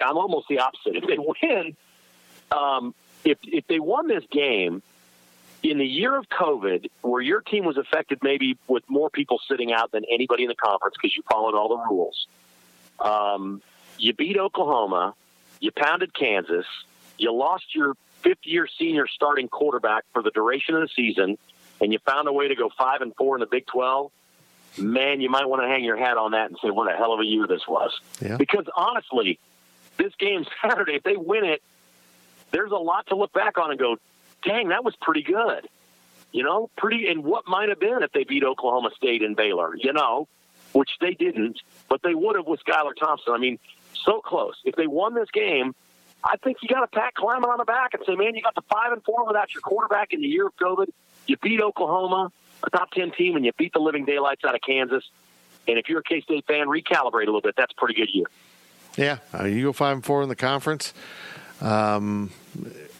I'm 0.02 0.18
almost 0.18 0.48
the 0.48 0.60
opposite. 0.60 0.96
If 0.96 1.08
they 1.08 1.18
win, 1.18 1.76
um, 2.52 2.94
if 3.24 3.38
if 3.44 3.68
they 3.68 3.80
won 3.80 4.08
this 4.08 4.24
game 4.32 4.82
in 5.64 5.78
the 5.78 5.86
year 5.86 6.16
of 6.18 6.28
COVID, 6.30 6.90
where 7.02 7.22
your 7.22 7.42
team 7.42 7.66
was 7.66 7.78
affected 7.78 8.20
maybe 8.22 8.58
with 8.68 8.84
more 8.90 9.10
people 9.10 9.40
sitting 9.50 9.74
out 9.74 9.92
than 9.92 10.04
anybody 10.12 10.44
in 10.44 10.50
the 10.50 10.56
conference 10.56 10.96
because 11.02 11.16
you 11.16 11.24
followed 11.30 11.56
all 11.56 11.70
the 11.70 11.84
rules, 11.90 12.28
um, 13.00 13.62
you 13.98 14.14
beat 14.14 14.38
Oklahoma, 14.38 15.14
you 15.60 15.72
pounded 15.72 16.14
Kansas, 16.14 16.66
you 17.18 17.34
lost 17.34 17.76
your 17.76 17.96
fifth 18.22 18.46
year 18.46 18.68
senior 18.78 19.08
starting 19.08 19.48
quarterback 19.48 20.06
for 20.14 20.22
the 20.22 20.32
duration 20.32 20.76
of 20.76 20.82
the 20.82 20.90
season, 20.96 21.38
and 21.82 21.92
you 21.92 22.00
found 22.00 22.28
a 22.28 22.34
way 22.34 22.48
to 22.48 22.56
go 22.56 22.70
five 22.78 23.02
and 23.02 23.16
four 23.16 23.36
in 23.36 23.40
the 23.40 23.48
Big 23.48 23.66
Twelve. 23.68 24.12
Man, 24.80 25.22
you 25.22 25.30
might 25.30 25.48
want 25.48 25.62
to 25.62 25.68
hang 25.68 25.84
your 25.84 25.98
hat 25.98 26.18
on 26.18 26.32
that 26.32 26.50
and 26.50 26.58
say 26.64 26.70
what 26.70 26.92
a 26.92 26.96
hell 26.96 27.14
of 27.14 27.20
a 27.20 27.26
year 27.26 27.48
this 27.48 27.68
was. 27.68 27.92
Yeah. 28.22 28.38
Because 28.38 28.66
honestly, 28.76 29.40
this 29.98 30.14
game 30.16 30.46
Saturday, 30.62 30.96
if 30.96 31.04
they 31.04 31.16
win 31.16 31.46
it, 31.46 31.62
there's 32.52 32.72
a 32.72 32.78
lot 32.78 33.08
to 33.08 33.16
look 33.16 33.32
back 33.34 33.58
on 33.58 33.72
and 33.72 33.80
go, 33.80 33.98
dang, 34.44 34.70
that 34.70 34.84
was 34.84 34.96
pretty 35.02 35.24
good. 35.24 35.68
You 36.32 36.44
know, 36.44 36.70
pretty, 36.78 37.08
and 37.08 37.24
what 37.24 37.48
might 37.48 37.70
have 37.70 37.80
been 37.80 38.04
if 38.04 38.12
they 38.12 38.24
beat 38.24 38.44
Oklahoma 38.44 38.92
State 38.96 39.24
and 39.24 39.36
Baylor, 39.36 39.76
you 39.76 39.94
know, 39.94 40.28
which 40.74 40.92
they 41.02 41.14
didn't, 41.14 41.60
but 41.90 42.02
they 42.04 42.14
would 42.14 42.36
have 42.36 42.46
with 42.46 42.60
Skylar 42.64 42.96
Thompson. 42.96 43.34
I 43.34 43.38
mean, 43.38 43.58
so 44.06 44.22
close. 44.22 44.56
If 44.64 44.76
they 44.76 44.88
won 44.88 45.16
this 45.16 45.30
game, 45.32 45.74
I 46.24 46.36
think 46.44 46.58
you 46.62 46.70
got 46.70 46.82
to 46.82 46.88
pat 46.88 47.14
Klieman 47.16 47.48
on 47.48 47.58
the 47.58 47.66
back 47.66 47.94
and 47.94 48.04
say, 48.06 48.16
man, 48.16 48.36
you 48.36 48.42
got 48.42 48.56
the 48.56 48.62
five 48.62 48.92
and 48.92 49.04
four 49.04 49.26
without 49.26 49.54
your 49.54 49.62
quarterback 49.62 50.14
in 50.14 50.22
the 50.22 50.28
year 50.28 50.48
of 50.48 50.56
COVID. 50.58 50.88
You 51.28 51.38
beat 51.38 51.62
Oklahoma, 51.62 52.32
a 52.64 52.70
top 52.70 52.92
10 52.92 53.12
team, 53.12 53.36
and 53.36 53.46
you 53.46 53.52
beat 53.58 53.74
the 53.74 53.80
living 53.80 54.06
daylights 54.06 54.44
out 54.44 54.56
of 54.56 54.62
Kansas. 54.62 55.04
And 55.68 55.78
if 55.78 55.88
you're 55.88 56.00
a 56.00 56.04
K 56.04 56.22
State 56.22 56.46
fan, 56.46 56.68
recalibrate 56.68 57.24
a 57.24 57.26
little 57.26 57.42
bit. 57.42 57.56
That's 57.56 57.72
a 57.72 57.76
pretty 57.76 57.94
good 57.94 58.10
year. 58.14 58.26
Yeah, 58.98 59.18
uh, 59.38 59.46
you 59.46 59.64
go 59.64 59.74
five 59.74 59.96
and 59.96 60.06
four 60.06 60.24
in 60.24 60.30
the 60.30 60.36
conference. 60.36 60.94
Um, 61.62 62.32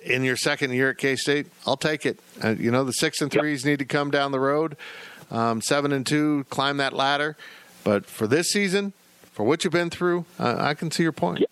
in 0.04 0.24
your 0.24 0.38
second 0.38 0.72
year 0.72 0.92
at 0.92 0.98
K 0.98 1.16
State, 1.16 1.48
I'll 1.66 1.78
take 1.78 2.06
it. 2.06 2.20
Uh, 2.44 2.56
you 2.58 2.72
know 2.72 2.84
the 2.84 2.94
six 2.94 3.22
and 3.22 3.32
threes 3.32 3.64
yep. 3.64 3.72
need 3.72 3.80
to 3.80 3.86
come 3.86 4.12
down 4.12 4.32
the 4.32 4.40
road. 4.40 4.78
Um, 5.32 5.62
seven 5.62 5.92
and 5.92 6.06
two, 6.06 6.46
climb 6.50 6.78
that 6.78 6.94
ladder. 6.94 7.38
But 7.84 8.06
for 8.06 8.28
this 8.28 8.52
season, 8.52 8.94
for 9.32 9.44
what 9.44 9.64
you've 9.64 9.74
been 9.74 9.90
through, 9.90 10.26
uh, 10.38 10.58
I 10.60 10.74
can 10.74 10.92
see 10.92 11.04
your 11.04 11.12
point. 11.12 11.40
Yep. 11.42 11.50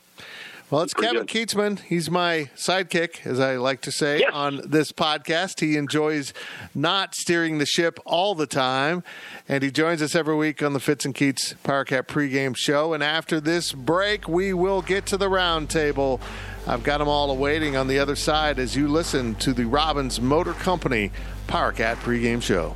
Well, 0.70 0.82
it's 0.82 0.94
Kevin 0.94 1.26
good. 1.26 1.28
Kietzman. 1.28 1.80
He's 1.80 2.12
my 2.12 2.50
sidekick, 2.58 3.26
as 3.26 3.40
I 3.40 3.56
like 3.56 3.80
to 3.82 3.92
say, 3.92 4.20
yes. 4.20 4.32
on 4.34 4.60
this 4.66 4.92
podcast. 4.92 5.62
He 5.62 5.78
enjoys 5.78 6.34
not 6.76 7.16
steering 7.16 7.58
the 7.58 7.66
ship 7.66 8.02
all 8.06 8.36
the 8.36 8.48
time, 8.48 9.02
and 9.48 9.64
he 9.64 9.72
joins 9.72 10.02
us 10.02 10.14
every 10.14 10.36
week 10.36 10.62
on 10.62 10.74
the 10.74 10.82
Fitz 10.82 11.06
and 11.06 11.16
Keats 11.16 11.54
PowerCat 11.64 12.08
pregame 12.08 12.54
show. 12.54 12.94
And 12.94 13.02
after 13.02 13.40
this 13.40 13.72
break, 13.72 14.28
we 14.28 14.52
will 14.52 14.82
get 14.82 15.06
to 15.06 15.16
the 15.16 15.30
roundtable. 15.30 16.20
I've 16.68 16.84
got 16.84 16.98
them 16.98 17.08
all 17.08 17.32
awaiting 17.32 17.78
on 17.78 17.88
the 17.88 18.00
other 18.00 18.18
side 18.18 18.60
as 18.60 18.76
you 18.76 18.90
listen 18.90 19.36
to 19.36 19.54
the 19.54 19.64
Robbins 19.64 20.20
Motor 20.20 20.52
Company 20.52 21.14
PowerCat 21.48 21.96
pregame 21.98 22.42
show. 22.42 22.76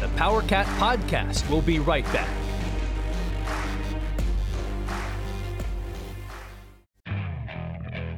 The 0.00 0.08
PowerCat 0.16 0.64
podcast 0.78 1.48
will 1.48 1.62
be 1.62 1.78
right 1.78 2.04
back. 2.06 2.41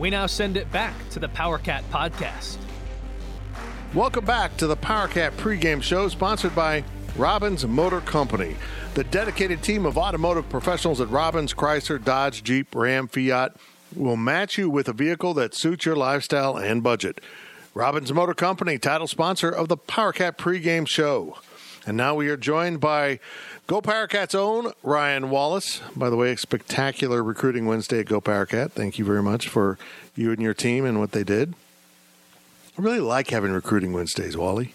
We 0.00 0.08
now 0.08 0.24
send 0.24 0.56
it 0.56 0.72
back 0.72 0.94
to 1.10 1.18
the 1.18 1.28
PowerCat 1.28 1.82
podcast. 1.90 2.56
Welcome 3.92 4.24
back 4.24 4.56
to 4.56 4.66
the 4.66 4.76
PowerCat 4.78 5.32
pregame 5.32 5.82
show, 5.82 6.08
sponsored 6.08 6.54
by 6.54 6.84
Robbins 7.16 7.66
Motor 7.66 8.00
Company, 8.00 8.56
the 8.94 9.04
dedicated 9.04 9.62
team 9.62 9.84
of 9.84 9.98
automotive 9.98 10.48
professionals 10.48 11.02
at 11.02 11.10
Robbins, 11.10 11.52
Chrysler, 11.52 12.02
Dodge, 12.02 12.42
Jeep, 12.42 12.74
Ram, 12.74 13.08
Fiat 13.08 13.54
will 13.94 14.16
match 14.16 14.56
you 14.56 14.70
with 14.70 14.88
a 14.88 14.94
vehicle 14.94 15.34
that 15.34 15.52
suits 15.52 15.84
your 15.84 15.96
lifestyle 15.96 16.56
and 16.56 16.82
budget. 16.82 17.20
Robbins 17.74 18.10
Motor 18.10 18.32
Company, 18.32 18.78
title 18.78 19.06
sponsor 19.06 19.50
of 19.50 19.68
the 19.68 19.76
PowerCat 19.76 20.38
pregame 20.38 20.88
show. 20.88 21.36
And 21.86 21.96
now 21.96 22.14
we 22.14 22.28
are 22.28 22.36
joined 22.36 22.80
by 22.80 23.20
Go 23.66 23.80
PowerCat's 23.80 24.34
own 24.34 24.72
Ryan 24.82 25.30
Wallace. 25.30 25.80
By 25.96 26.10
the 26.10 26.16
way, 26.16 26.32
a 26.32 26.36
spectacular 26.36 27.22
recruiting 27.22 27.66
Wednesday 27.66 28.00
at 28.00 28.06
Go 28.06 28.20
PowerCat. 28.20 28.72
Thank 28.72 28.98
you 28.98 29.04
very 29.04 29.22
much 29.22 29.48
for 29.48 29.78
you 30.14 30.30
and 30.30 30.42
your 30.42 30.54
team 30.54 30.84
and 30.84 30.98
what 31.00 31.12
they 31.12 31.24
did. 31.24 31.54
I 32.78 32.82
really 32.82 33.00
like 33.00 33.30
having 33.30 33.52
recruiting 33.52 33.92
Wednesdays, 33.92 34.36
Wally. 34.36 34.74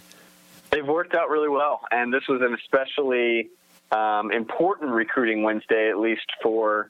They've 0.72 0.86
worked 0.86 1.14
out 1.14 1.30
really 1.30 1.50
well, 1.50 1.82
and 1.92 2.14
this 2.14 2.28
was 2.28 2.42
an 2.42 2.54
especially 2.54 3.50
um, 3.92 4.32
important 4.32 4.92
recruiting 4.92 5.44
Wednesday, 5.44 5.90
at 5.90 6.00
least 6.00 6.26
for 6.42 6.90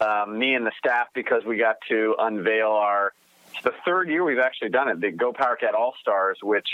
um, 0.00 0.38
me 0.38 0.54
and 0.54 0.64
the 0.64 0.72
staff, 0.78 1.08
because 1.12 1.44
we 1.44 1.58
got 1.58 1.76
to 1.88 2.14
unveil 2.18 2.70
our 2.70 3.12
it's 3.52 3.64
the 3.64 3.74
third 3.84 4.08
year 4.08 4.22
we've 4.22 4.38
actually 4.38 4.68
done 4.68 4.88
it, 4.88 5.00
the 5.00 5.10
Go 5.10 5.32
PowerCat 5.32 5.74
All 5.74 5.94
Stars, 6.00 6.38
which 6.42 6.68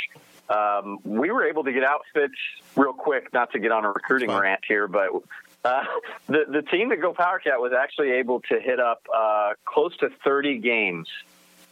um, 0.53 0.99
we 1.05 1.31
were 1.31 1.47
able 1.47 1.65
to 1.65 1.73
get 1.73 1.85
outfits 1.85 2.35
real 2.77 2.93
quick. 2.93 3.33
Not 3.33 3.53
to 3.53 3.59
get 3.59 3.73
on 3.73 3.85
a 3.85 3.89
recruiting 3.89 4.31
rant 4.31 4.61
here, 4.67 4.87
but 4.87 5.09
uh, 5.65 5.83
the 6.27 6.45
the 6.49 6.63
team 6.63 6.91
that 6.91 7.01
Go 7.01 7.13
PowerCat 7.13 7.59
was 7.59 7.73
actually 7.73 8.13
able 8.13 8.41
to 8.43 8.61
hit 8.61 8.81
up 8.81 9.07
uh, 9.15 9.53
close 9.65 9.97
to 9.99 10.11
30 10.25 10.59
games 10.59 11.09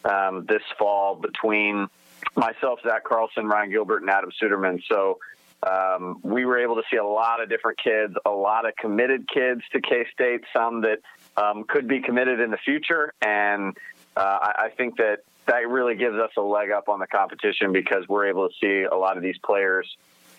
um, 0.04 0.46
this 0.48 0.62
fall 0.78 1.14
between 1.14 1.88
myself, 2.36 2.80
Zach 2.82 3.04
Carlson, 3.04 3.46
Ryan 3.46 3.70
Gilbert, 3.70 4.02
and 4.02 4.10
Adam 4.10 4.30
Suderman. 4.40 4.82
So. 4.88 5.18
Um, 5.62 6.20
we 6.22 6.46
were 6.46 6.58
able 6.58 6.76
to 6.76 6.82
see 6.90 6.96
a 6.96 7.04
lot 7.04 7.42
of 7.42 7.50
different 7.50 7.76
kids, 7.76 8.14
a 8.24 8.30
lot 8.30 8.64
of 8.64 8.74
committed 8.76 9.28
kids 9.28 9.60
to 9.72 9.80
K 9.82 10.06
State, 10.10 10.40
some 10.56 10.80
that 10.80 11.00
um, 11.36 11.64
could 11.64 11.86
be 11.86 12.00
committed 12.00 12.40
in 12.40 12.50
the 12.50 12.56
future, 12.56 13.12
and 13.20 13.76
uh, 14.16 14.38
I, 14.40 14.52
I 14.58 14.68
think 14.70 14.96
that 14.96 15.18
that 15.46 15.68
really 15.68 15.94
gives 15.94 16.16
us 16.16 16.30
a 16.36 16.42
leg 16.42 16.70
up 16.70 16.88
on 16.88 17.00
the 17.00 17.06
competition 17.06 17.72
because 17.72 18.08
we're 18.08 18.26
able 18.26 18.48
to 18.48 18.54
see 18.60 18.82
a 18.82 18.96
lot 18.96 19.16
of 19.16 19.22
these 19.22 19.38
players 19.38 19.96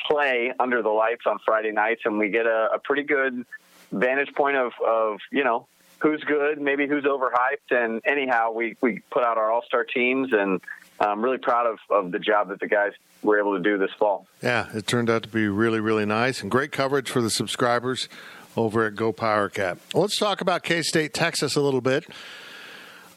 play 0.08 0.54
under 0.60 0.82
the 0.82 0.89
lights 0.89 1.24
on 1.26 1.38
Friday 1.45 1.72
nights, 1.72 2.02
and 2.06 2.18
we 2.18 2.30
get 2.30 2.45
a, 2.45 2.70
a 2.74 2.80
pretty 2.80 3.04
good 3.04 3.45
vantage 3.91 4.34
point 4.34 4.58
of, 4.58 4.72
of 4.86 5.20
you 5.32 5.43
know 5.43 5.68
who's 5.99 6.24
good, 6.24 6.60
maybe 6.60 6.88
who's 6.88 7.04
overhyped. 7.04 7.72
And 7.72 8.02
anyhow, 8.06 8.52
we, 8.52 8.76
we 8.82 8.99
put 9.12 9.24
out 9.24 9.38
our 9.38 9.52
all 9.52 9.64
star 9.64 9.84
teams, 9.84 10.34
and 10.34 10.60
I'm 10.99 11.24
really 11.24 11.38
proud 11.38 11.68
of, 11.68 11.80
of 11.89 12.12
the 12.12 12.20
job 12.20 12.49
that 12.49 12.60
the 12.60 12.68
guys 12.68 12.93
were 13.22 13.39
able 13.39 13.56
to 13.56 13.64
do 13.64 13.78
this 13.78 13.91
fall. 13.97 14.28
Yeah, 14.41 14.70
it 14.74 14.88
turned 14.88 15.10
out 15.10 15.24
to 15.24 15.30
be 15.30 15.47
really, 15.47 15.80
really 15.80 16.06
nice 16.06 16.41
and 16.41 16.49
great 16.49 16.72
coverage 16.72 17.10
for 17.10 17.22
the 17.22 17.30
subscribers 17.30 18.10
over 18.58 18.86
at 18.86 18.95
Go 18.95 19.12
Power 19.12 19.47
Cat. 19.49 19.78
Let's 19.93 20.18
talk 20.18 20.41
about 20.41 20.64
K 20.64 20.82
State, 20.82 21.14
Texas 21.14 21.56
a 21.56 21.62
little 21.62 21.82
bit. 21.82 22.06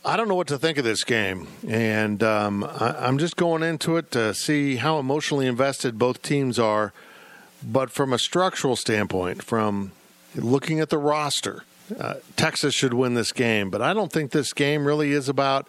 I 0.07 0.19
don't 0.19 0.29
know 0.29 0.35
what 0.35 0.49
to 0.49 0.59
think 0.59 0.77
of 0.77 0.85
this 0.85 1.03
game, 1.03 1.49
and 1.67 2.23
um, 2.23 2.63
I, 2.63 3.09
am 3.09 3.17
just 3.17 3.37
going 3.37 3.63
into 3.63 3.97
it 3.97 4.11
to 4.11 4.35
see 4.35 4.77
how 4.77 4.99
emotionally 4.99 5.47
invested 5.47 5.99
both 5.99 6.21
teams 6.21 6.59
are. 6.59 6.93
But 7.63 7.89
from 7.89 8.13
a 8.13 8.19
structural 8.19 8.77
standpoint, 8.77 9.43
from 9.43 9.93
looking 10.37 10.79
at 10.79 10.91
the 10.91 10.99
roster, 10.99 11.65
uh, 11.99 12.17
Texas 12.37 12.75
should 12.75 12.93
win 12.93 13.15
this 13.15 13.33
game. 13.33 13.71
But 13.71 13.81
I 13.81 13.95
don't 13.95 14.13
think 14.13 14.33
this 14.33 14.53
game 14.53 14.87
really 14.87 15.13
is 15.13 15.31
about 15.31 15.67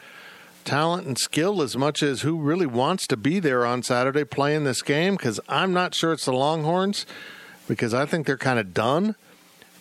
talent 0.66 1.08
and 1.08 1.18
skill 1.18 1.62
as 1.62 1.78
much 1.78 2.04
as 2.04 2.22
who 2.22 2.38
really 2.38 2.66
wants 2.66 3.08
to 3.08 3.16
be 3.16 3.40
there 3.40 3.66
on 3.66 3.84
Saturday 3.84 4.26
playing 4.26 4.66
this 4.66 4.82
game. 4.82 5.16
Because 5.16 5.40
I'm 5.48 5.72
not 5.72 5.96
sure 5.96 6.12
it's 6.12 6.26
the 6.26 6.34
Longhorns, 6.34 7.06
because 7.70 7.94
I 7.94 8.06
think 8.06 8.28
they're 8.28 8.38
kind 8.38 8.60
of 8.60 8.74
done. 8.74 9.16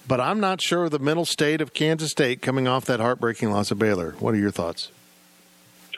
But 0.07 0.20
I'm 0.20 0.38
not 0.38 0.61
sure 0.61 0.84
of 0.84 0.90
the 0.90 0.98
mental 0.98 1.24
state 1.24 1.61
of 1.61 1.72
Kansas 1.72 2.11
State 2.11 2.42
coming 2.42 2.68
off 2.68 2.84
that 2.86 3.00
heartbreaking 3.00 3.50
loss 3.50 3.70
of 3.70 3.78
Baylor. 3.78 4.14
What 4.18 4.34
are 4.34 4.38
your 4.38 4.50
thoughts? 4.50 4.90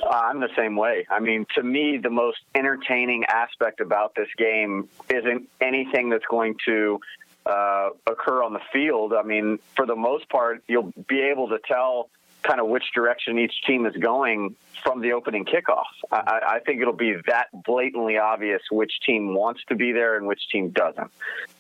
Uh, 0.01 0.09
I'm 0.09 0.41
the 0.41 0.51
same 0.57 0.77
way. 0.77 1.07
I 1.11 1.21
mean, 1.21 1.47
to 1.57 1.63
me, 1.63 1.99
the 1.99 2.11
most 2.11 2.39
entertaining 2.55 3.25
aspect 3.25 3.81
about 3.81 4.15
this 4.15 4.29
game 4.37 4.89
isn't 5.09 5.49
anything 5.61 6.11
that's 6.11 6.27
going 6.31 6.57
to 6.67 7.01
uh, 7.47 7.91
occur 8.07 8.43
on 8.43 8.53
the 8.53 8.61
field. 8.73 9.13
I 9.13 9.23
mean, 9.23 9.59
for 9.75 9.87
the 9.87 9.97
most 9.97 10.29
part, 10.29 10.63
you'll 10.69 10.93
be 11.09 11.21
able 11.23 11.49
to 11.49 11.59
tell 11.67 12.09
kind 12.43 12.61
of 12.61 12.69
which 12.69 12.85
direction 12.95 13.39
each 13.39 13.55
team 13.67 13.87
is 13.87 13.97
going 13.97 14.55
from 14.85 15.01
the 15.01 15.13
opening 15.13 15.45
kickoff. 15.45 15.87
I, 16.13 16.41
I 16.47 16.59
think 16.61 16.81
it'll 16.81 16.93
be 16.93 17.17
that 17.27 17.49
blatantly 17.65 18.19
obvious 18.19 18.63
which 18.71 18.93
team 19.05 19.35
wants 19.35 19.63
to 19.69 19.75
be 19.75 19.91
there 19.91 20.17
and 20.17 20.27
which 20.29 20.43
team 20.53 20.71
doesn't. 20.71 21.11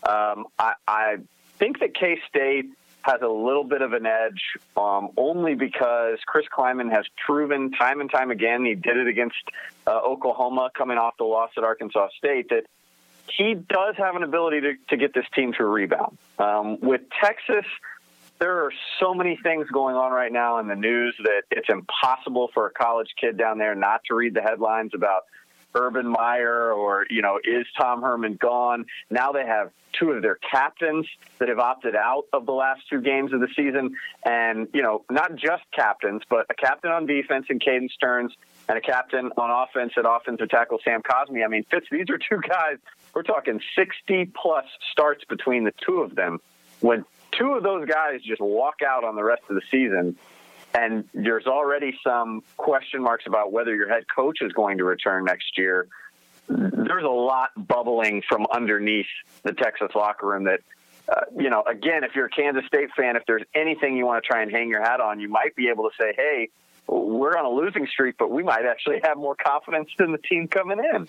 Um, 0.06 0.46
I, 0.58 0.74
I 0.86 1.16
think 1.58 1.80
that 1.80 1.94
K 1.94 2.18
State 2.28 2.66
has 3.02 3.22
a 3.22 3.28
little 3.28 3.62
bit 3.64 3.82
of 3.82 3.92
an 3.92 4.04
edge, 4.04 4.42
um, 4.76 5.10
only 5.16 5.54
because 5.54 6.18
Chris 6.26 6.46
Klieman 6.52 6.90
has 6.90 7.04
proven 7.24 7.70
time 7.70 8.00
and 8.00 8.10
time 8.10 8.32
again, 8.32 8.64
he 8.64 8.74
did 8.74 8.96
it 8.96 9.06
against 9.06 9.36
uh, 9.86 10.00
Oklahoma 10.00 10.70
coming 10.76 10.98
off 10.98 11.16
the 11.16 11.24
loss 11.24 11.50
at 11.56 11.62
Arkansas 11.62 12.08
State, 12.18 12.48
that 12.48 12.64
he 13.30 13.54
does 13.54 13.94
have 13.96 14.16
an 14.16 14.24
ability 14.24 14.60
to, 14.60 14.72
to 14.88 14.96
get 14.96 15.14
this 15.14 15.26
team 15.34 15.52
to 15.54 15.64
rebound. 15.64 16.18
Um, 16.38 16.80
with 16.80 17.02
Texas, 17.22 17.64
there 18.38 18.64
are 18.64 18.72
so 19.00 19.14
many 19.14 19.38
things 19.40 19.68
going 19.68 19.96
on 19.96 20.12
right 20.12 20.32
now 20.32 20.58
in 20.58 20.66
the 20.66 20.74
news 20.74 21.14
that 21.22 21.42
it's 21.50 21.68
impossible 21.68 22.50
for 22.52 22.66
a 22.66 22.70
college 22.70 23.14
kid 23.20 23.38
down 23.38 23.58
there 23.58 23.74
not 23.74 24.02
to 24.08 24.14
read 24.14 24.34
the 24.34 24.42
headlines 24.42 24.92
about 24.94 25.22
Urban 25.76 26.08
Meyer 26.08 26.72
or, 26.72 27.06
you 27.10 27.22
know, 27.22 27.38
is 27.44 27.66
Tom 27.78 28.02
Herman 28.02 28.36
gone? 28.40 28.86
Now 29.10 29.32
they 29.32 29.44
have 29.44 29.70
two 29.92 30.10
of 30.10 30.22
their 30.22 30.36
captains 30.36 31.06
that 31.38 31.48
have 31.48 31.58
opted 31.58 31.94
out 31.94 32.24
of 32.32 32.46
the 32.46 32.52
last 32.52 32.82
two 32.90 33.00
games 33.00 33.32
of 33.32 33.40
the 33.40 33.48
season. 33.56 33.96
And, 34.24 34.68
you 34.74 34.82
know, 34.82 35.04
not 35.10 35.36
just 35.36 35.62
captains, 35.72 36.22
but 36.28 36.46
a 36.50 36.54
captain 36.54 36.90
on 36.90 37.06
defense 37.06 37.46
in 37.48 37.58
Caden 37.58 37.90
Sterns 37.90 38.32
and 38.68 38.76
a 38.76 38.80
captain 38.80 39.30
on 39.36 39.50
offense 39.50 39.92
at 39.96 40.04
offensive 40.06 40.48
tackle 40.48 40.78
Sam 40.84 41.02
Cosmi. 41.02 41.44
I 41.44 41.48
mean, 41.48 41.64
Fitz, 41.70 41.86
these 41.90 42.10
are 42.10 42.18
two 42.18 42.40
guys, 42.46 42.78
we're 43.14 43.22
talking 43.22 43.60
60 43.76 44.32
plus 44.40 44.64
starts 44.92 45.24
between 45.24 45.64
the 45.64 45.72
two 45.84 46.00
of 46.00 46.14
them. 46.14 46.40
When 46.80 47.04
two 47.32 47.52
of 47.52 47.62
those 47.62 47.86
guys 47.86 48.20
just 48.22 48.40
walk 48.40 48.82
out 48.86 49.04
on 49.04 49.16
the 49.16 49.24
rest 49.24 49.42
of 49.48 49.56
the 49.56 49.62
season, 49.70 50.16
and 50.76 51.08
there's 51.14 51.46
already 51.46 51.98
some 52.04 52.42
question 52.58 53.02
marks 53.02 53.24
about 53.26 53.50
whether 53.50 53.74
your 53.74 53.88
head 53.88 54.04
coach 54.14 54.38
is 54.42 54.52
going 54.52 54.76
to 54.78 54.84
return 54.84 55.24
next 55.24 55.56
year. 55.56 55.88
There's 56.48 57.04
a 57.04 57.08
lot 57.08 57.50
bubbling 57.56 58.22
from 58.28 58.46
underneath 58.52 59.06
the 59.42 59.52
Texas 59.52 59.88
locker 59.94 60.26
room 60.26 60.44
that, 60.44 60.60
uh, 61.08 61.22
you 61.36 61.48
know, 61.48 61.62
again, 61.62 62.04
if 62.04 62.14
you're 62.14 62.26
a 62.26 62.30
Kansas 62.30 62.64
State 62.66 62.90
fan, 62.94 63.16
if 63.16 63.22
there's 63.26 63.42
anything 63.54 63.96
you 63.96 64.04
want 64.04 64.22
to 64.22 64.26
try 64.26 64.42
and 64.42 64.50
hang 64.50 64.68
your 64.68 64.82
hat 64.82 65.00
on, 65.00 65.18
you 65.18 65.28
might 65.28 65.56
be 65.56 65.68
able 65.68 65.88
to 65.88 65.96
say, 65.98 66.12
hey, 66.14 66.50
we're 66.86 67.36
on 67.36 67.46
a 67.46 67.50
losing 67.50 67.86
streak, 67.86 68.16
but 68.18 68.30
we 68.30 68.42
might 68.42 68.66
actually 68.66 69.00
have 69.02 69.16
more 69.16 69.34
confidence 69.34 69.88
than 69.98 70.12
the 70.12 70.18
team 70.18 70.46
coming 70.46 70.78
in. 70.94 71.08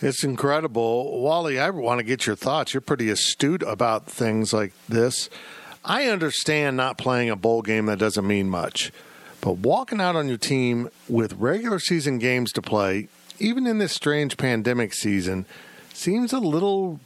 It's 0.00 0.24
incredible. 0.24 1.20
Wally, 1.20 1.58
I 1.58 1.70
want 1.70 1.98
to 1.98 2.04
get 2.04 2.26
your 2.26 2.36
thoughts. 2.36 2.72
You're 2.72 2.80
pretty 2.80 3.10
astute 3.10 3.62
about 3.62 4.06
things 4.06 4.52
like 4.52 4.72
this. 4.88 5.28
I 5.88 6.04
understand 6.08 6.76
not 6.76 6.98
playing 6.98 7.30
a 7.30 7.36
bowl 7.36 7.62
game 7.62 7.86
that 7.86 7.98
doesn't 7.98 8.26
mean 8.26 8.50
much, 8.50 8.92
but 9.40 9.52
walking 9.52 10.02
out 10.02 10.16
on 10.16 10.28
your 10.28 10.36
team 10.36 10.90
with 11.08 11.32
regular 11.32 11.78
season 11.78 12.18
games 12.18 12.52
to 12.52 12.62
play, 12.62 13.08
even 13.38 13.66
in 13.66 13.78
this 13.78 13.92
strange 13.92 14.36
pandemic 14.36 14.92
season, 14.92 15.46
seems 15.94 16.34
a 16.34 16.40
little 16.40 17.00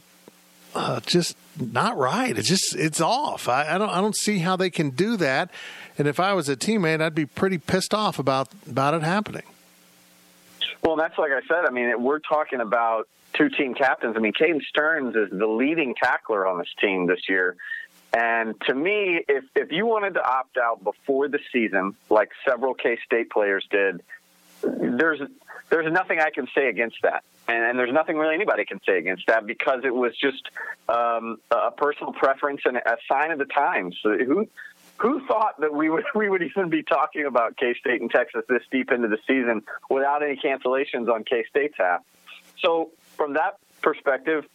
uh, 0.75 0.99
just 1.05 1.37
not 1.57 1.97
right. 1.97 2.37
It's 2.37 2.49
just 2.49 2.75
it's 2.75 2.99
off. 2.99 3.47
I, 3.47 3.75
I, 3.75 3.77
don't 3.77 3.89
I 3.89 4.01
don't 4.01 4.17
see 4.17 4.39
how 4.39 4.57
they 4.57 4.69
can 4.69 4.89
do 4.89 5.15
that. 5.17 5.49
And 5.97 6.07
if 6.07 6.19
I 6.19 6.33
was 6.33 6.49
a 6.49 6.57
teammate, 6.57 7.01
I'd 7.01 7.15
be 7.15 7.25
pretty 7.25 7.59
pissed 7.59 7.93
off 7.93 8.19
about 8.19 8.49
about 8.69 8.95
it 8.95 9.03
happening. 9.03 9.43
Well, 10.83 10.97
that's 10.97 11.17
like 11.17 11.31
I 11.31 11.41
said. 11.47 11.65
I 11.65 11.71
mean, 11.71 12.03
we're 12.03 12.19
talking 12.19 12.59
about 12.59 13.07
two 13.33 13.49
team 13.49 13.73
captains. 13.73 14.15
I 14.17 14.19
mean, 14.19 14.33
Caden 14.33 14.61
Sterns 14.63 15.15
is 15.15 15.29
the 15.31 15.47
leading 15.47 15.95
tackler 15.95 16.45
on 16.45 16.57
this 16.57 16.67
team 16.81 17.07
this 17.07 17.29
year. 17.29 17.55
And 18.13 18.59
to 18.67 18.75
me, 18.75 19.23
if 19.27 19.43
if 19.55 19.71
you 19.71 19.87
wanted 19.87 20.13
to 20.13 20.23
opt 20.23 20.57
out 20.57 20.83
before 20.83 21.27
the 21.27 21.39
season, 21.51 21.95
like 22.09 22.29
several 22.47 22.75
K 22.75 22.99
State 23.05 23.31
players 23.31 23.65
did, 23.71 24.03
there's 24.61 25.19
there's 25.69 25.91
nothing 25.91 26.19
I 26.19 26.29
can 26.29 26.47
say 26.53 26.69
against 26.69 26.97
that, 27.01 27.23
and, 27.47 27.63
and, 27.63 27.79
there's 27.79 27.91
nothing 27.91 28.17
really 28.17 28.35
anybody 28.35 28.65
can 28.65 28.79
say 28.85 28.99
against 28.99 29.25
that 29.27 29.47
because 29.47 29.81
it 29.83 29.93
was 29.93 30.15
just 30.15 30.43
um, 30.87 31.37
a 31.49 31.71
personal 31.71 32.13
preference 32.13 32.61
and 32.65 32.77
a 32.77 32.97
sign 33.11 33.31
of 33.31 33.39
the 33.39 33.45
times. 33.45 33.97
So 34.03 34.15
who 34.15 34.47
who 34.97 35.25
thought 35.25 35.59
that 35.61 35.73
we 35.73 35.89
would 35.89 36.05
we 36.15 36.29
would 36.29 36.43
even 36.43 36.69
be 36.69 36.83
talking 36.83 37.25
about 37.25 37.57
K 37.57 37.73
State 37.79 37.99
and 37.99 38.11
Texas 38.11 38.43
this 38.47 38.61
deep 38.71 38.91
into 38.91 39.07
the 39.07 39.17
season 39.25 39.63
without 39.89 40.21
any 40.21 40.35
cancellations 40.35 41.11
on 41.11 41.23
K 41.23 41.45
State's 41.49 41.77
half? 41.77 42.03
So 42.59 42.91
from 43.17 43.33
that 43.33 43.57
perspective, 43.81 44.45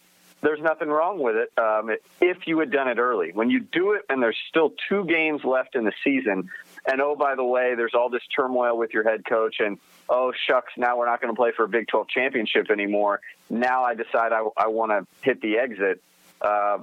there's 0.41 0.61
nothing 0.61 0.87
wrong 0.87 1.19
with 1.19 1.35
it 1.35 1.51
um, 1.57 1.89
if 2.21 2.47
you 2.47 2.59
had 2.59 2.71
done 2.71 2.87
it 2.87 2.97
early. 2.97 3.31
When 3.33 3.49
you 3.49 3.59
do 3.59 3.93
it 3.93 4.03
and 4.09 4.21
there's 4.21 4.37
still 4.49 4.73
two 4.87 5.05
games 5.05 5.43
left 5.43 5.75
in 5.75 5.83
the 5.83 5.93
season, 6.03 6.49
and 6.85 7.01
oh, 7.01 7.15
by 7.15 7.35
the 7.35 7.43
way, 7.43 7.75
there's 7.75 7.93
all 7.93 8.09
this 8.09 8.23
turmoil 8.35 8.77
with 8.77 8.93
your 8.93 9.03
head 9.03 9.25
coach, 9.25 9.57
and 9.59 9.77
oh, 10.07 10.31
shucks, 10.47 10.73
now 10.77 10.97
we're 10.97 11.07
not 11.07 11.21
going 11.21 11.33
to 11.33 11.37
play 11.37 11.51
for 11.55 11.65
a 11.65 11.67
Big 11.67 11.87
12 11.87 12.07
championship 12.07 12.71
anymore. 12.71 13.19
Now 13.49 13.83
I 13.83 13.95
decide 13.95 14.31
I, 14.31 14.45
I 14.57 14.67
want 14.67 14.91
to 14.91 15.05
hit 15.21 15.41
the 15.41 15.57
exit. 15.57 16.01
Uh, 16.41 16.79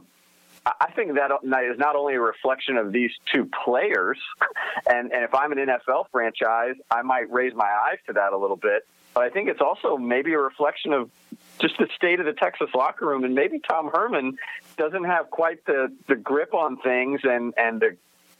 I 0.67 0.91
think 0.91 1.15
that 1.15 1.31
is 1.71 1.79
not 1.79 1.95
only 1.95 2.15
a 2.15 2.21
reflection 2.21 2.77
of 2.77 2.93
these 2.93 3.13
two 3.33 3.49
players, 3.65 4.19
and, 4.91 5.13
and 5.13 5.25
if 5.25 5.35
I'm 5.35 5.53
an 5.53 5.59
NFL 5.59 6.07
franchise, 6.11 6.75
I 6.91 7.03
might 7.03 7.31
raise 7.33 7.55
my 7.55 7.71
eyes 7.71 7.99
to 8.09 8.15
that 8.15 8.33
a 8.33 8.37
little 8.37 8.57
bit. 8.57 8.87
But 9.15 9.25
I 9.25 9.31
think 9.31 9.49
it's 9.49 9.63
also 9.63 9.97
maybe 9.97 10.35
a 10.35 10.39
reflection 10.39 10.93
of 10.93 11.11
just 11.59 11.79
the 11.79 11.89
state 11.97 12.21
of 12.21 12.27
the 12.27 12.33
Texas 12.33 12.69
locker 12.75 13.07
room, 13.07 13.25
and 13.25 13.35
maybe 13.35 13.59
Tom 13.59 13.91
Herman 13.93 14.39
doesn't 14.77 15.05
have 15.05 15.31
quite 15.31 15.65
the, 15.65 15.93
the 16.09 16.17
grip 16.17 16.55
on 16.55 16.77
things 16.79 17.21
and 17.25 17.55
and 17.57 17.81
the 17.81 17.97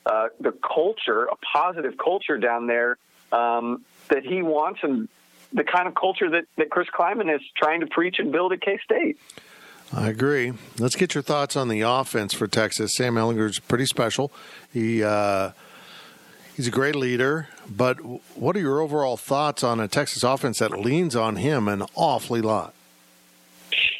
uh, 0.07 0.29
the 0.41 0.53
culture, 0.53 1.25
a 1.25 1.37
positive 1.53 1.97
culture 1.99 2.39
down 2.39 2.67
there 2.67 2.97
um, 3.33 3.85
that 4.09 4.25
he 4.25 4.41
wants, 4.43 4.81
and 4.83 5.09
the 5.53 5.65
kind 5.65 5.89
of 5.89 5.95
culture 5.95 6.31
that, 6.31 6.45
that 6.57 6.71
Chris 6.71 6.87
Klieman 6.97 7.35
is 7.35 7.41
trying 7.57 7.81
to 7.81 7.87
preach 7.87 8.17
and 8.19 8.31
build 8.31 8.53
at 8.53 8.61
K 8.61 8.79
State. 8.85 9.19
I 9.93 10.09
agree. 10.09 10.53
Let's 10.79 10.97
get 10.97 11.15
your 11.15 11.23
thoughts 11.23 11.57
on 11.57 11.69
the 11.69 11.83
offense 11.83 12.35
for 12.35 12.47
Texas. 12.47 12.97
Sam 12.97 13.15
Ehlinger's 13.15 13.59
pretty 13.59 13.87
special. 13.87 14.33
He 14.73 15.03
uh, 15.03 15.51
he's 16.57 16.69
a 16.69 16.73
great 16.73 16.97
leader. 16.97 17.49
But 17.69 17.97
what 18.37 18.57
are 18.57 18.61
your 18.61 18.81
overall 18.81 19.17
thoughts 19.17 19.63
on 19.65 19.81
a 19.81 19.89
Texas 19.89 20.23
offense 20.23 20.59
that 20.59 20.79
leans 20.79 21.17
on 21.17 21.37
him 21.37 21.69
an 21.69 21.83
awfully 21.95 22.41
lot? 22.41 22.75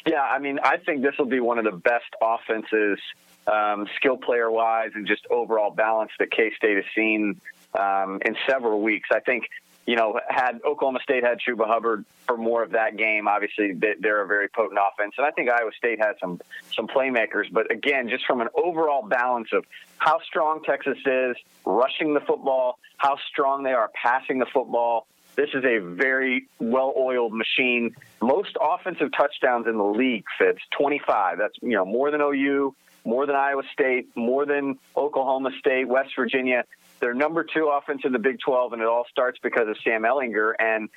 Yeah, 0.07 0.21
I 0.21 0.39
mean, 0.39 0.59
I 0.63 0.77
think 0.77 1.01
this 1.03 1.15
will 1.17 1.25
be 1.25 1.39
one 1.39 1.57
of 1.57 1.65
the 1.65 1.77
best 1.77 2.05
offenses, 2.21 2.99
um, 3.45 3.87
skill 3.97 4.17
player 4.17 4.49
wise, 4.49 4.91
and 4.95 5.05
just 5.05 5.27
overall 5.29 5.69
balance 5.71 6.11
that 6.19 6.31
K 6.31 6.51
State 6.55 6.77
has 6.77 6.85
seen 6.95 7.41
um, 7.77 8.19
in 8.25 8.35
several 8.47 8.81
weeks. 8.81 9.09
I 9.11 9.19
think 9.19 9.43
you 9.87 9.95
know, 9.95 10.19
had 10.27 10.59
Oklahoma 10.65 10.99
State 11.01 11.23
had 11.23 11.39
Chuba 11.39 11.65
Hubbard 11.65 12.03
for 12.27 12.35
more 12.35 12.61
of 12.61 12.71
that 12.71 12.97
game, 12.97 13.27
obviously 13.27 13.71
they're 13.73 14.21
a 14.21 14.27
very 14.27 14.49
potent 14.49 14.77
offense, 14.77 15.13
and 15.17 15.25
I 15.25 15.31
think 15.31 15.49
Iowa 15.49 15.71
State 15.77 15.97
had 15.97 16.15
some 16.19 16.41
some 16.75 16.87
playmakers. 16.87 17.45
But 17.51 17.71
again, 17.71 18.09
just 18.09 18.25
from 18.25 18.41
an 18.41 18.49
overall 18.53 19.07
balance 19.07 19.47
of 19.53 19.65
how 19.97 20.19
strong 20.19 20.61
Texas 20.63 20.97
is 21.05 21.37
rushing 21.65 22.13
the 22.13 22.19
football, 22.19 22.79
how 22.97 23.17
strong 23.31 23.63
they 23.63 23.71
are 23.71 23.89
passing 23.95 24.39
the 24.39 24.45
football. 24.45 25.07
This 25.37 25.49
is 25.53 25.63
a 25.63 25.77
very 25.77 26.49
well-oiled 26.59 27.31
machine. 27.31 27.95
Most 28.21 28.57
offensive 28.59 29.11
touchdowns 29.15 29.67
in 29.67 29.77
the 29.77 29.83
league 29.83 30.25
Fitz 30.39 30.59
25. 30.75 31.37
That's 31.37 31.53
you 31.61 31.73
know 31.73 31.85
more 31.85 32.09
than 32.09 32.21
OU, 32.21 32.75
more 33.05 33.27
than 33.27 33.35
Iowa 33.35 33.61
State, 33.71 34.09
more 34.15 34.47
than 34.47 34.79
Oklahoma 34.97 35.51
State, 35.59 35.87
West 35.87 36.09
Virginia. 36.15 36.65
They're 36.99 37.13
number 37.13 37.43
two 37.43 37.67
offense 37.67 38.01
in 38.03 38.13
the 38.13 38.19
Big 38.19 38.39
12, 38.39 38.73
and 38.73 38.81
it 38.81 38.87
all 38.87 39.05
starts 39.11 39.37
because 39.43 39.69
of 39.69 39.77
Sam 39.83 40.01
Ehlinger. 40.01 40.53
And 40.57 40.89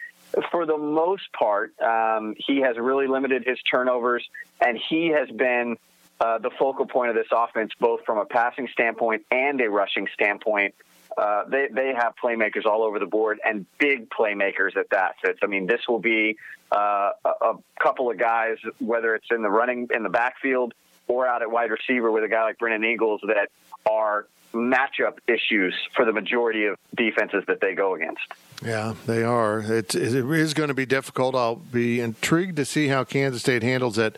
for 0.51 0.65
the 0.65 0.79
most 0.79 1.31
part, 1.39 1.79
um, 1.79 2.35
he 2.39 2.61
has 2.63 2.79
really 2.79 3.09
limited 3.09 3.45
his 3.45 3.59
turnovers, 3.71 4.27
and 4.59 4.81
he 4.89 5.09
has 5.09 5.29
been 5.29 5.77
uh, 6.19 6.39
the 6.39 6.51
focal 6.59 6.87
point 6.87 7.11
of 7.11 7.15
this 7.15 7.29
offense, 7.31 7.73
both 7.79 8.07
from 8.07 8.17
a 8.17 8.25
passing 8.25 8.69
standpoint 8.73 9.27
and 9.31 9.61
a 9.61 9.69
rushing 9.69 10.09
standpoint. 10.15 10.75
Uh, 11.17 11.45
they 11.49 11.69
they 11.71 11.93
have 11.95 12.15
playmakers 12.23 12.67
all 12.67 12.83
over 12.83 12.99
the 12.99 13.07
board 13.07 13.41
and 13.45 13.67
big 13.79 14.09
playmakers 14.11 14.77
at 14.77 14.91
that. 14.91 15.17
Fitz. 15.23 15.41
I 15.43 15.47
mean, 15.47 15.67
this 15.67 15.81
will 15.89 15.99
be 15.99 16.37
uh, 16.71 17.11
a, 17.25 17.29
a 17.29 17.55
couple 17.81 18.11
of 18.11 18.19
guys, 18.19 18.59
whether 18.79 19.15
it's 19.15 19.27
in 19.31 19.43
the 19.43 19.51
running 19.51 19.89
in 19.95 20.03
the 20.03 20.09
backfield 20.09 20.73
or 21.09 21.27
out 21.27 21.43
at 21.43 21.51
wide 21.51 21.71
receiver 21.71 22.11
with 22.11 22.25
a 22.25 22.29
guy 22.29 22.45
like 22.45 22.59
Brennan 22.59 22.85
Eagles, 22.85 23.21
that 23.27 23.49
are 23.89 24.27
matchup 24.53 25.19
issues 25.27 25.75
for 25.95 26.05
the 26.05 26.13
majority 26.13 26.67
of 26.67 26.77
defenses 26.97 27.45
that 27.47 27.61
they 27.61 27.75
go 27.75 27.95
against. 27.95 28.23
Yeah, 28.65 28.95
they 29.07 29.23
are. 29.23 29.61
It, 29.61 29.95
it 29.95 30.15
is 30.15 30.55
going 30.55 30.69
to 30.69 30.75
be 30.75 30.87
difficult. 30.87 31.35
I'll 31.35 31.57
be 31.57 32.01
intrigued 32.01 32.57
to 32.57 32.65
see 32.65 32.89
how 32.89 33.05
Kansas 33.05 33.43
State 33.43 33.63
handles 33.63 33.97
it. 33.99 34.17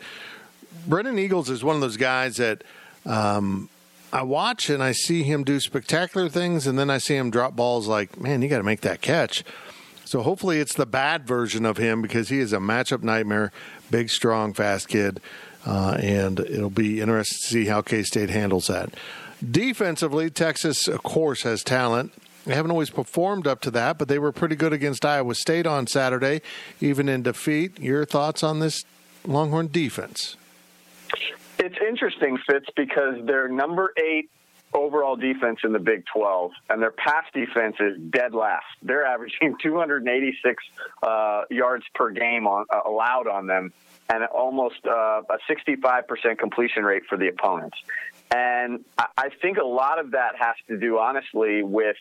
Brennan 0.87 1.17
Eagles 1.17 1.49
is 1.49 1.63
one 1.63 1.75
of 1.75 1.81
those 1.81 1.97
guys 1.97 2.37
that 2.37 2.63
um, 3.05 3.69
I 4.13 4.21
watch 4.21 4.69
and 4.69 4.83
I 4.83 4.91
see 4.91 5.23
him 5.23 5.43
do 5.43 5.59
spectacular 5.59 6.29
things, 6.29 6.67
and 6.67 6.77
then 6.77 6.91
I 6.91 6.99
see 6.99 7.15
him 7.15 7.31
drop 7.31 7.55
balls 7.55 7.87
like, 7.87 8.21
man, 8.21 8.43
you 8.43 8.47
got 8.47 8.59
to 8.59 8.63
make 8.63 8.81
that 8.81 9.01
catch. 9.01 9.43
So 10.05 10.21
hopefully 10.21 10.59
it's 10.59 10.75
the 10.75 10.85
bad 10.85 11.25
version 11.25 11.65
of 11.65 11.77
him 11.77 12.03
because 12.03 12.29
he 12.29 12.37
is 12.37 12.53
a 12.53 12.59
matchup 12.59 13.01
nightmare, 13.01 13.51
big, 13.89 14.11
strong, 14.11 14.53
fast 14.53 14.87
kid, 14.87 15.19
uh, 15.65 15.97
and 15.99 16.39
it'll 16.39 16.69
be 16.69 17.01
interesting 17.01 17.39
to 17.39 17.47
see 17.47 17.65
how 17.65 17.81
K 17.81 18.03
State 18.03 18.29
handles 18.29 18.67
that. 18.67 18.93
Defensively, 19.43 20.29
Texas, 20.29 20.87
of 20.87 21.01
course, 21.01 21.41
has 21.41 21.63
talent. 21.63 22.13
They 22.45 22.53
haven't 22.53 22.69
always 22.69 22.91
performed 22.91 23.47
up 23.47 23.61
to 23.61 23.71
that, 23.71 23.97
but 23.97 24.09
they 24.09 24.19
were 24.19 24.31
pretty 24.31 24.55
good 24.55 24.73
against 24.73 25.03
Iowa 25.03 25.33
State 25.33 25.65
on 25.65 25.87
Saturday, 25.87 26.41
even 26.79 27.09
in 27.09 27.23
defeat. 27.23 27.79
Your 27.79 28.05
thoughts 28.05 28.43
on 28.43 28.59
this 28.59 28.83
Longhorn 29.25 29.69
defense? 29.71 30.35
Interesting, 31.87 32.37
Fitz, 32.47 32.67
because 32.75 33.15
they're 33.25 33.49
number 33.49 33.93
eight 33.97 34.29
overall 34.73 35.15
defense 35.15 35.59
in 35.63 35.71
the 35.71 35.79
Big 35.79 36.03
12, 36.13 36.51
and 36.69 36.81
their 36.81 36.91
pass 36.91 37.25
defense 37.33 37.75
is 37.79 37.97
dead 38.09 38.33
last. 38.33 38.65
They're 38.81 39.05
averaging 39.05 39.57
286 39.61 40.63
uh, 41.01 41.41
yards 41.49 41.85
per 41.93 42.11
game 42.11 42.47
on, 42.47 42.65
uh, 42.73 42.81
allowed 42.85 43.27
on 43.27 43.47
them, 43.47 43.71
and 44.09 44.23
almost 44.25 44.85
uh, 44.85 45.21
a 45.29 45.37
65% 45.49 46.37
completion 46.37 46.83
rate 46.83 47.03
for 47.07 47.17
the 47.17 47.27
opponents. 47.27 47.77
And 48.31 48.83
I 48.97 49.29
think 49.41 49.57
a 49.57 49.65
lot 49.65 49.99
of 49.99 50.11
that 50.11 50.35
has 50.39 50.55
to 50.67 50.77
do, 50.77 50.97
honestly, 50.97 51.61
with 51.61 51.97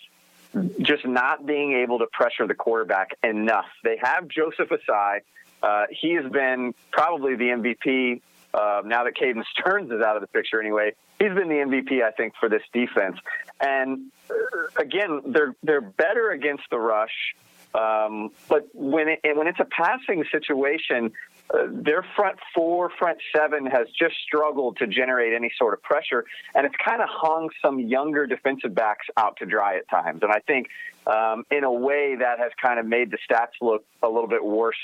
just 0.80 1.06
not 1.06 1.44
being 1.44 1.74
able 1.74 1.98
to 1.98 2.06
pressure 2.12 2.46
the 2.46 2.54
quarterback 2.54 3.16
enough. 3.22 3.66
They 3.84 3.98
have 4.02 4.28
Joseph 4.28 4.70
Ossai. 4.70 5.20
Uh, 5.62 5.84
he 5.90 6.14
has 6.14 6.30
been 6.30 6.74
probably 6.90 7.36
the 7.36 7.44
MVP 7.44 8.22
uh, 8.54 8.82
now 8.84 9.04
that 9.04 9.14
Caden 9.14 9.44
Sterns 9.58 9.90
is 9.90 10.00
out 10.02 10.16
of 10.16 10.22
the 10.22 10.28
picture 10.28 10.60
anyway. 10.60 10.94
He's 11.18 11.32
been 11.32 11.48
the 11.48 11.54
MVP, 11.54 12.02
I 12.02 12.10
think, 12.10 12.34
for 12.38 12.48
this 12.48 12.62
defense. 12.72 13.16
And 13.60 14.10
uh, 14.30 14.34
again, 14.76 15.22
they're 15.26 15.54
they're 15.62 15.80
better 15.80 16.30
against 16.30 16.64
the 16.70 16.78
rush. 16.78 17.34
Um, 17.74 18.30
but 18.48 18.68
when 18.74 19.08
it, 19.08 19.20
when 19.36 19.46
it's 19.46 19.60
a 19.60 19.64
passing 19.64 20.24
situation, 20.30 21.12
uh, 21.52 21.66
their 21.70 22.04
front 22.16 22.38
four, 22.54 22.90
front 22.98 23.18
seven 23.34 23.66
has 23.66 23.88
just 23.98 24.14
struggled 24.26 24.76
to 24.78 24.86
generate 24.86 25.32
any 25.32 25.50
sort 25.58 25.72
of 25.74 25.82
pressure, 25.82 26.24
and 26.54 26.66
it's 26.66 26.74
kind 26.84 27.00
of 27.00 27.08
hung 27.10 27.48
some 27.62 27.78
younger 27.78 28.26
defensive 28.26 28.74
backs 28.74 29.06
out 29.16 29.36
to 29.38 29.46
dry 29.46 29.76
at 29.76 29.88
times. 29.88 30.22
And 30.22 30.30
I 30.30 30.40
think, 30.40 30.68
um, 31.06 31.44
in 31.50 31.64
a 31.64 31.72
way, 31.72 32.16
that 32.16 32.38
has 32.38 32.52
kind 32.60 32.78
of 32.78 32.86
made 32.86 33.10
the 33.10 33.18
stats 33.28 33.52
look 33.60 33.84
a 34.02 34.08
little 34.08 34.28
bit 34.28 34.44
worse 34.44 34.76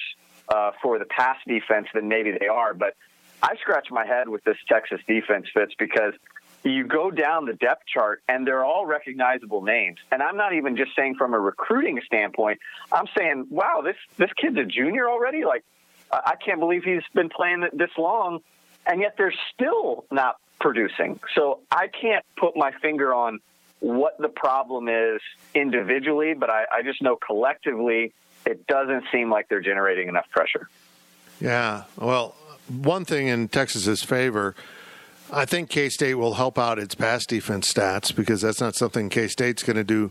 uh, 0.48 0.72
for 0.82 0.98
the 0.98 1.04
pass 1.04 1.36
defense 1.46 1.88
than 1.92 2.08
maybe 2.08 2.32
they 2.38 2.48
are. 2.48 2.74
But 2.74 2.96
I 3.42 3.56
scratch 3.60 3.90
my 3.90 4.06
head 4.06 4.28
with 4.28 4.44
this 4.44 4.56
Texas 4.68 5.00
defense, 5.06 5.46
Fitz, 5.52 5.74
because 5.78 6.14
you 6.64 6.84
go 6.84 7.10
down 7.10 7.46
the 7.46 7.54
depth 7.54 7.84
chart 7.86 8.22
and 8.28 8.46
they're 8.46 8.64
all 8.64 8.84
recognizable 8.84 9.62
names. 9.62 9.98
And 10.10 10.22
I'm 10.22 10.36
not 10.36 10.54
even 10.54 10.76
just 10.76 10.90
saying 10.96 11.14
from 11.16 11.34
a 11.34 11.38
recruiting 11.38 12.00
standpoint. 12.04 12.58
I'm 12.92 13.06
saying, 13.16 13.46
wow, 13.50 13.82
this 13.84 13.96
this 14.16 14.30
kid's 14.40 14.56
a 14.56 14.64
junior 14.64 15.08
already. 15.08 15.44
Like 15.44 15.64
I 16.10 16.34
can't 16.44 16.60
believe 16.60 16.84
he's 16.84 17.02
been 17.14 17.28
playing 17.28 17.68
this 17.72 17.90
long, 17.96 18.40
and 18.86 19.00
yet 19.00 19.14
they're 19.16 19.34
still 19.54 20.04
not 20.10 20.36
producing. 20.60 21.20
So 21.34 21.60
I 21.70 21.88
can't 21.88 22.24
put 22.36 22.56
my 22.56 22.72
finger 22.82 23.14
on 23.14 23.40
what 23.80 24.18
the 24.18 24.28
problem 24.28 24.88
is 24.88 25.20
individually, 25.54 26.34
but 26.34 26.50
I, 26.50 26.64
I 26.72 26.82
just 26.82 27.00
know 27.00 27.16
collectively 27.16 28.12
it 28.44 28.66
doesn't 28.66 29.04
seem 29.12 29.30
like 29.30 29.48
they're 29.48 29.60
generating 29.60 30.08
enough 30.08 30.28
pressure. 30.30 30.68
Yeah. 31.40 31.84
Well, 31.96 32.34
one 32.68 33.04
thing 33.04 33.28
in 33.28 33.48
Texas's 33.48 34.02
favor. 34.02 34.54
I 35.30 35.44
think 35.44 35.68
K 35.68 35.88
State 35.88 36.14
will 36.14 36.34
help 36.34 36.58
out 36.58 36.78
its 36.78 36.94
pass 36.94 37.26
defense 37.26 37.70
stats 37.72 38.14
because 38.14 38.40
that's 38.40 38.60
not 38.60 38.74
something 38.74 39.08
K 39.08 39.28
State's 39.28 39.62
going 39.62 39.76
to 39.76 39.84
do 39.84 40.10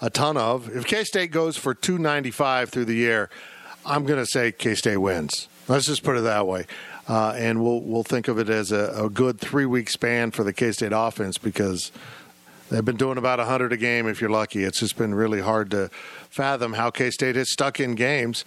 a 0.00 0.10
ton 0.10 0.36
of. 0.36 0.74
If 0.74 0.86
K 0.86 1.04
State 1.04 1.30
goes 1.30 1.56
for 1.56 1.74
295 1.74 2.70
through 2.70 2.86
the 2.86 3.06
air, 3.06 3.28
I'm 3.84 4.04
going 4.04 4.18
to 4.18 4.26
say 4.26 4.52
K 4.52 4.74
State 4.74 4.96
wins. 4.98 5.48
Let's 5.68 5.86
just 5.86 6.02
put 6.02 6.16
it 6.16 6.22
that 6.22 6.46
way. 6.46 6.66
Uh, 7.06 7.34
and 7.36 7.62
we'll 7.62 7.80
we'll 7.80 8.02
think 8.02 8.28
of 8.28 8.38
it 8.38 8.48
as 8.48 8.72
a, 8.72 9.04
a 9.04 9.10
good 9.10 9.38
three 9.38 9.66
week 9.66 9.90
span 9.90 10.30
for 10.30 10.44
the 10.44 10.52
K 10.52 10.72
State 10.72 10.92
offense 10.94 11.36
because 11.36 11.92
they've 12.70 12.84
been 12.84 12.96
doing 12.96 13.18
about 13.18 13.38
100 13.38 13.72
a 13.72 13.76
game 13.76 14.08
if 14.08 14.20
you're 14.20 14.30
lucky. 14.30 14.64
It's 14.64 14.80
just 14.80 14.96
been 14.96 15.14
really 15.14 15.40
hard 15.40 15.70
to 15.72 15.90
fathom 16.30 16.72
how 16.72 16.90
K 16.90 17.10
State 17.10 17.36
has 17.36 17.50
stuck 17.50 17.80
in 17.80 17.94
games. 17.94 18.44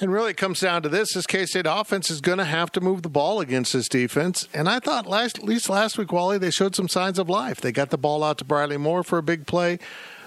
And 0.00 0.12
really, 0.12 0.30
it 0.30 0.36
comes 0.36 0.60
down 0.60 0.82
to 0.82 0.88
this: 0.88 1.14
this 1.14 1.26
K 1.26 1.44
State 1.44 1.66
offense 1.68 2.10
is 2.10 2.20
going 2.20 2.38
to 2.38 2.44
have 2.44 2.70
to 2.72 2.80
move 2.80 3.02
the 3.02 3.08
ball 3.08 3.40
against 3.40 3.72
this 3.72 3.88
defense. 3.88 4.48
And 4.54 4.68
I 4.68 4.78
thought 4.78 5.06
last, 5.06 5.38
at 5.38 5.44
least 5.44 5.68
last 5.68 5.98
week, 5.98 6.12
Wally, 6.12 6.38
they 6.38 6.50
showed 6.50 6.76
some 6.76 6.88
signs 6.88 7.18
of 7.18 7.28
life. 7.28 7.60
They 7.60 7.72
got 7.72 7.90
the 7.90 7.98
ball 7.98 8.22
out 8.22 8.38
to 8.38 8.44
Briley 8.44 8.76
Moore 8.76 9.02
for 9.02 9.18
a 9.18 9.22
big 9.22 9.46
play. 9.46 9.80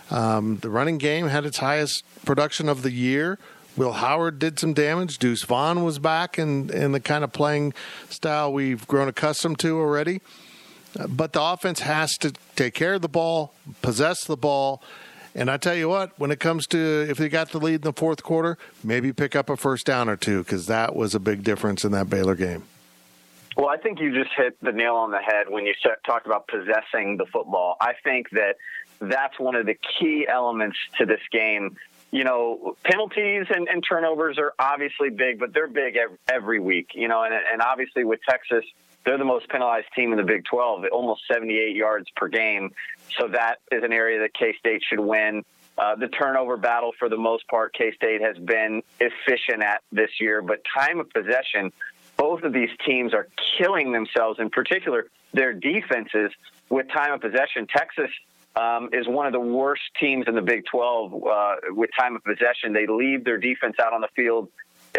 Um, 0.09 0.57
the 0.57 0.69
running 0.69 0.97
game 0.97 1.27
had 1.27 1.45
its 1.45 1.59
highest 1.59 2.03
production 2.25 2.67
of 2.67 2.81
the 2.81 2.91
year. 2.91 3.39
Will 3.77 3.93
Howard 3.93 4.39
did 4.39 4.59
some 4.59 4.73
damage. 4.73 5.17
Deuce 5.17 5.43
Vaughn 5.43 5.85
was 5.85 5.99
back 5.99 6.37
in, 6.37 6.69
in 6.71 6.91
the 6.91 6.99
kind 6.99 7.23
of 7.23 7.31
playing 7.31 7.73
style 8.09 8.51
we've 8.51 8.85
grown 8.87 9.07
accustomed 9.07 9.59
to 9.59 9.79
already. 9.79 10.19
Uh, 10.99 11.07
but 11.07 11.31
the 11.31 11.41
offense 11.41 11.79
has 11.79 12.17
to 12.17 12.33
take 12.57 12.73
care 12.73 12.95
of 12.95 13.01
the 13.01 13.07
ball, 13.07 13.53
possess 13.81 14.25
the 14.25 14.35
ball. 14.35 14.83
And 15.33 15.49
I 15.49 15.57
tell 15.57 15.75
you 15.75 15.87
what, 15.87 16.17
when 16.19 16.31
it 16.31 16.39
comes 16.39 16.67
to 16.67 17.05
if 17.09 17.17
they 17.17 17.29
got 17.29 17.51
the 17.51 17.59
lead 17.59 17.75
in 17.75 17.81
the 17.81 17.93
fourth 17.93 18.21
quarter, 18.23 18.57
maybe 18.83 19.13
pick 19.13 19.35
up 19.35 19.49
a 19.49 19.55
first 19.55 19.85
down 19.85 20.09
or 20.09 20.17
two 20.17 20.43
because 20.43 20.67
that 20.67 20.95
was 20.95 21.15
a 21.15 21.19
big 21.19 21.43
difference 21.43 21.85
in 21.85 21.91
that 21.93 22.09
Baylor 22.09 22.35
game. 22.35 22.63
Well, 23.55 23.69
I 23.69 23.77
think 23.77 23.99
you 23.99 24.13
just 24.13 24.33
hit 24.35 24.57
the 24.61 24.71
nail 24.71 24.95
on 24.95 25.11
the 25.11 25.19
head 25.19 25.49
when 25.49 25.65
you 25.65 25.73
talked 26.05 26.25
about 26.25 26.47
possessing 26.47 27.17
the 27.17 27.25
football. 27.25 27.77
I 27.79 27.93
think 28.03 28.29
that 28.31 28.57
that's 28.99 29.39
one 29.39 29.55
of 29.55 29.65
the 29.65 29.75
key 29.99 30.25
elements 30.27 30.77
to 30.97 31.05
this 31.05 31.21
game 31.31 31.77
you 32.11 32.25
know, 32.25 32.75
penalties 32.83 33.45
and, 33.49 33.69
and, 33.69 33.81
turnovers 33.87 34.37
are 34.37 34.53
obviously 34.59 35.09
big, 35.09 35.39
but 35.39 35.53
they're 35.53 35.67
big 35.67 35.95
every 36.29 36.59
week, 36.59 36.89
you 36.93 37.07
know, 37.07 37.23
and, 37.23 37.33
and 37.33 37.61
obviously 37.61 38.03
with 38.03 38.19
Texas, 38.29 38.65
they're 39.05 39.17
the 39.17 39.25
most 39.25 39.49
penalized 39.49 39.87
team 39.95 40.11
in 40.11 40.17
the 40.17 40.23
Big 40.23 40.45
12, 40.45 40.85
almost 40.91 41.21
78 41.31 41.75
yards 41.75 42.07
per 42.15 42.27
game. 42.27 42.71
So 43.17 43.27
that 43.29 43.55
is 43.71 43.83
an 43.83 43.93
area 43.93 44.19
that 44.19 44.33
K 44.33 44.55
State 44.59 44.83
should 44.87 44.99
win. 44.99 45.43
Uh, 45.77 45.95
the 45.95 46.07
turnover 46.07 46.57
battle, 46.57 46.91
for 46.99 47.09
the 47.09 47.17
most 47.17 47.47
part, 47.47 47.73
K 47.73 47.93
State 47.93 48.21
has 48.21 48.37
been 48.37 48.83
efficient 48.99 49.63
at 49.63 49.81
this 49.91 50.09
year, 50.19 50.41
but 50.41 50.61
time 50.77 50.99
of 50.99 51.09
possession, 51.09 51.71
both 52.17 52.43
of 52.43 52.53
these 52.53 52.69
teams 52.85 53.13
are 53.13 53.27
killing 53.57 53.91
themselves, 53.91 54.39
in 54.39 54.49
particular, 54.49 55.07
their 55.33 55.53
defenses 55.53 56.31
with 56.69 56.87
time 56.89 57.13
of 57.13 57.21
possession. 57.21 57.67
Texas 57.67 58.11
um, 58.55 58.89
is 58.93 59.07
one 59.07 59.25
of 59.25 59.33
the 59.33 59.39
worst 59.39 59.81
teams 59.99 60.25
in 60.27 60.35
the 60.35 60.41
Big 60.41 60.65
12 60.65 61.13
uh, 61.13 61.55
with 61.69 61.89
time 61.97 62.15
of 62.15 62.23
possession. 62.23 62.73
They 62.73 62.85
leave 62.85 63.23
their 63.23 63.37
defense 63.37 63.77
out 63.81 63.93
on 63.93 64.01
the 64.01 64.09
field. 64.15 64.49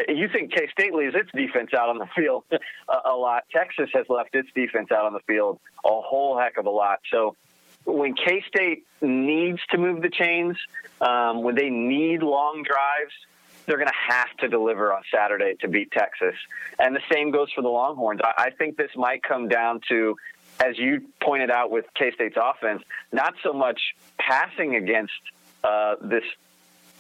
You 0.08 0.28
think 0.28 0.52
K 0.52 0.68
State 0.70 0.94
leaves 0.94 1.14
its 1.14 1.30
defense 1.32 1.70
out 1.74 1.88
on 1.88 1.98
the 1.98 2.08
field 2.16 2.44
a, 2.88 3.14
lot. 3.14 3.44
Texas 3.52 3.90
has 3.94 4.06
left 4.08 4.34
its 4.34 4.48
defense 4.54 4.90
out 4.90 5.04
on 5.04 5.12
the 5.12 5.20
field 5.20 5.60
a 5.84 5.88
whole 5.88 6.38
heck 6.38 6.56
of 6.56 6.66
a 6.66 6.70
lot. 6.70 7.00
So 7.10 7.36
when 7.84 8.14
K 8.14 8.42
State 8.48 8.86
needs 9.00 9.60
to 9.70 9.78
move 9.78 10.02
the 10.02 10.10
chains, 10.10 10.56
um, 11.00 11.42
when 11.42 11.54
they 11.54 11.68
need 11.68 12.22
long 12.22 12.62
drives, 12.62 13.12
they're 13.66 13.76
going 13.76 13.88
to 13.88 14.14
have 14.14 14.34
to 14.38 14.48
deliver 14.48 14.92
on 14.92 15.02
Saturday 15.12 15.54
to 15.60 15.68
beat 15.68 15.90
Texas. 15.92 16.34
And 16.78 16.96
the 16.96 17.02
same 17.12 17.30
goes 17.30 17.52
for 17.52 17.62
the 17.62 17.68
Longhorns. 17.68 18.20
I, 18.24 18.46
I 18.46 18.50
think 18.50 18.76
this 18.76 18.90
might 18.96 19.22
come 19.22 19.48
down 19.48 19.80
to 19.88 20.16
as 20.60 20.78
you 20.78 21.02
pointed 21.20 21.50
out 21.50 21.70
with 21.70 21.86
K 21.94 22.12
State's 22.12 22.36
offense, 22.40 22.82
not 23.10 23.34
so 23.42 23.52
much 23.52 23.80
passing 24.18 24.76
against 24.76 25.12
uh, 25.64 25.96
this 26.00 26.24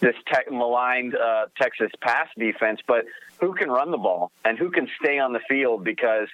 this 0.02 0.16
tech, 0.26 0.50
maligned 0.50 1.14
uh, 1.14 1.46
Texas 1.58 1.90
pass 2.00 2.28
defense, 2.36 2.80
but 2.86 3.06
who 3.40 3.54
can 3.54 3.70
run 3.70 3.90
the 3.90 3.96
ball 3.96 4.30
and 4.44 4.58
who 4.58 4.70
can 4.70 4.88
stay 5.00 5.18
on 5.18 5.32
the 5.32 5.40
field 5.48 5.84
because 5.84 6.28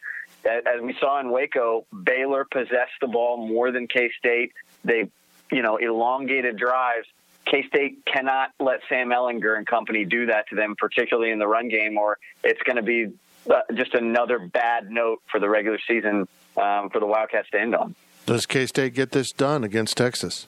as 0.45 0.81
we 0.83 0.97
saw 0.99 1.21
in 1.21 1.31
Waco, 1.31 1.87
Baylor 2.03 2.47
possessed 2.51 2.99
the 3.01 3.07
ball 3.07 3.37
more 3.37 3.71
than 3.71 3.87
K 3.87 4.11
State. 4.19 4.53
They, 4.85 5.11
you 5.53 5.63
know, 5.63 5.77
elongated 5.77 6.57
drives. 6.57 7.07
K 7.47 7.67
State 7.67 8.05
cannot 8.07 8.51
let 8.59 8.81
Sam 8.89 9.11
Ehlinger 9.11 9.57
and 9.57 9.67
company 9.67 10.05
do 10.05 10.27
that 10.27 10.49
to 10.49 10.57
them, 10.57 10.75
particularly 10.77 11.31
in 11.31 11.39
the 11.39 11.47
run 11.47 11.69
game, 11.69 11.99
or 11.99 12.19
it's 12.43 12.63
going 12.63 12.77
to 12.77 12.83
be 12.83 13.09
uh, 13.51 13.61
just 13.75 13.95
another 13.95 14.39
bad 14.39 14.91
note 14.91 15.23
for 15.31 15.41
the 15.41 15.49
regular 15.49 15.79
season 15.87 16.27
um, 16.57 16.89
for 16.91 17.01
the 17.01 17.07
Wildcats 17.07 17.51
to 17.51 17.61
end 17.61 17.75
on. 17.75 17.95
Does 18.27 18.47
K 18.47 18.67
State 18.67 18.95
get 18.95 19.13
this 19.13 19.33
done 19.33 19.65
against 19.65 19.97
Texas? 19.97 20.47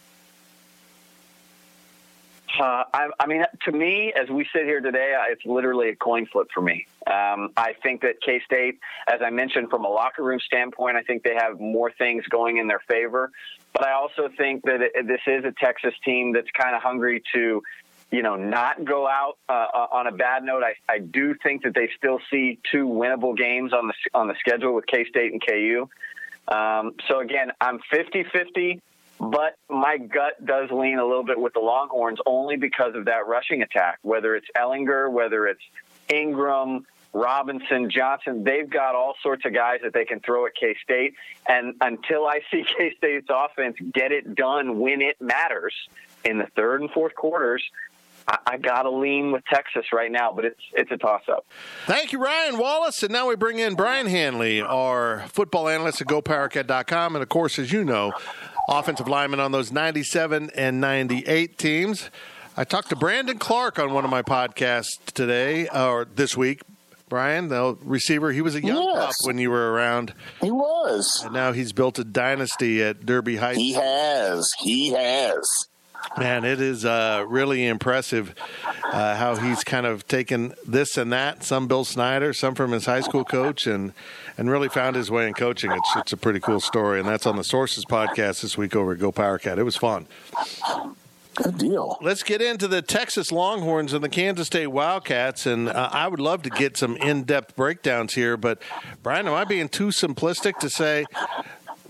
Uh, 2.60 2.84
I, 2.92 3.08
I, 3.18 3.26
mean, 3.26 3.42
to 3.64 3.72
me, 3.72 4.12
as 4.12 4.28
we 4.28 4.46
sit 4.54 4.64
here 4.64 4.82
today, 4.82 5.16
it's 5.30 5.46
literally 5.46 5.88
a 5.88 5.96
coin 5.96 6.26
flip 6.26 6.48
for 6.52 6.60
me. 6.60 6.86
Um, 7.06 7.52
I 7.56 7.72
think 7.82 8.02
that 8.02 8.20
K 8.20 8.42
State, 8.44 8.78
as 9.08 9.22
I 9.24 9.30
mentioned, 9.30 9.70
from 9.70 9.86
a 9.86 9.88
locker 9.88 10.22
room 10.22 10.40
standpoint, 10.40 10.98
I 10.98 11.02
think 11.02 11.22
they 11.22 11.34
have 11.34 11.58
more 11.58 11.90
things 11.90 12.22
going 12.26 12.58
in 12.58 12.68
their 12.68 12.82
favor. 12.86 13.30
But 13.72 13.86
I 13.86 13.92
also 13.92 14.28
think 14.36 14.64
that 14.64 14.82
it, 14.82 15.06
this 15.06 15.22
is 15.26 15.46
a 15.46 15.54
Texas 15.58 15.94
team 16.04 16.34
that's 16.34 16.50
kind 16.50 16.76
of 16.76 16.82
hungry 16.82 17.22
to, 17.34 17.62
you 18.10 18.22
know, 18.22 18.36
not 18.36 18.84
go 18.84 19.08
out 19.08 19.38
uh, 19.48 19.52
uh 19.52 19.86
on 19.92 20.06
a 20.06 20.12
bad 20.12 20.44
note. 20.44 20.62
I, 20.62 20.74
I 20.86 20.98
do 20.98 21.34
think 21.42 21.62
that 21.62 21.74
they 21.74 21.88
still 21.96 22.20
see 22.30 22.58
two 22.70 22.84
winnable 22.84 23.34
games 23.34 23.72
on 23.72 23.86
the 23.86 23.94
on 24.12 24.28
the 24.28 24.34
schedule 24.38 24.74
with 24.74 24.86
K 24.86 25.06
State 25.06 25.32
and 25.32 25.40
KU. 25.42 25.88
Um, 26.54 26.92
so 27.08 27.20
again, 27.20 27.52
I'm 27.58 27.78
50-50. 27.90 28.80
But 29.20 29.56
my 29.68 29.98
gut 29.98 30.44
does 30.44 30.70
lean 30.70 30.98
a 30.98 31.04
little 31.04 31.24
bit 31.24 31.38
with 31.38 31.52
the 31.52 31.60
Longhorns 31.60 32.18
only 32.24 32.56
because 32.56 32.94
of 32.94 33.04
that 33.04 33.26
rushing 33.26 33.60
attack, 33.60 33.98
whether 34.00 34.34
it's 34.34 34.46
Ehlinger, 34.56 35.12
whether 35.12 35.46
it's 35.46 35.60
Ingram, 36.08 36.86
Robinson, 37.12 37.90
Johnson. 37.90 38.44
They've 38.44 38.68
got 38.68 38.94
all 38.94 39.14
sorts 39.22 39.44
of 39.44 39.52
guys 39.52 39.80
that 39.82 39.92
they 39.92 40.06
can 40.06 40.20
throw 40.20 40.46
at 40.46 40.54
K 40.54 40.74
State. 40.82 41.14
And 41.46 41.74
until 41.82 42.26
I 42.26 42.40
see 42.50 42.64
K 42.78 42.94
State's 42.96 43.28
offense 43.28 43.76
get 43.92 44.10
it 44.10 44.34
done 44.34 44.78
when 44.78 45.02
it 45.02 45.20
matters 45.20 45.74
in 46.24 46.38
the 46.38 46.46
third 46.56 46.80
and 46.80 46.90
fourth 46.90 47.14
quarters, 47.14 47.62
I, 48.46 48.58
got 48.58 48.82
to 48.82 48.90
lean 48.90 49.32
with 49.32 49.42
Texas 49.52 49.86
right 49.92 50.10
now, 50.10 50.32
but 50.32 50.44
it's 50.44 50.60
it's 50.72 50.90
a 50.90 50.96
toss 50.96 51.22
up. 51.28 51.46
Thank 51.86 52.12
you, 52.12 52.22
Ryan 52.22 52.58
Wallace. 52.58 53.02
And 53.02 53.12
now 53.12 53.28
we 53.28 53.34
bring 53.34 53.58
in 53.58 53.74
Brian 53.74 54.06
Hanley, 54.06 54.60
our 54.60 55.24
football 55.28 55.68
analyst 55.68 56.00
at 56.00 56.06
GoPowerCat.com. 56.06 57.16
And 57.16 57.22
of 57.22 57.28
course, 57.28 57.58
as 57.58 57.72
you 57.72 57.84
know, 57.84 58.12
offensive 58.70 59.08
lineman 59.08 59.40
on 59.40 59.52
those 59.52 59.72
97 59.72 60.50
and 60.54 60.80
98 60.80 61.58
teams. 61.58 62.08
I 62.56 62.64
talked 62.64 62.90
to 62.90 62.96
Brandon 62.96 63.38
Clark 63.38 63.78
on 63.78 63.92
one 63.92 64.04
of 64.04 64.10
my 64.10 64.22
podcasts 64.22 65.04
today 65.12 65.68
or 65.68 66.06
this 66.14 66.36
week. 66.36 66.62
Brian, 67.08 67.48
the 67.48 67.76
receiver, 67.82 68.30
he 68.30 68.40
was 68.40 68.54
a 68.54 68.64
young 68.64 68.84
yes. 68.84 69.06
pup 69.06 69.12
when 69.24 69.38
you 69.38 69.50
were 69.50 69.72
around. 69.72 70.14
He 70.40 70.52
was. 70.52 71.22
And 71.24 71.34
now 71.34 71.50
he's 71.50 71.72
built 71.72 71.98
a 71.98 72.04
dynasty 72.04 72.82
at 72.82 73.04
Derby 73.04 73.36
Heights. 73.36 73.58
He 73.58 73.72
has. 73.72 74.48
He 74.60 74.90
has. 74.90 75.44
Man, 76.18 76.44
it 76.44 76.60
is 76.60 76.84
uh, 76.84 77.24
really 77.28 77.66
impressive 77.66 78.34
uh, 78.84 79.16
how 79.16 79.36
he's 79.36 79.64
kind 79.64 79.86
of 79.86 80.06
taken 80.06 80.54
this 80.66 80.96
and 80.96 81.12
that, 81.12 81.42
some 81.44 81.66
Bill 81.66 81.84
Snyder, 81.84 82.32
some 82.32 82.54
from 82.54 82.72
his 82.72 82.86
high 82.86 83.00
school 83.00 83.24
coach, 83.24 83.66
and 83.66 83.92
and 84.40 84.50
really 84.50 84.70
found 84.70 84.96
his 84.96 85.10
way 85.10 85.28
in 85.28 85.34
coaching. 85.34 85.70
It's 85.70 85.96
it's 85.96 86.12
a 86.14 86.16
pretty 86.16 86.40
cool 86.40 86.60
story, 86.60 86.98
and 86.98 87.06
that's 87.06 87.26
on 87.26 87.36
the 87.36 87.44
Sources 87.44 87.84
podcast 87.84 88.40
this 88.40 88.56
week 88.56 88.74
over 88.74 88.92
at 88.92 88.98
Go 88.98 89.12
Power 89.12 89.38
Cat. 89.38 89.58
It 89.58 89.64
was 89.64 89.76
fun. 89.76 90.06
Good 91.34 91.58
deal. 91.58 91.98
Let's 92.00 92.22
get 92.22 92.40
into 92.40 92.66
the 92.66 92.80
Texas 92.80 93.30
Longhorns 93.30 93.92
and 93.92 94.02
the 94.02 94.08
Kansas 94.08 94.46
State 94.46 94.68
Wildcats, 94.68 95.44
and 95.44 95.68
uh, 95.68 95.90
I 95.92 96.08
would 96.08 96.20
love 96.20 96.42
to 96.42 96.50
get 96.50 96.78
some 96.78 96.96
in-depth 96.96 97.54
breakdowns 97.54 98.14
here. 98.14 98.38
But 98.38 98.62
Brian, 99.02 99.28
am 99.28 99.34
I 99.34 99.44
being 99.44 99.68
too 99.68 99.88
simplistic 99.88 100.58
to 100.60 100.70
say 100.70 101.04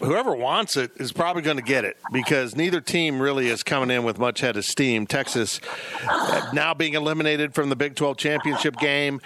whoever 0.01 0.35
wants 0.35 0.77
it 0.77 0.91
is 0.97 1.13
probably 1.13 1.43
going 1.43 1.57
to 1.57 1.63
get 1.63 1.85
it 1.85 1.99
because 2.13 2.57
neither 2.57 2.81
team 2.81 3.23
really 3.23 3.47
is 3.49 3.63
coming 3.63 3.95
in 3.95 4.03
with 4.03 4.19
much 4.19 4.41
head 4.41 4.57
of 4.57 4.65
steam. 4.65 5.07
Texas 5.07 5.61
uh, 6.09 6.51
now 6.53 6.75
being 6.75 6.95
eliminated 6.95 7.55
from 7.55 7.69
the 7.69 7.77
Big 7.77 7.95
12 7.95 8.17
championship 8.17 8.77
game. 8.77 9.21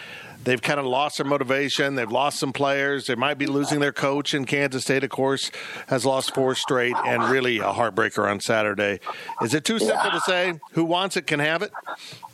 They've 0.44 0.60
kind 0.60 0.78
of 0.78 0.86
lost 0.86 1.18
their 1.18 1.26
motivation. 1.26 1.94
They've 1.94 2.10
lost 2.10 2.38
some 2.38 2.52
players. 2.52 3.06
They 3.06 3.14
might 3.14 3.38
be 3.38 3.46
losing 3.46 3.80
their 3.80 3.92
coach 3.92 4.34
in 4.34 4.44
Kansas 4.44 4.84
State, 4.84 5.02
of 5.02 5.10
course, 5.10 5.50
has 5.88 6.04
lost 6.04 6.34
four 6.34 6.54
straight 6.54 6.94
and 7.06 7.24
really 7.24 7.58
a 7.58 7.72
heartbreaker 7.72 8.30
on 8.30 8.40
Saturday. 8.40 9.00
Is 9.42 9.54
it 9.54 9.64
too 9.64 9.78
simple 9.78 10.10
to 10.10 10.20
say 10.20 10.60
who 10.72 10.84
wants 10.84 11.16
it 11.16 11.26
can 11.26 11.40
have 11.40 11.62
it? 11.62 11.72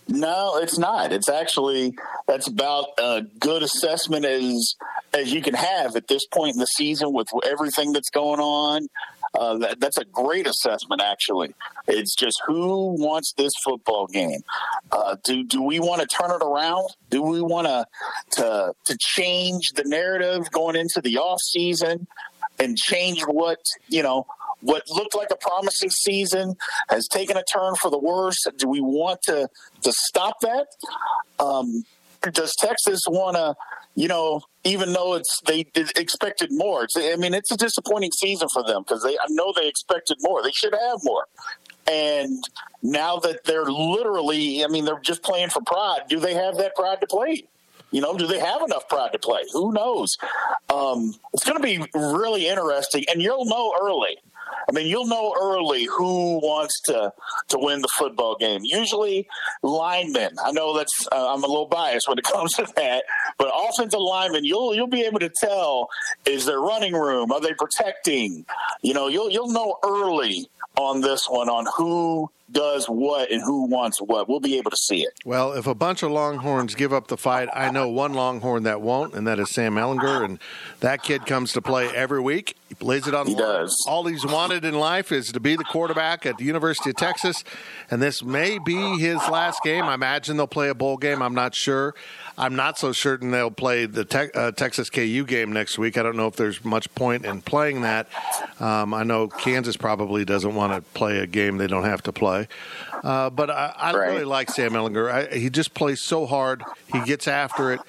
No, 0.08 0.56
it's 0.56 0.76
not. 0.76 1.12
It's 1.12 1.28
actually 1.28 1.94
that's 2.26 2.48
about 2.48 2.86
a 2.98 3.22
good 3.38 3.62
assessment 3.62 4.24
as 4.24 4.74
as 5.14 5.32
you 5.32 5.40
can 5.40 5.54
have 5.54 5.94
at 5.94 6.08
this 6.08 6.26
point 6.26 6.54
in 6.54 6.58
the 6.58 6.66
season 6.66 7.12
with 7.12 7.28
everything 7.44 7.92
that's 7.92 8.10
going 8.10 8.40
on. 8.40 8.88
Uh, 9.38 9.58
that, 9.58 9.80
that's 9.80 9.96
a 9.96 10.04
great 10.04 10.46
assessment, 10.46 11.00
actually. 11.00 11.54
It's 11.86 12.14
just 12.14 12.40
who 12.46 12.96
wants 12.98 13.32
this 13.36 13.52
football 13.64 14.06
game? 14.06 14.40
Uh, 14.90 15.16
do 15.24 15.44
do 15.44 15.62
we 15.62 15.78
want 15.78 16.00
to 16.02 16.06
turn 16.06 16.30
it 16.30 16.42
around? 16.42 16.88
Do 17.10 17.22
we 17.22 17.40
want 17.40 17.66
to 17.66 17.86
to 18.32 18.74
to 18.84 18.96
change 18.98 19.70
the 19.72 19.84
narrative 19.84 20.50
going 20.50 20.76
into 20.76 21.00
the 21.00 21.18
off 21.18 21.40
season 21.40 22.06
and 22.58 22.76
change 22.76 23.22
what 23.22 23.60
you 23.88 24.02
know 24.02 24.26
what 24.62 24.82
looked 24.90 25.14
like 25.14 25.28
a 25.30 25.36
promising 25.36 25.90
season 25.90 26.56
has 26.88 27.08
taken 27.08 27.36
a 27.36 27.44
turn 27.44 27.74
for 27.76 27.90
the 27.90 27.98
worse. 27.98 28.44
Do 28.56 28.68
we 28.68 28.80
want 28.80 29.22
to 29.22 29.48
to 29.82 29.92
stop 29.92 30.40
that? 30.40 30.66
Um, 31.38 31.84
does 32.28 32.54
Texas 32.58 33.00
want 33.08 33.36
to, 33.36 33.54
you 33.94 34.08
know, 34.08 34.42
even 34.64 34.92
though 34.92 35.14
it's 35.14 35.40
they 35.46 35.66
expected 35.74 36.50
more? 36.52 36.84
It's, 36.84 36.96
I 36.96 37.16
mean, 37.16 37.34
it's 37.34 37.50
a 37.50 37.56
disappointing 37.56 38.12
season 38.12 38.48
for 38.48 38.62
them 38.62 38.82
because 38.82 39.02
they 39.02 39.18
I 39.18 39.26
know 39.28 39.52
they 39.54 39.68
expected 39.68 40.18
more. 40.20 40.42
They 40.42 40.52
should 40.52 40.74
have 40.74 40.98
more. 41.02 41.26
And 41.90 42.44
now 42.82 43.16
that 43.18 43.44
they're 43.44 43.64
literally, 43.64 44.64
I 44.64 44.68
mean, 44.68 44.84
they're 44.84 45.00
just 45.00 45.22
playing 45.22 45.50
for 45.50 45.62
pride. 45.62 46.02
Do 46.08 46.20
they 46.20 46.34
have 46.34 46.56
that 46.58 46.76
pride 46.76 47.00
to 47.00 47.06
play? 47.06 47.44
You 47.90 48.00
know, 48.00 48.16
do 48.16 48.26
they 48.26 48.38
have 48.38 48.62
enough 48.62 48.88
pride 48.88 49.12
to 49.12 49.18
play? 49.18 49.42
Who 49.52 49.72
knows? 49.72 50.16
Um, 50.72 51.14
it's 51.32 51.44
going 51.44 51.56
to 51.56 51.62
be 51.62 51.84
really 51.92 52.46
interesting, 52.46 53.04
and 53.10 53.20
you'll 53.20 53.46
know 53.46 53.74
early. 53.82 54.16
I 54.68 54.72
mean, 54.72 54.86
you'll 54.86 55.06
know 55.06 55.34
early 55.40 55.84
who 55.84 56.38
wants 56.38 56.80
to 56.82 57.12
to 57.48 57.58
win 57.58 57.80
the 57.80 57.88
football 57.96 58.36
game. 58.36 58.60
Usually, 58.64 59.26
linemen. 59.62 60.36
I 60.42 60.52
know 60.52 60.76
that's 60.76 61.08
uh, 61.12 61.32
I'm 61.32 61.42
a 61.42 61.46
little 61.46 61.66
biased 61.66 62.08
when 62.08 62.18
it 62.18 62.24
comes 62.32 62.52
to 62.54 62.66
that, 62.76 63.04
but 63.38 63.52
offensive 63.54 64.00
linemen, 64.00 64.44
you'll 64.44 64.74
you'll 64.74 64.86
be 64.86 65.02
able 65.02 65.20
to 65.20 65.30
tell 65.30 65.88
is 66.26 66.46
there 66.46 66.60
running 66.60 66.94
room? 66.94 67.32
Are 67.32 67.40
they 67.40 67.54
protecting? 67.54 68.44
You 68.82 68.94
know, 68.94 69.08
you'll 69.08 69.30
you'll 69.30 69.52
know 69.52 69.76
early 69.84 70.48
on 70.76 71.00
this 71.00 71.26
one 71.28 71.48
on 71.48 71.66
who 71.76 72.30
does 72.52 72.86
what 72.86 73.30
and 73.30 73.42
who 73.42 73.66
wants 73.66 73.98
what. 74.00 74.28
We'll 74.28 74.40
be 74.40 74.58
able 74.58 74.70
to 74.70 74.76
see 74.76 75.02
it. 75.02 75.12
Well, 75.24 75.52
if 75.52 75.66
a 75.66 75.74
bunch 75.74 76.02
of 76.02 76.10
Longhorns 76.10 76.74
give 76.74 76.92
up 76.92 77.08
the 77.08 77.16
fight, 77.16 77.48
I 77.54 77.70
know 77.70 77.88
one 77.88 78.14
Longhorn 78.14 78.64
that 78.64 78.80
won't, 78.80 79.14
and 79.14 79.26
that 79.26 79.38
is 79.38 79.50
Sam 79.50 79.74
Ehlinger. 79.74 80.24
And 80.24 80.38
that 80.80 81.02
kid 81.02 81.26
comes 81.26 81.52
to 81.52 81.62
play 81.62 81.88
every 81.88 82.20
week. 82.20 82.56
He 82.68 82.74
plays 82.74 83.08
it 83.08 83.14
on. 83.14 83.26
He 83.26 83.34
does. 83.34 83.76
All 83.88 84.06
he's 84.06 84.24
wanted 84.24 84.64
in 84.64 84.78
life 84.78 85.10
is 85.10 85.32
to 85.32 85.40
be 85.40 85.56
the 85.56 85.64
quarterback 85.64 86.24
at 86.24 86.38
the 86.38 86.44
University 86.44 86.90
of 86.90 86.96
Texas, 86.96 87.42
and 87.90 88.00
this 88.00 88.22
may 88.22 88.58
be 88.58 88.96
his 88.98 89.16
last 89.28 89.60
game. 89.64 89.84
I 89.84 89.94
imagine 89.94 90.36
they'll 90.36 90.46
play 90.46 90.68
a 90.68 90.74
bowl 90.74 90.96
game. 90.96 91.20
I'm 91.20 91.34
not 91.34 91.54
sure. 91.54 91.94
I'm 92.40 92.56
not 92.56 92.78
so 92.78 92.92
certain 92.92 93.32
they'll 93.32 93.50
play 93.50 93.84
the 93.84 94.06
te- 94.06 94.30
uh, 94.34 94.52
Texas 94.52 94.88
KU 94.88 95.24
game 95.26 95.52
next 95.52 95.78
week. 95.78 95.98
I 95.98 96.02
don't 96.02 96.16
know 96.16 96.26
if 96.26 96.36
there's 96.36 96.64
much 96.64 96.92
point 96.94 97.26
in 97.26 97.42
playing 97.42 97.82
that. 97.82 98.08
Um, 98.58 98.94
I 98.94 99.02
know 99.02 99.28
Kansas 99.28 99.76
probably 99.76 100.24
doesn't 100.24 100.54
want 100.54 100.72
to 100.72 100.80
play 100.92 101.18
a 101.18 101.26
game 101.26 101.58
they 101.58 101.66
don't 101.66 101.84
have 101.84 102.02
to 102.04 102.12
play. 102.12 102.48
Uh, 103.04 103.28
but 103.28 103.50
I, 103.50 103.74
I 103.76 103.92
right. 103.92 104.06
really 104.12 104.24
like 104.24 104.50
Sam 104.50 104.72
Ehlinger. 104.72 105.10
I, 105.12 105.36
he 105.36 105.50
just 105.50 105.74
plays 105.74 106.00
so 106.00 106.24
hard. 106.24 106.64
He 106.90 107.04
gets 107.04 107.28
after 107.28 107.72
it. 107.72 107.80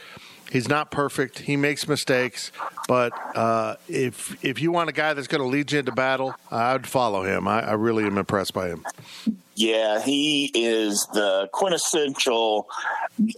He's 0.52 0.68
not 0.68 0.92
perfect. 0.92 1.40
He 1.40 1.56
makes 1.56 1.88
mistakes, 1.88 2.52
but 2.88 3.14
uh, 3.38 3.76
if 3.88 4.44
if 4.44 4.62
you 4.62 4.74
want 4.74 4.90
a 4.90 4.92
guy 4.92 5.14
that's 5.14 5.28
going 5.28 5.42
to 5.42 5.48
lead 5.48 5.72
you 5.72 5.80
into 5.80 5.94
battle, 5.94 6.36
I'd 6.52 6.86
follow 6.86 7.24
him. 7.24 7.48
I, 7.48 7.70
I 7.70 7.74
really 7.74 8.04
am 8.04 8.18
impressed 8.18 8.54
by 8.54 8.68
him. 8.68 8.86
Yeah, 9.56 10.02
he 10.02 10.52
is 10.54 11.08
the 11.14 11.48
quintessential. 11.54 12.68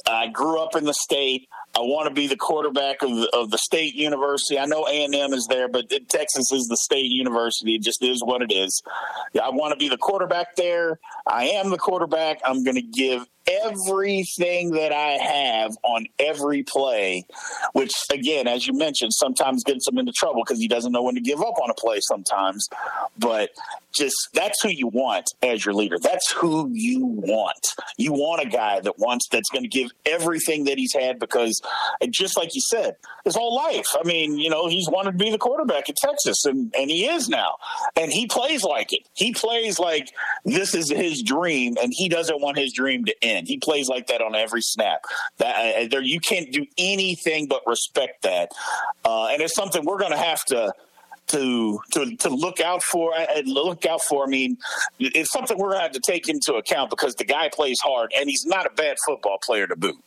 I 0.07 0.28
grew 0.28 0.59
up 0.59 0.76
in 0.76 0.86
the 0.86 0.93
state. 0.93 1.49
I 1.76 1.80
want 1.80 2.08
to 2.08 2.14
be 2.14 2.28
the 2.28 2.38
quarterback 2.38 3.02
of 3.02 3.10
the, 3.10 3.30
of 3.34 3.50
the 3.50 3.58
state 3.58 3.96
university. 3.96 4.60
I 4.60 4.66
know 4.66 4.86
A 4.88 5.06
and 5.06 5.16
M 5.16 5.34
is 5.34 5.48
there, 5.50 5.68
but 5.68 5.90
Texas 5.90 6.52
is 6.52 6.68
the 6.68 6.78
state 6.78 7.10
university. 7.10 7.76
It 7.76 7.82
just 7.82 8.04
is 8.04 8.22
what 8.24 8.44
it 8.44 8.54
is. 8.54 8.82
I 9.42 9.50
want 9.50 9.74
to 9.74 9.78
be 9.78 9.90
the 9.90 9.98
quarterback 9.98 10.56
there. 10.56 11.00
I 11.26 11.46
am 11.46 11.72
the 11.72 11.78
quarterback. 11.78 12.42
I'm 12.46 12.64
going 12.64 12.76
to 12.76 12.82
give 12.84 13.26
everything 13.48 14.72
that 14.72 14.92
I 14.92 15.18
have 15.22 15.76
on 15.84 16.06
every 16.20 16.64
play, 16.64 17.26
which 17.74 17.92
again, 18.12 18.48
as 18.48 18.68
you 18.68 18.74
mentioned, 18.74 19.14
sometimes 19.14 19.64
gets 19.64 19.88
him 19.88 19.98
into 19.98 20.12
trouble 20.12 20.44
because 20.46 20.60
he 20.60 20.68
doesn't 20.68 20.92
know 20.92 21.04
when 21.04 21.16
to 21.16 21.22
give 21.22 21.42
up 21.42 21.60
on 21.62 21.70
a 21.70 21.74
play 21.74 22.00
sometimes. 22.02 22.68
But 23.18 23.49
just 23.93 24.30
that's 24.34 24.61
who 24.61 24.70
you 24.70 24.88
want 24.88 25.30
as 25.41 25.64
your 25.64 25.74
leader. 25.74 25.97
That's 25.99 26.32
who 26.32 26.70
you 26.74 27.05
want. 27.05 27.68
You 27.97 28.11
want 28.14 28.41
a 28.41 28.49
guy 28.49 28.80
that 28.80 28.97
wants 28.97 29.28
that's 29.30 29.49
going 29.49 29.64
to 29.64 29.70
give 29.70 29.91
everything 30.05 30.66
that 30.66 30.78
he's 30.78 30.93
had 30.93 31.20
because 31.20 31.61
just 32.09 32.36
like 32.36 32.55
you 32.55 32.61
said, 32.61 32.95
his 33.24 33.36
whole 33.36 33.55
life. 33.55 33.88
I 33.93 34.03
mean, 34.03 34.38
you 34.38 34.49
know, 34.49 34.68
he's 34.68 34.89
wanted 34.89 35.11
to 35.11 35.18
be 35.18 35.32
the 35.32 35.38
quarterback 35.38 35.89
at 35.89 35.95
Texas, 35.95 36.45
and 36.45 36.74
and 36.78 36.89
he 36.89 37.05
is 37.05 37.30
now, 37.30 37.55
and 37.95 38.11
he 38.11 38.26
plays 38.26 38.64
like 38.64 38.93
it. 38.93 39.01
He 39.14 39.34
plays 39.34 39.80
like 39.80 40.09
this 40.43 40.74
is 40.74 40.89
his 40.89 41.22
dream, 41.22 41.76
and 41.82 41.93
he 41.95 42.09
doesn't 42.09 42.41
want 42.41 42.57
his 42.57 42.74
dream 42.74 43.05
to 43.05 43.16
end. 43.24 43.47
He 43.47 43.57
plays 43.57 43.88
like 43.88 44.07
that 44.07 44.22
on 44.22 44.36
every 44.36 44.61
snap. 44.61 45.01
That 45.38 45.55
uh, 45.55 45.88
there, 45.89 46.01
you 46.01 46.20
can't 46.20 46.51
do 46.51 46.66
anything 46.78 47.47
but 47.47 47.61
respect 47.68 48.24
that, 48.24 48.51
uh, 49.05 49.28
and 49.28 49.41
it's 49.41 49.55
something 49.55 49.86
we're 49.86 49.99
going 49.99 50.11
to 50.11 50.18
have 50.18 50.43
to 50.45 50.74
to 51.28 51.80
to 51.92 52.16
to 52.18 52.30
look 52.30 52.60
out 52.60 52.84
for 52.84 53.14
and 53.16 53.48
look 53.48 53.86
out 53.86 54.02
for. 54.02 54.26
I 54.26 54.28
mean, 54.28 54.58
it's 55.00 55.32
something 55.32 55.58
we're 55.58 55.70
going 55.70 55.80
to 55.80 55.84
have 55.84 55.92
to 55.94 56.00
take 56.00 56.30
into 56.30 56.54
account 56.56 56.90
because 56.90 57.16
the 57.16 57.26
guy 57.26 57.50
plays 57.50 57.80
hard 57.82 58.12
and 58.16 58.30
he's 58.30 58.46
not 58.46 58.66
a 58.66 58.70
bad 58.72 58.98
football 59.06 59.38
player 59.42 59.68
to 59.68 59.76
boot. 59.76 59.98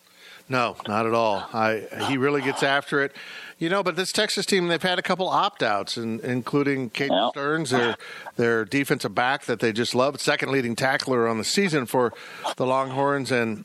No, 0.49 0.77
not 0.87 1.07
at 1.07 1.15
all. 1.15 1.49
I 1.53 1.87
he 2.09 2.17
really 2.17 2.41
gets 2.41 2.63
after 2.63 3.03
it. 3.03 3.13
You 3.59 3.71
know, 3.71 3.83
but 3.83 3.97
this 3.97 4.13
Texas 4.13 4.45
team, 4.45 4.69
they've 4.69 4.83
had 4.83 4.99
a 4.99 5.03
couple 5.03 5.29
opt 5.29 5.63
outs, 5.63 5.97
including 5.97 6.91
Kate 6.91 7.11
yeah. 7.11 7.31
Sterns, 7.31 7.71
their, 7.71 7.97
their 8.37 8.67
defensive 8.67 9.15
back 9.15 9.47
that 9.47 9.61
they 9.61 9.73
just 9.73 9.95
love, 9.95 10.21
second 10.21 10.53
leading 10.53 10.77
tackler 10.77 11.27
on 11.27 11.39
the 11.39 11.45
season 11.45 11.87
for 11.87 12.13
the 12.57 12.67
Longhorns. 12.67 13.33
And 13.33 13.65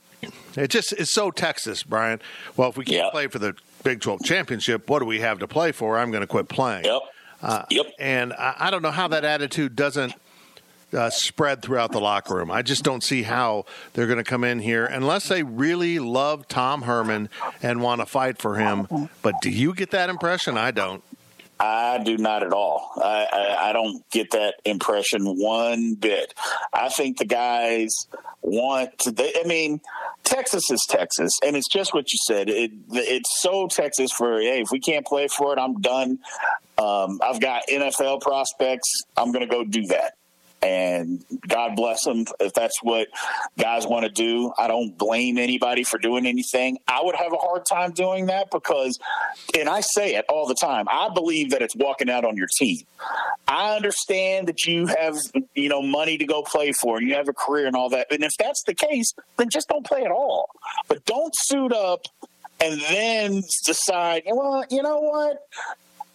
it 0.56 0.68
just 0.68 0.94
is 0.94 1.12
so 1.12 1.30
Texas, 1.30 1.82
Brian. 1.82 2.22
Well, 2.56 2.70
if 2.70 2.78
we 2.78 2.86
can't 2.86 3.04
yeah. 3.04 3.10
play 3.10 3.26
for 3.26 3.38
the 3.38 3.54
Big 3.84 4.00
12 4.00 4.22
championship, 4.24 4.88
what 4.88 5.00
do 5.00 5.04
we 5.04 5.20
have 5.20 5.40
to 5.40 5.46
play 5.46 5.72
for? 5.72 5.98
I'm 5.98 6.10
going 6.10 6.22
to 6.22 6.26
quit 6.26 6.48
playing. 6.48 6.86
Yep. 6.86 7.02
Uh, 7.42 7.64
yep. 7.70 7.86
And 7.98 8.32
I, 8.32 8.54
I, 8.58 8.70
don't 8.70 8.82
know 8.82 8.92
how 8.92 9.08
that 9.08 9.24
attitude 9.24 9.74
doesn't 9.74 10.14
uh, 10.92 11.10
spread 11.10 11.62
throughout 11.62 11.90
the 11.90 12.00
locker 12.00 12.36
room. 12.36 12.50
I 12.50 12.62
just 12.62 12.84
don't 12.84 13.02
see 13.02 13.22
how 13.22 13.64
they're 13.94 14.06
going 14.06 14.18
to 14.18 14.24
come 14.24 14.44
in 14.44 14.60
here 14.60 14.86
unless 14.86 15.28
they 15.28 15.42
really 15.42 15.98
love 15.98 16.46
Tom 16.46 16.82
Herman 16.82 17.28
and 17.62 17.82
want 17.82 18.00
to 18.00 18.06
fight 18.06 18.38
for 18.38 18.56
him. 18.56 18.86
But 19.22 19.34
do 19.42 19.50
you 19.50 19.74
get 19.74 19.90
that 19.90 20.08
impression? 20.08 20.56
I 20.56 20.70
don't. 20.70 21.02
I 21.62 21.98
do 22.02 22.18
not 22.18 22.42
at 22.42 22.52
all. 22.52 22.90
I, 22.96 23.28
I, 23.32 23.68
I, 23.68 23.72
don't 23.72 24.02
get 24.10 24.32
that 24.32 24.54
impression 24.64 25.22
one 25.24 25.94
bit. 25.94 26.34
I 26.72 26.88
think 26.88 27.18
the 27.18 27.24
guys 27.24 27.88
want 28.40 28.98
to. 29.00 29.12
They, 29.12 29.32
I 29.38 29.46
mean, 29.46 29.80
Texas 30.24 30.68
is 30.72 30.84
Texas, 30.90 31.30
and 31.46 31.56
it's 31.56 31.68
just 31.68 31.94
what 31.94 32.12
you 32.12 32.18
said. 32.26 32.50
It, 32.50 32.72
it's 32.90 33.40
so 33.40 33.68
Texas 33.68 34.10
for 34.10 34.40
hey, 34.40 34.62
if 34.62 34.72
we 34.72 34.80
can't 34.80 35.06
play 35.06 35.28
for 35.28 35.52
it, 35.52 35.60
I'm 35.60 35.80
done. 35.80 36.18
Um, 36.78 37.20
I've 37.22 37.40
got 37.40 37.62
NFL 37.70 38.22
prospects. 38.22 38.90
I'm 39.16 39.30
going 39.30 39.48
to 39.48 39.54
go 39.54 39.62
do 39.62 39.86
that 39.86 40.14
and 40.62 41.24
God 41.48 41.74
bless 41.74 42.04
them 42.04 42.24
if 42.38 42.52
that's 42.52 42.80
what 42.82 43.08
guys 43.58 43.86
want 43.86 44.04
to 44.04 44.10
do. 44.10 44.52
I 44.56 44.68
don't 44.68 44.96
blame 44.96 45.36
anybody 45.36 45.82
for 45.82 45.98
doing 45.98 46.24
anything. 46.24 46.78
I 46.86 47.02
would 47.02 47.16
have 47.16 47.32
a 47.32 47.36
hard 47.36 47.66
time 47.66 47.92
doing 47.92 48.26
that 48.26 48.50
because, 48.50 48.98
and 49.58 49.68
I 49.68 49.80
say 49.80 50.14
it 50.14 50.24
all 50.28 50.46
the 50.46 50.54
time, 50.54 50.86
I 50.88 51.08
believe 51.12 51.50
that 51.50 51.62
it's 51.62 51.74
walking 51.74 52.08
out 52.08 52.24
on 52.24 52.36
your 52.36 52.48
team. 52.58 52.78
I 53.48 53.74
understand 53.74 54.48
that 54.48 54.64
you 54.64 54.86
have, 54.86 55.16
you 55.54 55.68
know, 55.68 55.82
money 55.82 56.16
to 56.18 56.24
go 56.24 56.42
play 56.42 56.72
for 56.72 56.98
and 56.98 57.08
you 57.08 57.14
have 57.14 57.28
a 57.28 57.32
career 57.32 57.66
and 57.66 57.74
all 57.74 57.88
that. 57.90 58.06
And 58.12 58.22
if 58.22 58.32
that's 58.38 58.62
the 58.64 58.74
case, 58.74 59.12
then 59.38 59.48
just 59.50 59.68
don't 59.68 59.84
play 59.84 60.04
at 60.04 60.12
all. 60.12 60.48
But 60.86 61.04
don't 61.04 61.34
suit 61.36 61.72
up 61.72 62.06
and 62.60 62.80
then 62.80 63.42
decide, 63.66 64.22
well, 64.26 64.64
you 64.70 64.82
know 64.82 65.00
what? 65.00 65.38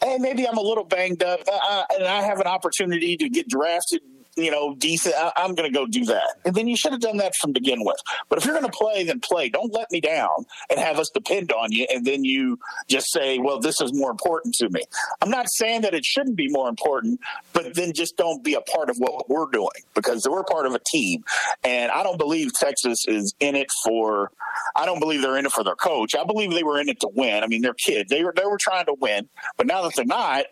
Hey, 0.01 0.17
maybe 0.19 0.47
I'm 0.47 0.57
a 0.57 0.61
little 0.61 0.83
banged 0.83 1.23
up, 1.23 1.39
uh, 1.51 1.83
and 1.95 2.05
I 2.05 2.21
have 2.21 2.39
an 2.39 2.45
opportunity 2.45 3.17
to 3.17 3.29
get 3.29 3.49
drafted 3.49 4.01
you 4.37 4.51
know, 4.51 4.75
decent. 4.75 5.15
I, 5.15 5.31
am 5.37 5.55
going 5.55 5.71
to 5.71 5.77
go 5.77 5.87
do 5.87 6.05
that. 6.05 6.35
And 6.45 6.55
then 6.55 6.67
you 6.67 6.77
should 6.77 6.91
have 6.91 7.01
done 7.01 7.17
that 7.17 7.33
from 7.35 7.51
begin 7.51 7.83
with. 7.83 7.97
But 8.29 8.37
if 8.37 8.45
you're 8.45 8.57
going 8.57 8.69
to 8.69 8.77
play, 8.77 9.03
then 9.03 9.19
play. 9.19 9.49
Don't 9.49 9.73
let 9.73 9.91
me 9.91 9.99
down 9.99 10.45
and 10.69 10.79
have 10.79 10.99
us 10.99 11.09
depend 11.13 11.51
on 11.51 11.71
you. 11.71 11.87
And 11.91 12.05
then 12.05 12.23
you 12.23 12.59
just 12.87 13.11
say, 13.11 13.39
well, 13.39 13.59
this 13.59 13.81
is 13.81 13.93
more 13.93 14.11
important 14.11 14.53
to 14.55 14.69
me. 14.69 14.83
I'm 15.21 15.29
not 15.29 15.47
saying 15.49 15.81
that 15.81 15.93
it 15.93 16.05
shouldn't 16.05 16.35
be 16.35 16.47
more 16.49 16.69
important, 16.69 17.19
but 17.53 17.73
then 17.73 17.93
just 17.93 18.15
don't 18.15 18.43
be 18.43 18.53
a 18.53 18.61
part 18.61 18.89
of 18.89 18.97
what 18.97 19.29
we're 19.29 19.49
doing 19.51 19.69
because 19.95 20.27
we're 20.29 20.43
part 20.43 20.67
of 20.67 20.75
a 20.75 20.79
team. 20.91 21.23
And 21.63 21.91
I 21.91 22.03
don't 22.03 22.17
believe 22.17 22.53
Texas 22.53 23.05
is 23.07 23.33
in 23.39 23.55
it 23.55 23.67
for, 23.83 24.31
I 24.75 24.85
don't 24.85 24.99
believe 24.99 25.21
they're 25.21 25.37
in 25.37 25.45
it 25.45 25.51
for 25.51 25.63
their 25.63 25.75
coach. 25.75 26.15
I 26.15 26.23
believe 26.23 26.51
they 26.51 26.63
were 26.63 26.79
in 26.79 26.89
it 26.89 26.99
to 26.99 27.09
win. 27.13 27.43
I 27.43 27.47
mean, 27.47 27.61
they're 27.63 27.73
kids. 27.73 28.09
They 28.09 28.23
were, 28.23 28.33
they 28.35 28.45
were 28.45 28.59
trying 28.59 28.85
to 28.85 28.93
win. 28.93 29.29
But 29.57 29.65
now 29.65 29.81
that 29.81 29.95
they're 29.95 30.05
not, 30.05 30.45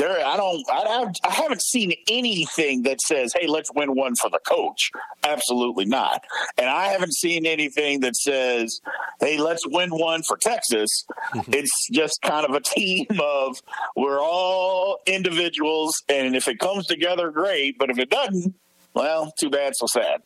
there 0.00 0.24
I 0.26 0.36
don't 0.36 0.64
I, 0.68 1.06
I 1.24 1.30
haven't 1.30 1.62
seen 1.62 1.92
anything 2.08 2.82
that 2.82 3.00
says 3.00 3.32
hey 3.38 3.46
let's 3.46 3.70
win 3.74 3.94
one 3.94 4.14
for 4.16 4.30
the 4.30 4.40
coach. 4.40 4.90
Absolutely 5.24 5.84
not. 5.84 6.24
And 6.58 6.68
I 6.68 6.86
haven't 6.88 7.14
seen 7.14 7.46
anything 7.46 8.00
that 8.00 8.16
says 8.16 8.80
hey 9.20 9.38
let's 9.38 9.66
win 9.66 9.90
one 9.90 10.22
for 10.26 10.36
Texas. 10.36 10.88
It's 11.52 11.88
just 11.92 12.20
kind 12.22 12.46
of 12.46 12.54
a 12.54 12.60
team 12.60 13.06
of 13.20 13.60
we're 13.96 14.20
all 14.20 14.98
individuals 15.06 15.92
and 16.08 16.34
if 16.34 16.48
it 16.48 16.58
comes 16.58 16.86
together 16.86 17.30
great. 17.30 17.78
But 17.78 17.90
if 17.90 17.98
it 17.98 18.08
doesn't 18.10 18.54
well 18.94 19.32
too 19.38 19.50
bad 19.50 19.74
so 19.76 19.86
sad. 19.86 20.22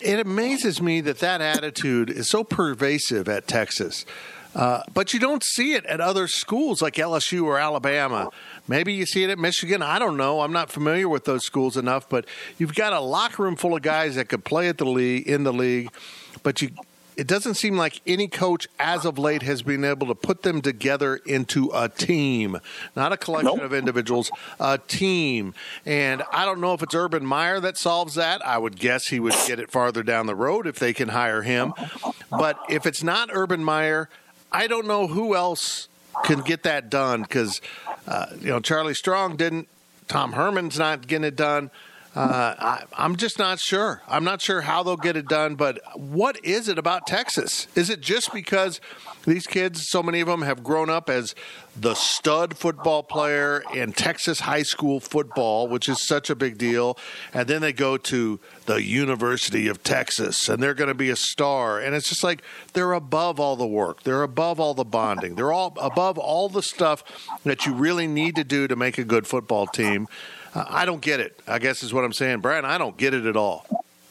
It 0.00 0.20
amazes 0.20 0.82
me 0.82 1.00
that 1.00 1.18
that 1.20 1.40
attitude 1.40 2.10
is 2.10 2.28
so 2.28 2.44
pervasive 2.44 3.28
at 3.28 3.48
Texas 3.48 4.04
uh, 4.54 4.82
but 4.92 5.14
you 5.14 5.20
don't 5.20 5.42
see 5.42 5.74
it 5.74 5.84
at 5.86 6.00
other 6.00 6.28
schools 6.28 6.82
like 6.82 6.94
LSU 6.94 7.44
or 7.44 7.58
Alabama. 7.58 8.30
Maybe 8.68 8.92
you 8.92 9.06
see 9.06 9.24
it 9.24 9.30
at 9.30 9.38
Michigan. 9.38 9.82
I 9.82 9.98
don't 9.98 10.16
know. 10.16 10.40
I'm 10.40 10.52
not 10.52 10.70
familiar 10.70 11.08
with 11.08 11.24
those 11.24 11.44
schools 11.44 11.76
enough, 11.76 12.08
but 12.08 12.26
you've 12.58 12.74
got 12.74 12.92
a 12.92 13.00
locker 13.00 13.42
room 13.42 13.56
full 13.56 13.74
of 13.74 13.82
guys 13.82 14.16
that 14.16 14.28
could 14.28 14.44
play 14.44 14.68
at 14.68 14.78
the 14.78 14.86
league 14.86 15.26
in 15.26 15.44
the 15.44 15.52
league, 15.52 15.90
but 16.42 16.60
you 16.60 16.70
it 17.16 17.26
doesn't 17.26 17.54
seem 17.54 17.76
like 17.76 18.00
any 18.06 18.26
coach 18.26 18.68
as 18.78 19.04
of 19.04 19.18
late 19.18 19.42
has 19.42 19.62
been 19.62 19.84
able 19.84 20.06
to 20.06 20.14
put 20.14 20.42
them 20.42 20.62
together 20.62 21.16
into 21.16 21.70
a 21.74 21.88
team, 21.88 22.58
not 22.96 23.12
a 23.12 23.16
collection 23.16 23.56
nope. 23.56 23.62
of 23.62 23.74
individuals, 23.74 24.30
a 24.58 24.78
team. 24.78 25.54
And 25.84 26.22
I 26.32 26.44
don't 26.44 26.60
know 26.60 26.72
if 26.72 26.82
it's 26.82 26.94
Urban 26.94 27.24
Meyer 27.26 27.60
that 27.60 27.76
solves 27.76 28.14
that. 28.14 28.44
I 28.46 28.58
would 28.58 28.78
guess 28.78 29.08
he 29.08 29.20
would 29.20 29.34
get 29.46 29.60
it 29.60 29.70
farther 29.70 30.02
down 30.02 30.26
the 30.26 30.34
road 30.34 30.66
if 30.66 30.78
they 30.78 30.92
can 30.92 31.10
hire 31.10 31.42
him. 31.42 31.74
But 32.30 32.58
if 32.70 32.86
it's 32.86 33.02
not 33.02 33.28
Urban 33.32 33.62
Meyer, 33.62 34.08
I 34.52 34.66
don't 34.66 34.86
know 34.86 35.06
who 35.06 35.34
else 35.34 35.88
can 36.24 36.40
get 36.40 36.62
that 36.64 36.90
done 36.90 37.22
because 37.22 37.60
uh, 38.06 38.26
you 38.40 38.48
know 38.48 38.60
Charlie 38.60 38.94
Strong 38.94 39.36
didn't. 39.36 39.68
Tom 40.08 40.32
Herman's 40.32 40.78
not 40.78 41.06
getting 41.06 41.24
it 41.24 41.36
done. 41.36 41.70
Uh, 42.14 42.54
I, 42.58 42.84
I'm 42.92 43.16
just 43.16 43.38
not 43.38 43.58
sure. 43.58 44.02
I'm 44.06 44.24
not 44.24 44.42
sure 44.42 44.60
how 44.60 44.82
they'll 44.82 44.98
get 44.98 45.16
it 45.16 45.28
done. 45.28 45.54
But 45.54 45.80
what 45.94 46.44
is 46.44 46.68
it 46.68 46.78
about 46.78 47.06
Texas? 47.06 47.68
Is 47.74 47.88
it 47.88 48.02
just 48.02 48.34
because 48.34 48.82
these 49.24 49.46
kids, 49.46 49.88
so 49.88 50.02
many 50.02 50.20
of 50.20 50.28
them, 50.28 50.42
have 50.42 50.62
grown 50.62 50.90
up 50.90 51.08
as 51.08 51.34
the 51.74 51.94
stud 51.94 52.58
football 52.58 53.02
player 53.02 53.64
in 53.72 53.92
Texas 53.92 54.40
high 54.40 54.62
school 54.62 55.00
football, 55.00 55.68
which 55.68 55.88
is 55.88 56.06
such 56.06 56.28
a 56.28 56.34
big 56.34 56.58
deal, 56.58 56.98
and 57.32 57.48
then 57.48 57.62
they 57.62 57.72
go 57.72 57.96
to 57.96 58.38
the 58.66 58.82
University 58.82 59.68
of 59.68 59.82
Texas 59.82 60.48
and 60.48 60.62
they're 60.62 60.74
going 60.74 60.88
to 60.88 60.94
be 60.94 61.10
a 61.10 61.16
star, 61.16 61.80
and 61.80 61.94
it's 61.94 62.08
just 62.08 62.22
like 62.22 62.42
they're 62.72 62.92
above 62.92 63.40
all 63.40 63.56
the 63.56 63.66
work, 63.66 64.02
they're 64.02 64.22
above 64.22 64.60
all 64.60 64.74
the 64.74 64.84
bonding, 64.84 65.34
they're 65.34 65.52
all 65.52 65.76
above 65.80 66.18
all 66.18 66.48
the 66.48 66.62
stuff 66.62 67.02
that 67.44 67.66
you 67.66 67.74
really 67.74 68.06
need 68.06 68.36
to 68.36 68.44
do 68.44 68.66
to 68.68 68.76
make 68.76 68.98
a 68.98 69.04
good 69.04 69.26
football 69.26 69.66
team. 69.66 70.08
Uh, 70.54 70.64
I 70.68 70.84
don't 70.84 71.00
get 71.00 71.20
it. 71.20 71.40
I 71.46 71.58
guess 71.58 71.82
is 71.82 71.92
what 71.94 72.04
I'm 72.04 72.12
saying, 72.12 72.40
Brian. 72.40 72.64
I 72.64 72.78
don't 72.78 72.96
get 72.96 73.14
it 73.14 73.26
at 73.26 73.36
all. 73.36 73.66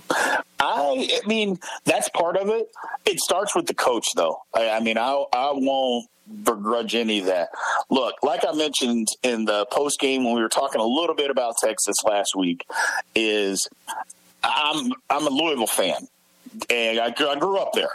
I, 0.09 0.41
I 0.59 1.27
mean, 1.27 1.59
that's 1.85 2.09
part 2.09 2.37
of 2.37 2.49
it. 2.49 2.69
It 3.05 3.19
starts 3.19 3.55
with 3.55 3.67
the 3.67 3.73
coach, 3.73 4.07
though. 4.15 4.41
I, 4.53 4.69
I 4.69 4.79
mean, 4.79 4.97
I, 4.97 5.23
I 5.33 5.51
won't 5.53 6.07
begrudge 6.43 6.95
any 6.95 7.19
of 7.19 7.25
that. 7.25 7.49
Look, 7.89 8.15
like 8.23 8.41
I 8.47 8.53
mentioned 8.53 9.07
in 9.23 9.45
the 9.45 9.65
post 9.71 9.99
game 9.99 10.23
when 10.23 10.35
we 10.35 10.41
were 10.41 10.49
talking 10.49 10.79
a 10.79 10.85
little 10.85 11.15
bit 11.15 11.29
about 11.29 11.55
Texas 11.61 11.97
last 12.05 12.35
week, 12.35 12.65
is 13.15 13.67
I'm 14.43 14.91
I'm 15.09 15.27
a 15.27 15.29
Louisville 15.29 15.67
fan 15.67 16.07
and 16.69 16.99
I, 16.99 17.07
I, 17.07 17.39
grew 17.39 17.57
up 17.57 17.73
there. 17.73 17.91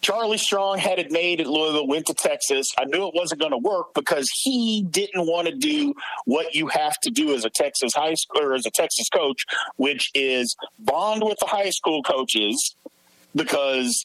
Charlie 0.00 0.38
Strong 0.38 0.78
had 0.78 0.98
it 0.98 1.10
made 1.10 1.40
at 1.40 1.46
Louisville, 1.46 1.86
went 1.86 2.06
to 2.06 2.14
Texas. 2.14 2.72
I 2.78 2.84
knew 2.84 3.06
it 3.06 3.14
wasn't 3.14 3.40
going 3.40 3.52
to 3.52 3.58
work 3.58 3.94
because 3.94 4.28
he 4.42 4.84
didn't 4.90 5.26
want 5.26 5.48
to 5.48 5.54
do 5.54 5.94
what 6.24 6.54
you 6.54 6.66
have 6.68 6.98
to 7.02 7.10
do 7.10 7.34
as 7.34 7.44
a 7.44 7.50
Texas 7.50 7.94
high 7.94 8.14
school 8.14 8.42
or 8.42 8.54
as 8.54 8.66
a 8.66 8.70
Texas 8.70 9.08
coach, 9.08 9.44
which 9.76 10.10
is 10.14 10.56
bond 10.78 11.22
with 11.22 11.38
the 11.38 11.46
high 11.46 11.70
school 11.70 12.02
coaches 12.02 12.74
because 13.34 14.04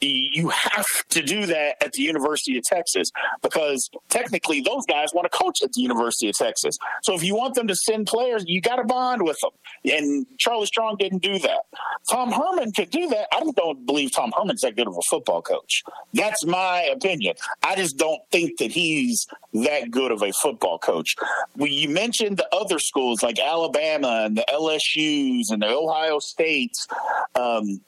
you 0.00 0.48
have 0.48 0.86
to 1.10 1.22
do 1.22 1.46
that 1.46 1.82
at 1.82 1.92
the 1.92 2.02
University 2.02 2.56
of 2.58 2.64
Texas 2.64 3.10
because 3.42 3.90
technically 4.08 4.60
those 4.60 4.86
guys 4.86 5.08
want 5.12 5.30
to 5.30 5.36
coach 5.36 5.62
at 5.62 5.72
the 5.72 5.80
University 5.80 6.28
of 6.28 6.36
Texas. 6.36 6.78
So 7.02 7.14
if 7.14 7.22
you 7.22 7.34
want 7.34 7.54
them 7.54 7.66
to 7.68 7.74
send 7.74 8.06
players, 8.06 8.44
you 8.46 8.60
got 8.60 8.76
to 8.76 8.84
bond 8.84 9.22
with 9.22 9.38
them. 9.40 9.50
And 9.84 10.26
Charlie 10.38 10.66
Strong 10.66 10.96
didn't 10.98 11.22
do 11.22 11.38
that. 11.40 11.60
Tom 12.08 12.30
Herman 12.30 12.72
could 12.72 12.90
do 12.90 13.08
that. 13.08 13.28
I 13.32 13.40
don't 13.40 13.86
believe 13.86 14.12
Tom 14.12 14.32
Herman's 14.36 14.60
that 14.62 14.76
good 14.76 14.86
of 14.86 14.96
a 14.96 15.02
football 15.10 15.42
coach. 15.42 15.82
That's 16.14 16.44
my 16.46 16.82
opinion. 16.92 17.34
I 17.62 17.76
just 17.76 17.96
don't 17.98 18.20
think 18.30 18.58
that 18.58 18.70
he's 18.70 19.26
that 19.52 19.90
good 19.90 20.12
of 20.12 20.22
a 20.22 20.32
football 20.32 20.78
coach. 20.78 21.16
When 21.54 21.72
you 21.72 21.88
mentioned 21.88 22.36
the 22.36 22.48
other 22.54 22.78
schools 22.78 23.22
like 23.22 23.38
Alabama 23.38 24.24
and 24.24 24.36
the 24.36 24.44
LSU's 24.48 25.50
and 25.50 25.62
the 25.62 25.68
Ohio 25.68 26.18
States, 26.18 26.86
um, 27.34 27.80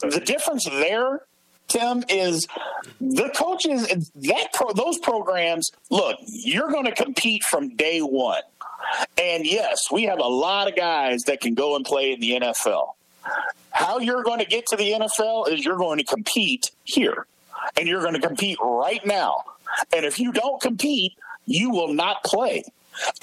the 0.00 0.20
difference 0.20 0.64
there 0.64 1.22
Tim, 1.68 2.04
is 2.08 2.46
the 3.00 3.30
coaches 3.36 4.10
that 4.14 4.52
pro, 4.52 4.72
those 4.72 4.98
programs. 4.98 5.70
Look, 5.90 6.18
you're 6.26 6.70
going 6.70 6.84
to 6.86 6.94
compete 6.94 7.42
from 7.42 7.76
day 7.76 8.00
one, 8.00 8.42
and 9.18 9.44
yes, 9.44 9.90
we 9.90 10.04
have 10.04 10.18
a 10.18 10.28
lot 10.28 10.68
of 10.68 10.76
guys 10.76 11.22
that 11.24 11.40
can 11.40 11.54
go 11.54 11.76
and 11.76 11.84
play 11.84 12.12
in 12.12 12.20
the 12.20 12.32
NFL. 12.40 12.90
How 13.70 13.98
you're 13.98 14.22
going 14.22 14.38
to 14.38 14.46
get 14.46 14.66
to 14.68 14.76
the 14.76 14.92
NFL 14.92 15.48
is 15.48 15.64
you're 15.64 15.76
going 15.76 15.98
to 15.98 16.04
compete 16.04 16.70
here, 16.84 17.26
and 17.76 17.88
you're 17.88 18.02
going 18.02 18.14
to 18.14 18.26
compete 18.26 18.58
right 18.62 19.04
now. 19.04 19.42
And 19.94 20.04
if 20.06 20.18
you 20.18 20.32
don't 20.32 20.60
compete, 20.60 21.12
you 21.44 21.70
will 21.70 21.92
not 21.92 22.24
play. 22.24 22.64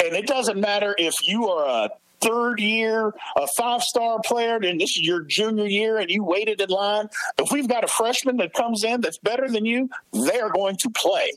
And 0.03 0.15
it 0.15 0.27
doesn't 0.27 0.59
matter 0.59 0.93
if 0.97 1.15
you 1.27 1.49
are 1.49 1.85
a 1.85 1.89
third 2.23 2.59
year, 2.59 3.13
a 3.35 3.47
five 3.57 3.81
star 3.81 4.19
player, 4.25 4.55
and 4.57 4.79
this 4.79 4.91
is 4.91 5.01
your 5.01 5.21
junior 5.21 5.65
year 5.65 5.97
and 5.97 6.09
you 6.09 6.23
waited 6.23 6.61
in 6.61 6.69
line. 6.69 7.07
If 7.37 7.51
we've 7.51 7.67
got 7.67 7.83
a 7.83 7.87
freshman 7.87 8.37
that 8.37 8.53
comes 8.53 8.83
in 8.83 9.01
that's 9.01 9.17
better 9.17 9.49
than 9.49 9.65
you, 9.65 9.89
they 10.13 10.39
are 10.39 10.49
going 10.49 10.77
to 10.77 10.89
play. 10.89 11.31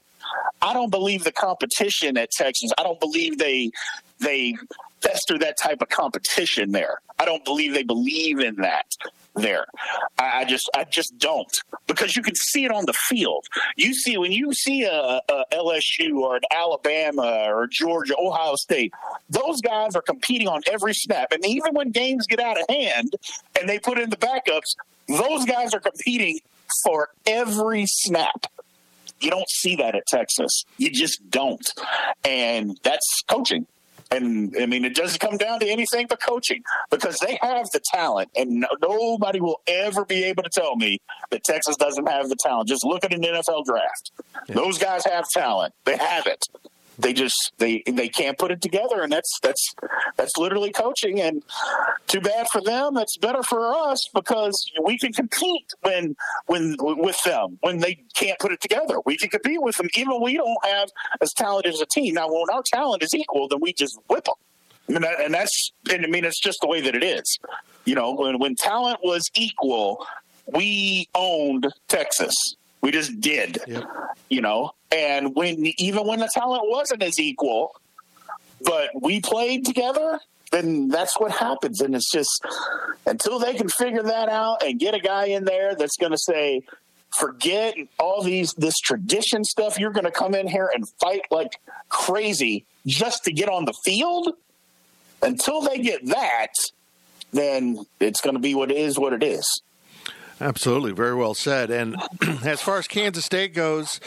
I 0.61 0.73
don't 0.73 0.91
believe 0.91 1.25
the 1.25 1.33
competition 1.33 2.17
at 2.17 2.31
Texas. 2.31 2.73
I 2.79 2.83
don't 2.83 3.01
believe 3.01 3.39
they 3.39 3.71
they 4.19 4.57
fester 5.03 5.39
that 5.39 5.57
type 5.59 5.83
of 5.83 5.89
competition 5.89 6.73
there. 6.73 7.01
I 7.19 7.25
don't 7.25 7.45
believe 7.45 7.75
they 7.75 7.83
believe 7.83 8.41
in 8.41 8.57
that 8.57 8.87
there. 9.37 9.67
I, 10.19 10.41
I, 10.41 10.45
just 10.45 10.69
I 10.75 10.85
just 10.85 11.17
don't 11.19 11.51
because 11.87 12.17
you 12.17 12.23
can 12.23 12.35
see 12.35 12.65
it 12.65 12.71
on 12.71 12.87
the 12.87 12.93
field. 12.93 13.45
You 13.77 13.95
see 13.95 14.19
when 14.19 14.33
you 14.33 14.53
see 14.53 14.85
a, 14.85 15.21
a 15.29 15.45
LSU 15.53 16.19
or 16.19 16.37
an 16.37 16.43
Alabama 16.51 17.47
or 17.49 17.67
Georgia, 17.71 18.15
Ohio 18.19 18.57
State, 18.57 18.93
those 19.31 19.61
guys 19.61 19.95
are 19.95 20.03
competing 20.03 20.49
on 20.49 20.63
every 20.71 20.95
snap, 20.95 21.33
and 21.33 21.45
even 21.47 21.75
when 21.75 21.91
games 21.91 22.27
get 22.27 22.41
out 22.41 22.59
of 22.61 22.67
hand 22.69 23.15
and 23.59 23.69
they 23.69 23.79
put 23.79 23.99
in 23.99 24.11
the 24.11 24.17
backups, 24.17 24.75
those 25.09 25.45
guys 25.45 25.75
are 25.75 25.81
competing 25.81 26.41
for 26.85 27.11
every 27.27 27.85
snap. 27.87 28.47
You 29.21 29.31
don't 29.31 29.49
see 29.49 29.77
that 29.77 29.95
at 29.95 30.07
Texas. 30.07 30.65
You 30.77 30.91
just 30.91 31.31
don't. 31.31 31.67
And 32.25 32.79
that's 32.83 33.23
coaching. 33.29 33.67
And 34.11 34.55
I 34.61 34.67
mean, 34.67 34.85
it 34.85 34.95
doesn't 34.95 35.19
come 35.19 35.37
down 35.37 35.61
to 35.61 35.67
anything 35.67 36.07
but 36.09 36.23
coaching 36.23 36.63
because 36.91 37.19
they 37.19 37.39
have 37.43 37.71
the 37.73 37.81
talent, 37.93 38.31
and 38.37 38.61
no, 38.61 38.69
nobody 38.81 39.41
will 39.41 39.61
ever 39.67 40.05
be 40.05 40.25
able 40.25 40.45
to 40.45 40.51
tell 40.53 40.77
me 40.77 41.01
that 41.31 41.43
Texas 41.45 41.77
doesn't 41.77 42.09
have 42.09 42.29
the 42.29 42.37
talent. 42.37 42.69
Just 42.69 42.85
look 42.85 43.05
at 43.05 43.13
an 43.13 43.23
NFL 43.23 43.65
draft; 43.65 44.13
yeah. 44.49 44.55
those 44.55 44.79
guys 44.79 45.05
have 45.05 45.29
talent. 45.29 45.75
They 45.85 45.97
have 45.97 46.27
it 46.27 46.47
they 46.99 47.13
just 47.13 47.53
they 47.59 47.83
they 47.87 48.09
can't 48.09 48.39
put 48.39 48.51
it 48.51 48.61
together. 48.61 49.03
And 49.03 49.13
that's 49.13 49.39
that's 49.43 49.75
that's 50.17 50.37
literally 50.37 50.71
coaching. 50.71 51.21
And 51.21 51.43
too 52.07 52.21
bad 52.21 52.47
for 52.53 52.61
them. 52.61 52.95
That's 52.95 53.17
better 53.19 53.43
for 53.43 53.75
us 53.75 54.09
because 54.15 54.71
we 54.83 54.99
can 54.99 55.13
compete 55.13 55.71
when 55.83 56.17
when 56.47 56.77
with 56.79 57.23
them 57.25 57.59
when 57.61 57.79
they 57.79 58.03
can't 58.15 58.39
put 58.39 58.53
it 58.53 58.61
together. 58.61 58.99
We 59.05 59.17
can 59.17 59.29
compete 59.29 59.63
with 59.63 59.77
them. 59.77 59.89
Even 59.95 60.21
we 60.23 60.37
don't 60.37 60.65
have 60.65 60.89
as 61.21 61.33
talented 61.33 61.75
as 61.75 61.81
a 61.81 61.87
team. 61.87 62.15
Now 62.15 62.29
when 62.29 62.51
our 62.53 62.63
talent 62.73 63.03
is 63.03 63.15
equal 63.15 63.49
then 63.49 63.61
we 63.61 63.73
just 63.73 63.99
whip 64.09 64.25
them 64.25 64.35
and, 64.89 65.05
that, 65.05 65.21
and 65.21 65.35
that's 65.35 65.73
and 65.91 66.05
I 66.05 66.09
mean 66.09 66.25
it's 66.25 66.41
just 66.41 66.59
the 66.61 66.69
way 66.69 66.81
that 66.81 66.95
it 66.95 67.03
is. 67.03 67.39
You 67.85 67.95
know 67.95 68.15
when 68.15 68.39
when 68.39 68.55
talent 68.55 69.01
was 69.03 69.23
equal 69.35 70.07
we 70.47 71.09
owned 71.15 71.67
Texas 71.89 72.35
we 72.87 72.93
just 72.93 73.21
did, 73.21 73.59
yep. 73.67 73.83
you 74.29 74.41
know. 74.41 74.71
And 74.93 75.35
when 75.35 75.73
even 75.77 76.07
when 76.07 76.21
the 76.21 76.31
talent 76.33 76.63
wasn't 76.67 77.03
as 77.03 77.19
equal, 77.19 77.75
but 78.65 78.91
we 79.03 79.21
played 79.21 79.67
together, 79.67 80.21
then 80.53 80.87
that's 80.87 81.19
what 81.19 81.33
happens. 81.33 81.81
And 81.81 81.97
it's 81.97 82.09
just 82.13 82.47
until 83.05 83.41
they 83.41 83.55
can 83.55 83.69
figure 83.69 84.05
that 84.05 84.29
out 84.29 84.63
and 84.63 84.79
get 84.79 84.95
a 84.95 85.01
guy 85.01 85.25
in 85.27 85.45
there 85.45 85.75
that's 85.75 85.97
going 85.97 86.13
to 86.13 86.19
say, 86.19 86.63
forget 87.19 87.75
all 87.99 88.23
these 88.23 88.53
this 88.53 88.79
tradition 88.79 89.43
stuff. 89.43 89.81
You're 89.81 89.91
going 89.91 90.05
to 90.05 90.13
come 90.13 90.37
in 90.37 90.47
here 90.47 90.71
and 90.73 90.89
fight 91.01 91.23
like 91.33 91.59
crazy 91.89 92.67
just 92.87 93.25
to 93.25 93.33
get 93.33 93.49
on 93.49 93.65
the 93.65 93.75
field. 93.85 94.33
Until 95.23 95.61
they 95.61 95.79
get 95.79 96.07
that, 96.07 96.53
then 97.33 97.85
it's 97.99 98.21
going 98.21 98.37
to 98.37 98.41
be 98.41 98.55
what 98.55 98.71
it 98.71 98.77
is. 98.77 98.97
What 98.97 99.13
it 99.13 99.25
is. 99.25 99.61
Absolutely, 100.41 100.93
very 100.93 101.15
well 101.15 101.35
said. 101.35 101.71
And 101.71 101.97
as 102.45 102.61
far 102.61 102.79
as 102.79 102.87
Kansas 102.87 103.25
State 103.25 103.55
goes, 103.55 104.01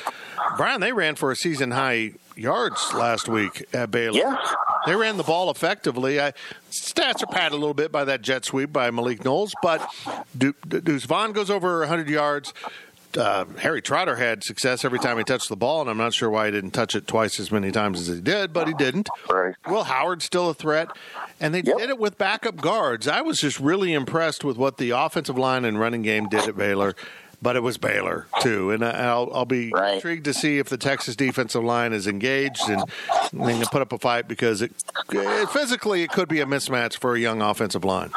Brian, 0.58 0.82
they 0.82 0.94
ran 0.94 1.16
for 1.16 1.32
a 1.32 1.36
season 1.36 1.72
high 1.72 2.14
yards 2.36 2.94
last 2.94 3.28
week 3.28 3.66
at 3.74 3.92
Baylor. 3.92 4.20
Yeah. 4.20 4.38
They 4.86 4.96
ran 4.96 5.18
the 5.18 5.24
ball 5.24 5.52
effectively. 5.52 6.22
I, 6.22 6.34
stats 6.72 7.22
are 7.22 7.28
padded 7.28 7.54
a 7.54 7.58
little 7.58 7.74
bit 7.74 7.92
by 7.92 8.06
that 8.06 8.22
jet 8.22 8.46
sweep 8.46 8.72
by 8.72 8.90
Malik 8.92 9.26
Knowles, 9.26 9.54
but 9.62 9.86
Deuce 10.38 11.04
Vaughn 11.06 11.34
goes 11.34 11.50
over 11.50 11.80
100 11.80 12.10
yards 12.10 12.54
uh, 13.18 13.46
Harry 13.60 13.82
Trotter 13.82 14.16
had 14.16 14.44
success 14.44 14.86
every 14.86 15.00
time 15.00 15.18
he 15.18 15.24
touched 15.24 15.50
the 15.50 15.56
ball, 15.56 15.82
and 15.82 15.90
I'm 15.90 15.98
not 15.98 16.14
sure 16.14 16.30
why 16.30 16.46
he 16.46 16.52
didn't 16.52 16.72
touch 16.72 16.96
it 16.96 17.08
twice 17.08 17.40
as 17.40 17.52
many 17.52 17.72
times 17.72 18.02
as 18.02 18.16
he 18.16 18.22
did, 18.22 18.54
but 18.54 18.68
he 18.68 18.74
didn't. 18.74 19.10
Right. 19.30 19.56
Will 19.68 19.84
Howard's 19.84 20.26
still 20.26 20.50
a 20.50 20.54
threat, 20.54 20.90
and 21.40 21.54
they 21.54 21.62
yep. 21.62 21.78
did 21.78 21.90
it 21.90 22.00
with 22.00 22.18
backup 22.18 22.58
guards. 22.58 23.08
I 23.08 23.22
was 23.22 23.40
just 23.40 23.60
really 23.60 23.94
impressed 23.94 24.44
with 24.44 24.58
what 24.58 24.78
the 24.78 24.92
offensive 24.92 25.38
line 25.38 25.66
and 25.66 25.80
running 25.80 26.02
game 26.04 26.30
did 26.30 26.48
at 26.48 26.58
Baylor. 26.58 26.96
But 27.42 27.56
it 27.56 27.62
was 27.62 27.78
Baylor 27.78 28.28
too, 28.42 28.72
and 28.72 28.84
I'll, 28.84 29.30
I'll 29.34 29.46
be 29.46 29.70
right. 29.70 29.94
intrigued 29.94 30.26
to 30.26 30.34
see 30.34 30.60
if 30.60 30.68
the 30.68 30.78
Texas 30.78 31.16
defensive 31.16 31.64
line 31.64 31.94
is 31.94 32.06
engaged 32.06 32.68
and 32.68 32.84
can 33.32 33.66
put 33.68 33.82
up 33.82 33.94
a 33.94 33.98
fight 33.98 34.28
because 34.28 34.62
it, 34.62 34.74
it 35.14 35.50
physically 35.50 36.04
it 36.04 36.10
could 36.10 36.28
be 36.28 36.42
a 36.42 36.46
mismatch 36.46 36.98
for 36.98 37.16
a 37.16 37.20
young 37.20 37.42
offensive 37.42 37.86
line. 37.86 38.12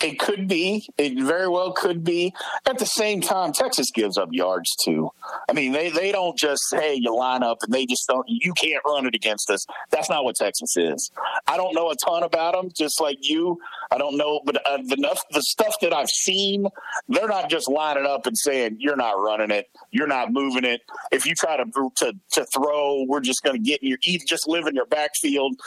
It 0.00 0.18
could 0.18 0.48
be. 0.48 0.88
It 0.96 1.18
very 1.18 1.48
well 1.48 1.72
could 1.72 2.04
be. 2.04 2.34
At 2.66 2.78
the 2.78 2.86
same 2.86 3.20
time, 3.20 3.52
Texas 3.52 3.90
gives 3.92 4.16
up 4.18 4.28
yards 4.32 4.74
too. 4.84 5.10
I 5.48 5.52
mean, 5.52 5.72
they, 5.72 5.90
they 5.90 6.12
don't 6.12 6.36
just 6.36 6.62
hey 6.72 6.94
you 6.94 7.14
line 7.14 7.42
up 7.42 7.58
and 7.62 7.72
they 7.72 7.86
just 7.86 8.06
don't. 8.08 8.24
You 8.28 8.52
can't 8.54 8.82
run 8.84 9.06
it 9.06 9.14
against 9.14 9.50
us. 9.50 9.64
That's 9.90 10.10
not 10.10 10.24
what 10.24 10.36
Texas 10.36 10.76
is. 10.76 11.10
I 11.46 11.56
don't 11.56 11.74
know 11.74 11.90
a 11.90 11.96
ton 11.96 12.22
about 12.22 12.54
them, 12.54 12.70
just 12.76 13.00
like 13.00 13.18
you. 13.22 13.58
I 13.90 13.98
don't 13.98 14.16
know, 14.16 14.40
but 14.44 14.56
uh, 14.66 14.78
the 14.78 15.18
the 15.30 15.42
stuff 15.42 15.74
that 15.80 15.92
I've 15.92 16.10
seen, 16.10 16.66
they're 17.08 17.28
not 17.28 17.48
just 17.48 17.68
lining 17.68 18.06
up 18.06 18.26
and 18.26 18.36
saying 18.36 18.76
you're 18.80 18.96
not 18.96 19.18
running 19.18 19.50
it, 19.50 19.66
you're 19.90 20.06
not 20.06 20.32
moving 20.32 20.64
it. 20.64 20.82
If 21.10 21.26
you 21.26 21.34
try 21.34 21.56
to 21.56 21.64
to, 21.96 22.12
to 22.32 22.46
throw, 22.54 23.04
we're 23.08 23.20
just 23.20 23.42
going 23.42 23.56
to 23.56 23.62
get 23.62 23.82
in 23.82 23.88
your 23.88 23.98
you 24.02 24.18
just 24.18 24.46
live 24.48 24.66
in 24.66 24.74
your 24.74 24.86
backfield. 24.86 25.58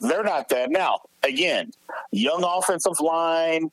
They're 0.00 0.24
not 0.24 0.48
that 0.50 0.70
now. 0.70 1.00
Again, 1.22 1.72
young 2.12 2.44
offensive 2.44 3.00
line. 3.00 3.70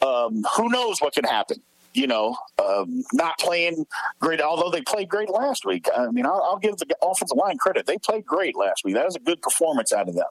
Um, 0.00 0.44
who 0.56 0.68
knows 0.68 1.00
what 1.00 1.14
can 1.14 1.24
happen? 1.24 1.58
You 1.94 2.06
know, 2.06 2.36
um, 2.64 3.04
not 3.12 3.38
playing 3.38 3.86
great, 4.20 4.40
although 4.40 4.70
they 4.70 4.80
played 4.80 5.08
great 5.08 5.28
last 5.28 5.66
week. 5.66 5.86
I 5.94 6.10
mean, 6.10 6.24
I'll, 6.24 6.42
I'll, 6.42 6.58
give 6.58 6.78
the 6.78 6.86
offensive 7.02 7.36
line 7.36 7.58
credit. 7.58 7.84
They 7.86 7.98
played 7.98 8.24
great 8.24 8.56
last 8.56 8.82
week. 8.84 8.94
That 8.94 9.04
was 9.04 9.16
a 9.16 9.20
good 9.20 9.42
performance 9.42 9.92
out 9.92 10.08
of 10.08 10.14
them. 10.14 10.24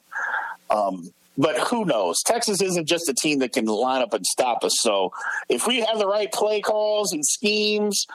Um, 0.71 1.13
but 1.37 1.57
who 1.69 1.85
knows? 1.85 2.21
Texas 2.23 2.61
isn't 2.61 2.87
just 2.87 3.09
a 3.09 3.13
team 3.13 3.39
that 3.39 3.53
can 3.53 3.65
line 3.65 4.01
up 4.01 4.13
and 4.13 4.25
stop 4.25 4.63
us. 4.63 4.73
So 4.79 5.11
if 5.49 5.65
we 5.67 5.79
have 5.81 5.97
the 5.97 6.07
right 6.07 6.31
play 6.31 6.61
calls 6.61 7.13
and 7.13 7.25
schemes 7.25 8.05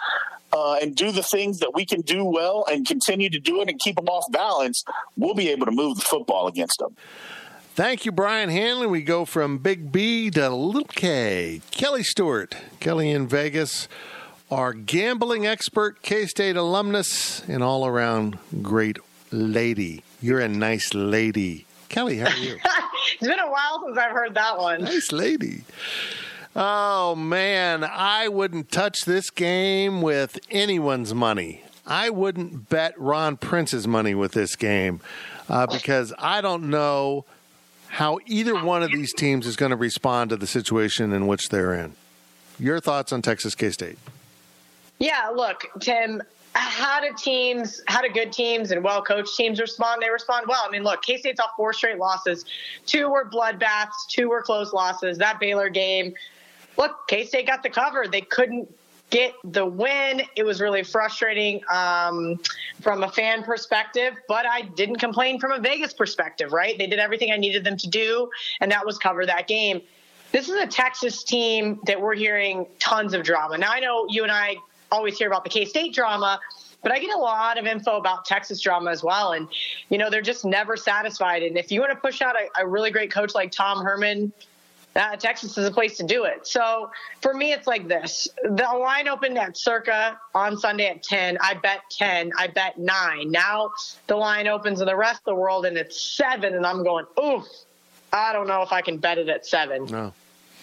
uh, 0.52 0.74
and 0.74 0.94
do 0.94 1.12
the 1.12 1.22
things 1.22 1.58
that 1.58 1.72
we 1.74 1.86
can 1.86 2.02
do 2.02 2.24
well 2.24 2.64
and 2.70 2.86
continue 2.86 3.30
to 3.30 3.38
do 3.38 3.60
it 3.62 3.68
and 3.68 3.78
keep 3.80 3.96
them 3.96 4.08
off 4.08 4.24
balance, 4.30 4.84
we'll 5.16 5.34
be 5.34 5.48
able 5.48 5.66
to 5.66 5.72
move 5.72 5.96
the 5.96 6.02
football 6.02 6.46
against 6.46 6.78
them. 6.78 6.96
Thank 7.74 8.06
you, 8.06 8.12
Brian 8.12 8.48
Hanley. 8.48 8.86
We 8.86 9.02
go 9.02 9.26
from 9.26 9.58
Big 9.58 9.92
B 9.92 10.30
to 10.30 10.48
Little 10.48 10.84
K. 10.84 11.60
Kelly 11.70 12.02
Stewart, 12.02 12.56
Kelly 12.80 13.10
in 13.10 13.26
Vegas, 13.26 13.86
our 14.50 14.72
gambling 14.72 15.46
expert, 15.46 16.00
K 16.00 16.24
State 16.24 16.56
alumnus, 16.56 17.42
and 17.46 17.62
all 17.62 17.86
around 17.86 18.38
great 18.62 18.96
lady. 19.30 20.02
You're 20.22 20.40
a 20.40 20.48
nice 20.48 20.94
lady. 20.94 21.66
Kelly, 21.90 22.16
how 22.16 22.30
are 22.30 22.38
you? 22.38 22.56
it's 23.18 23.26
been 23.26 23.38
a 23.38 23.50
while 23.50 23.82
since 23.84 23.98
I've 23.98 24.12
heard 24.12 24.34
that 24.34 24.58
one. 24.58 24.84
Nice 24.84 25.12
lady. 25.12 25.64
Oh, 26.54 27.14
man. 27.14 27.84
I 27.84 28.28
wouldn't 28.28 28.70
touch 28.70 29.04
this 29.04 29.30
game 29.30 30.00
with 30.02 30.38
anyone's 30.50 31.14
money. 31.14 31.62
I 31.86 32.10
wouldn't 32.10 32.68
bet 32.68 32.98
Ron 32.98 33.36
Prince's 33.36 33.86
money 33.86 34.14
with 34.14 34.32
this 34.32 34.56
game 34.56 35.00
uh, 35.48 35.66
because 35.66 36.12
I 36.18 36.40
don't 36.40 36.70
know 36.70 37.24
how 37.88 38.18
either 38.26 38.62
one 38.64 38.82
of 38.82 38.90
these 38.90 39.12
teams 39.12 39.46
is 39.46 39.56
going 39.56 39.70
to 39.70 39.76
respond 39.76 40.30
to 40.30 40.36
the 40.36 40.46
situation 40.46 41.12
in 41.12 41.26
which 41.26 41.48
they're 41.48 41.74
in. 41.74 41.94
Your 42.58 42.80
thoughts 42.80 43.12
on 43.12 43.22
Texas 43.22 43.54
K 43.54 43.70
State? 43.70 43.98
Yeah, 44.98 45.30
look, 45.34 45.62
Tim, 45.78 46.22
how 46.58 47.00
do 47.00 47.08
teams, 47.16 47.82
how 47.86 48.00
do 48.00 48.08
good 48.08 48.32
teams 48.32 48.70
and 48.70 48.82
well 48.82 49.02
coached 49.02 49.36
teams 49.36 49.60
respond? 49.60 50.02
They 50.02 50.10
respond 50.10 50.46
well. 50.48 50.62
I 50.66 50.70
mean, 50.70 50.82
look, 50.82 51.02
K 51.02 51.18
State's 51.18 51.40
off 51.40 51.50
four 51.56 51.72
straight 51.72 51.98
losses. 51.98 52.44
Two 52.86 53.10
were 53.10 53.28
bloodbaths, 53.28 54.06
two 54.08 54.28
were 54.28 54.42
close 54.42 54.72
losses. 54.72 55.18
That 55.18 55.38
Baylor 55.38 55.68
game, 55.68 56.14
look, 56.78 57.06
K 57.08 57.24
State 57.24 57.46
got 57.46 57.62
the 57.62 57.70
cover. 57.70 58.06
They 58.08 58.22
couldn't 58.22 58.72
get 59.10 59.34
the 59.44 59.64
win. 59.64 60.22
It 60.34 60.44
was 60.44 60.60
really 60.60 60.82
frustrating 60.82 61.60
um, 61.70 62.40
from 62.80 63.02
a 63.04 63.10
fan 63.10 63.42
perspective, 63.42 64.14
but 64.26 64.46
I 64.46 64.62
didn't 64.62 64.96
complain 64.96 65.38
from 65.38 65.52
a 65.52 65.60
Vegas 65.60 65.92
perspective, 65.92 66.52
right? 66.52 66.76
They 66.76 66.86
did 66.86 66.98
everything 66.98 67.30
I 67.30 67.36
needed 67.36 67.64
them 67.64 67.76
to 67.76 67.88
do, 67.88 68.30
and 68.60 68.70
that 68.72 68.84
was 68.84 68.98
cover 68.98 69.24
that 69.26 69.46
game. 69.46 69.82
This 70.32 70.48
is 70.48 70.56
a 70.56 70.66
Texas 70.66 71.22
team 71.22 71.80
that 71.86 72.00
we're 72.00 72.16
hearing 72.16 72.66
tons 72.78 73.14
of 73.14 73.22
drama. 73.22 73.58
Now, 73.58 73.70
I 73.70 73.80
know 73.80 74.06
you 74.08 74.22
and 74.24 74.32
I 74.32 74.56
always 74.90 75.18
hear 75.18 75.28
about 75.28 75.44
the 75.44 75.50
K 75.50 75.64
State 75.64 75.94
drama, 75.94 76.40
but 76.82 76.92
I 76.92 76.98
get 76.98 77.14
a 77.14 77.18
lot 77.18 77.58
of 77.58 77.66
info 77.66 77.96
about 77.96 78.24
Texas 78.24 78.60
drama 78.60 78.90
as 78.90 79.02
well. 79.02 79.32
And, 79.32 79.48
you 79.88 79.98
know, 79.98 80.10
they're 80.10 80.22
just 80.22 80.44
never 80.44 80.76
satisfied. 80.76 81.42
And 81.42 81.56
if 81.56 81.72
you 81.72 81.80
want 81.80 81.92
to 81.92 81.98
push 81.98 82.22
out 82.22 82.36
a, 82.36 82.62
a 82.62 82.66
really 82.66 82.90
great 82.90 83.10
coach 83.10 83.34
like 83.34 83.50
Tom 83.50 83.84
Herman, 83.84 84.32
uh, 84.94 85.16
Texas 85.16 85.58
is 85.58 85.66
a 85.66 85.70
place 85.70 85.96
to 85.98 86.04
do 86.04 86.24
it. 86.24 86.46
So 86.46 86.90
for 87.20 87.34
me, 87.34 87.52
it's 87.52 87.66
like 87.66 87.86
this: 87.86 88.28
the 88.42 88.64
line 88.80 89.08
opened 89.08 89.36
at 89.36 89.56
circa 89.56 90.18
on 90.34 90.56
Sunday 90.56 90.88
at 90.88 91.02
ten. 91.02 91.36
I 91.40 91.54
bet 91.54 91.80
ten. 91.90 92.32
I 92.38 92.46
bet 92.46 92.78
nine. 92.78 93.30
Now 93.30 93.72
the 94.06 94.16
line 94.16 94.48
opens 94.48 94.80
in 94.80 94.86
the 94.86 94.96
rest 94.96 95.20
of 95.20 95.24
the 95.24 95.34
world 95.34 95.66
and 95.66 95.76
it's 95.76 96.00
seven, 96.00 96.54
and 96.54 96.66
I'm 96.66 96.82
going, 96.82 97.06
oof. 97.22 97.46
I 98.12 98.32
don't 98.32 98.46
know 98.46 98.62
if 98.62 98.72
I 98.72 98.80
can 98.80 98.96
bet 98.96 99.18
it 99.18 99.28
at 99.28 99.44
seven. 99.44 99.84
No. 99.86 100.12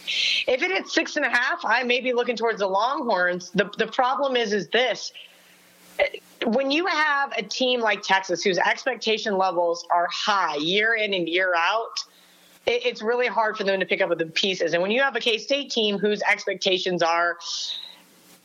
If 0.05 0.61
it 0.61 0.71
hits 0.71 0.93
six 0.93 1.15
and 1.15 1.25
a 1.25 1.29
half, 1.29 1.63
I 1.63 1.83
may 1.83 2.01
be 2.01 2.13
looking 2.13 2.35
towards 2.35 2.59
the 2.59 2.67
Longhorns. 2.67 3.51
The 3.51 3.69
the 3.77 3.87
problem 3.87 4.35
is 4.35 4.53
is 4.53 4.67
this 4.69 5.11
when 6.45 6.71
you 6.71 6.85
have 6.85 7.31
a 7.37 7.43
team 7.43 7.79
like 7.79 8.01
Texas 8.01 8.43
whose 8.43 8.57
expectation 8.57 9.37
levels 9.37 9.85
are 9.91 10.07
high 10.11 10.57
year 10.57 10.95
in 10.95 11.13
and 11.13 11.27
year 11.27 11.53
out, 11.55 12.03
it, 12.65 12.85
it's 12.85 13.01
really 13.01 13.27
hard 13.27 13.57
for 13.57 13.63
them 13.63 13.79
to 13.79 13.85
pick 13.85 14.01
up 14.01 14.15
the 14.17 14.25
pieces. 14.25 14.73
And 14.73 14.81
when 14.81 14.91
you 14.91 15.01
have 15.01 15.15
a 15.15 15.19
K 15.19 15.37
State 15.37 15.71
team 15.71 15.97
whose 15.97 16.21
expectations 16.23 17.01
are 17.01 17.37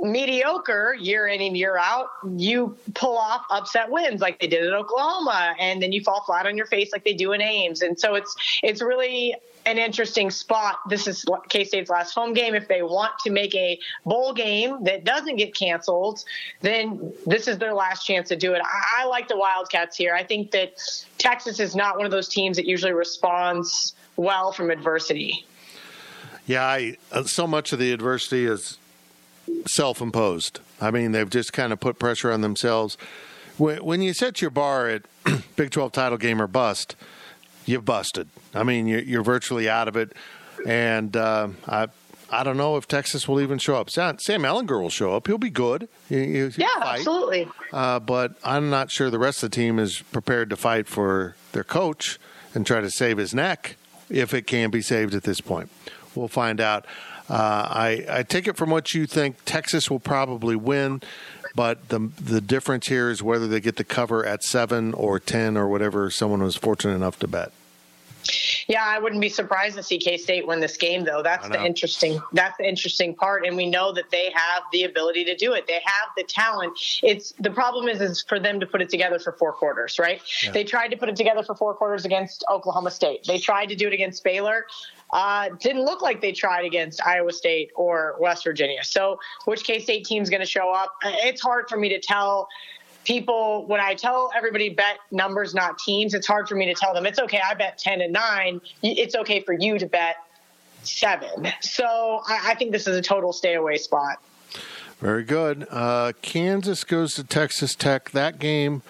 mediocre 0.01 0.95
year 0.99 1.27
in 1.27 1.41
and 1.41 1.57
year 1.57 1.77
out, 1.77 2.09
you 2.37 2.77
pull 2.95 3.17
off 3.17 3.45
upset 3.51 3.91
wins 3.91 4.21
like 4.21 4.39
they 4.39 4.47
did 4.47 4.67
at 4.67 4.73
Oklahoma, 4.73 5.55
and 5.59 5.83
then 5.83 5.93
you 5.93 6.03
fall 6.03 6.23
flat 6.25 6.47
on 6.47 6.57
your 6.57 6.67
face 6.67 6.93
like 6.93 7.05
they 7.05 7.15
do 7.15 7.33
in 7.33 7.43
Ames. 7.43 7.83
And 7.83 7.99
so 7.99 8.15
it's 8.15 8.35
it's 8.63 8.81
really 8.83 9.35
an 9.67 9.77
interesting 9.77 10.31
spot. 10.31 10.79
This 10.89 11.07
is 11.07 11.25
K 11.49 11.65
State's 11.65 11.91
last 11.91 12.15
home 12.15 12.33
game. 12.33 12.55
If 12.55 12.69
they 12.69 12.83
want 12.83 13.13
to 13.25 13.31
make 13.31 13.55
a 13.55 13.79
bowl 14.07 14.33
game 14.33 14.85
that 14.85 15.05
doesn't 15.05 15.37
get 15.37 15.55
canceled, 15.55 16.25
then 16.61 17.13
this 17.27 17.49
is 17.49 17.59
their 17.59 17.75
last 17.75 18.07
chance 18.07 18.29
to 18.29 18.37
do 18.37 18.55
it. 18.55 18.63
I, 18.65 19.03
I 19.03 19.07
like 19.07 19.29
the 19.29 19.37
Wildcats 19.37 19.97
here. 19.97 20.15
I 20.15 20.23
think 20.23 20.53
that 20.53 20.81
Texas 21.19 21.61
is 21.61 21.75
not 21.75 21.97
one 21.97 22.07
of 22.07 22.13
those 22.13 22.29
teams 22.29 22.57
that 22.57 22.67
usually 22.67 22.93
responds 22.93 23.95
well 24.17 24.53
from 24.53 24.71
adversity. 24.71 25.45
Yeah, 26.47 26.65
I, 26.65 26.97
uh, 27.13 27.25
so 27.25 27.47
much 27.47 27.75
of 27.75 27.79
the 27.79 27.93
adversity 27.93 28.47
is 28.47 28.79
self-imposed. 29.67 30.61
I 30.81 30.91
mean, 30.91 31.13
they've 31.13 31.29
just 31.29 31.53
kind 31.53 31.73
of 31.73 31.81
put 31.81 31.99
pressure 31.99 32.33
on 32.33 32.41
themselves. 32.41 32.97
When, 33.57 33.85
when 33.85 34.03
you 34.03 34.15
set 34.15 34.41
your 34.41 34.51
bar 34.51 34.89
at 34.89 35.03
Big 35.57 35.71
12 35.71 35.93
title 35.93 36.19
game 36.19 36.41
or 36.41 36.47
bust, 36.47 36.97
you've 37.67 37.85
busted. 37.85 38.29
I 38.55 38.63
mean, 38.63 38.87
you're, 38.87 39.01
you're 39.01 39.23
virtually 39.23 39.69
out 39.69 39.89
of 39.89 39.97
it. 39.97 40.13
And 40.67 41.17
uh, 41.17 41.49
I, 41.67 41.89
I 42.31 42.45
don't 42.45 42.57
know 42.57 42.77
if 42.77 42.87
Texas 42.87 43.29
will 43.29 43.41
even 43.41 43.59
show 43.59 43.77
up. 43.77 43.91
Sam, 43.91 44.19
Sam 44.19 44.43
Ehlinger 44.43 44.81
will 44.81 44.91
show 44.91 45.15
up. 45.15 45.27
He'll 45.27 45.39
be 45.39 45.51
good. 45.51 45.89
He, 46.09 46.39
yeah, 46.41 46.49
fight. 46.79 46.99
absolutely. 46.99 47.49
Uh, 47.73 48.01
but 48.01 48.35
I'm 48.45 48.71
not 48.71 48.91
sure 48.91 49.11
the 49.11 49.19
rest 49.19 49.43
of 49.43 49.51
the 49.51 49.57
team 49.57 49.79
is 49.79 50.03
prepared 50.13 50.51
to 50.51 50.57
fight 50.57 50.89
for 50.89 51.37
their 51.53 51.65
coach 51.65 52.19
and 52.55 52.67
try 52.67 52.81
to 52.81 52.91
save 52.91 53.19
his 53.19 53.35
neck 53.35 53.77
if 54.11 54.35
it 54.35 54.47
can 54.47 54.71
be 54.71 54.83
saved 54.83 55.15
at 55.15 55.23
this 55.23 55.41
point. 55.41 55.71
We'll 56.15 56.29
find 56.29 56.61
out. 56.61 56.87
Uh, 57.29 57.35
I, 57.35 58.07
I 58.09 58.23
take 58.23 58.49
it 58.49 58.57
from 58.57 58.71
what 58.71 58.95
you 58.95 59.07
think 59.07 59.37
Texas 59.45 59.91
will 59.91 60.01
probably 60.01 60.57
win, 60.57 61.03
but 61.55 61.89
the 61.91 62.11
the 62.21 62.41
difference 62.41 62.89
here 62.89 63.11
is 63.11 63.23
whether 63.23 63.47
they 63.47 63.61
get 63.61 63.77
the 63.77 63.85
cover 63.85 64.25
at 64.25 64.43
seven 64.43 64.95
or 64.95 65.21
ten 65.21 65.57
or 65.57 65.69
whatever 65.69 66.11
someone 66.11 66.43
was 66.43 66.57
fortunate 66.57 66.95
enough 66.95 67.19
to 67.19 67.29
bet. 67.29 67.53
Yeah, 68.67 68.85
I 68.85 68.99
wouldn't 68.99 69.21
be 69.21 69.29
surprised 69.29 69.77
to 69.77 69.83
see 69.83 69.99
K 69.99 70.17
State 70.17 70.47
win 70.47 70.61
this 70.61 70.77
game, 70.77 71.05
though. 71.05 71.23
That's 71.23 71.49
the 71.49 71.65
interesting. 71.65 72.21
That's 72.33 72.57
the 72.59 72.69
interesting 72.69 73.15
part, 73.15 73.47
and 73.47 73.57
we 73.57 73.69
know 73.69 73.93
that 73.93 74.11
they 74.11 74.31
have 74.35 74.65
the 74.73 74.85
ability 74.85 75.25
to 75.25 75.37
do 75.37 75.55
it. 75.55 75.67
They 75.67 75.81
have 75.85 76.09
the 76.17 76.25
talent. 76.25 76.79
It's 77.03 77.33
the 77.33 77.51
problem 77.51 77.89
is 77.89 78.01
is 78.01 78.23
for 78.23 78.39
them 78.39 78.61
to 78.61 78.67
put 78.67 78.83
it 78.83 78.91
together 78.91 79.19
for 79.19 79.33
four 79.33 79.53
quarters, 79.53 79.99
right? 79.99 80.21
Yeah. 80.43 80.51
They 80.53 80.65
tried 80.65 80.89
to 80.89 80.97
put 80.97 81.09
it 81.09 81.17
together 81.17 81.43
for 81.43 81.55
four 81.55 81.75
quarters 81.75 82.05
against 82.05 82.45
Oklahoma 82.51 82.91
State. 82.91 83.25
They 83.27 83.39
tried 83.39 83.67
to 83.67 83.75
do 83.75 83.87
it 83.87 83.95
against 83.95 84.23
Baylor. 84.25 84.67
Uh, 85.11 85.49
didn't 85.61 85.85
look 85.85 86.03
like 86.03 86.21
they 86.21 86.33
tried 86.33 86.65
against 86.65 87.05
Iowa 87.07 87.33
State 87.33 87.71
or 87.75 88.17
West 88.21 88.45
Virginia. 88.45 88.85
So, 88.85 89.19
which 89.47 89.65
K 89.65 89.81
State 89.81 90.05
team's 90.05 90.29
going 90.29 90.41
to 90.41 90.47
show 90.47 90.73
up? 90.73 90.95
It's 91.05 91.41
hard 91.41 91.69
for 91.69 91.77
me 91.77 91.89
to 91.89 92.01
tell 92.01 92.49
people 93.05 93.65
when 93.67 93.81
I 93.81 93.95
tell 93.95 94.31
everybody 94.37 94.69
bet 94.69 94.99
numbers, 95.11 95.55
not 95.55 95.79
teams, 95.79 96.13
it's 96.13 96.27
hard 96.27 96.47
for 96.47 96.57
me 96.57 96.67
to 96.67 96.75
tell 96.75 96.93
them 96.93 97.07
it's 97.07 97.19
okay. 97.19 97.41
I 97.49 97.55
bet 97.55 97.79
ten 97.79 98.01
and 98.01 98.13
nine. 98.13 98.61
It's 98.83 99.15
okay 99.15 99.41
for 99.41 99.55
you 99.55 99.79
to 99.79 99.87
bet 99.87 100.17
seven. 100.83 101.49
So 101.61 101.85
I, 102.29 102.51
I 102.51 102.55
think 102.55 102.73
this 102.73 102.87
is 102.87 102.97
a 102.97 103.03
total 103.03 103.33
stay 103.33 103.55
away 103.55 103.79
spot. 103.79 104.19
Very 105.01 105.23
good. 105.23 105.67
Uh, 105.71 106.13
Kansas 106.23 106.83
goes 106.85 107.15
to 107.15 107.25
Texas 107.25 107.75
Tech. 107.75 108.11
That 108.11 108.39
game, 108.39 108.83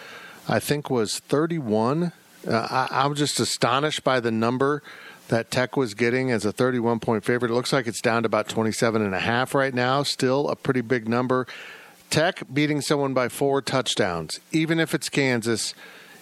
I 0.49 0.59
think, 0.59 0.89
was 0.89 1.19
31. 1.19 2.13
Uh, 2.47 2.51
I, 2.51 2.89
I'm 2.91 3.15
just 3.15 3.39
astonished 3.39 4.05
by 4.05 4.19
the 4.21 4.31
number 4.31 4.83
that 5.29 5.51
Tech 5.51 5.77
was 5.77 5.95
getting 5.95 6.31
as 6.31 6.45
a 6.45 6.53
31 6.53 7.01
point 7.01 7.25
favorite. 7.25 7.51
It 7.51 7.55
looks 7.55 7.73
like 7.73 7.87
it's 7.87 8.01
down 8.01 8.23
to 8.23 8.27
about 8.27 8.49
27 8.49 9.01
and 9.01 9.15
a 9.15 9.21
half 9.21 9.55
right 9.55 9.73
now. 9.73 10.03
Still 10.03 10.49
a 10.49 10.57
pretty 10.57 10.81
big 10.81 11.09
number. 11.09 11.47
Tech 12.11 12.43
beating 12.53 12.81
someone 12.81 13.15
by 13.15 13.29
four 13.29 13.61
touchdowns, 13.61 14.41
even 14.51 14.81
if 14.81 14.95
it's 14.95 15.09
Kansas, 15.09 15.75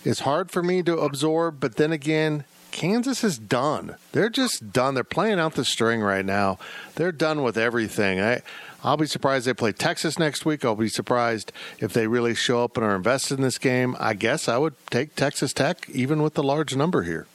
is 0.05 0.21
hard 0.21 0.51
for 0.51 0.63
me 0.63 0.83
to 0.83 0.99
absorb. 0.99 1.61
But 1.61 1.77
then 1.77 1.93
again, 1.93 2.45
Kansas 2.73 3.23
is 3.23 3.39
done. 3.39 3.97
They're 4.13 4.29
just 4.29 4.73
done. 4.73 4.95
They're 4.95 5.05
playing 5.05 5.39
out 5.39 5.55
the 5.55 5.65
string 5.65 6.01
right 6.03 6.25
now. 6.25 6.59
They're 6.97 7.13
done 7.13 7.43
with 7.43 7.57
everything. 7.57 8.21
I, 8.21 8.43
I'll 8.83 8.97
be 8.97 9.07
surprised 9.07 9.47
they 9.47 9.55
play 9.55 9.73
Texas 9.73 10.19
next 10.19 10.45
week. 10.45 10.65
I'll 10.65 10.75
be 10.75 10.89
surprised 10.89 11.53
if 11.79 11.93
they 11.93 12.07
really 12.07 12.35
show 12.35 12.65
up 12.65 12.77
and 12.77 12.85
are 12.85 12.97
invested 12.97 13.39
in 13.39 13.43
this 13.43 13.59
game. 13.59 13.97
I 13.99 14.15
guess 14.15 14.49
I 14.49 14.59
would 14.59 14.75
take 14.91 15.15
Texas 15.15 15.53
Tech, 15.53 15.89
even 15.89 16.23
with 16.23 16.35
the 16.35 16.43
large 16.43 16.75
number 16.75 17.03
here. 17.03 17.27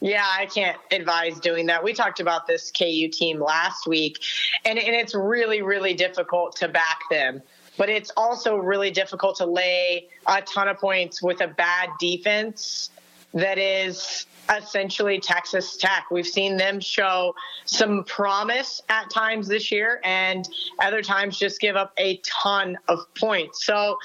Yeah, 0.00 0.26
I 0.26 0.46
can't 0.46 0.78
advise 0.90 1.38
doing 1.40 1.66
that. 1.66 1.84
We 1.84 1.92
talked 1.92 2.20
about 2.20 2.46
this 2.46 2.70
KU 2.70 3.08
team 3.08 3.38
last 3.40 3.86
week, 3.86 4.22
and, 4.64 4.78
and 4.78 4.94
it's 4.96 5.14
really, 5.14 5.60
really 5.60 5.92
difficult 5.92 6.56
to 6.56 6.68
back 6.68 7.00
them. 7.10 7.42
But 7.76 7.90
it's 7.90 8.10
also 8.16 8.56
really 8.56 8.90
difficult 8.90 9.36
to 9.36 9.46
lay 9.46 10.08
a 10.26 10.42
ton 10.42 10.68
of 10.68 10.78
points 10.78 11.22
with 11.22 11.40
a 11.40 11.48
bad 11.48 11.90
defense 11.98 12.90
that 13.34 13.58
is 13.58 14.26
essentially 14.58 15.20
Texas 15.20 15.76
Tech. 15.76 16.06
We've 16.10 16.26
seen 16.26 16.56
them 16.56 16.80
show 16.80 17.34
some 17.64 18.04
promise 18.04 18.82
at 18.88 19.10
times 19.10 19.48
this 19.48 19.70
year 19.70 20.00
and 20.04 20.48
other 20.82 21.02
times 21.02 21.38
just 21.38 21.60
give 21.60 21.76
up 21.76 21.92
a 21.98 22.18
ton 22.18 22.78
of 22.88 23.00
points. 23.14 23.64
So 23.64 23.98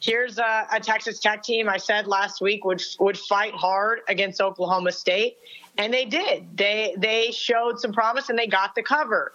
here's 0.00 0.38
a, 0.38 0.66
a 0.72 0.80
Texas 0.80 1.18
Tech 1.20 1.42
team 1.42 1.68
I 1.68 1.76
said 1.76 2.06
last 2.06 2.40
week 2.40 2.64
would 2.64 2.82
would 3.00 3.18
fight 3.18 3.54
hard 3.54 4.00
against 4.08 4.40
Oklahoma 4.40 4.92
State 4.92 5.38
and 5.78 5.92
they 5.92 6.04
did. 6.04 6.56
They 6.56 6.94
they 6.98 7.30
showed 7.30 7.80
some 7.80 7.92
promise 7.92 8.28
and 8.28 8.38
they 8.38 8.46
got 8.46 8.74
the 8.74 8.82
cover. 8.82 9.32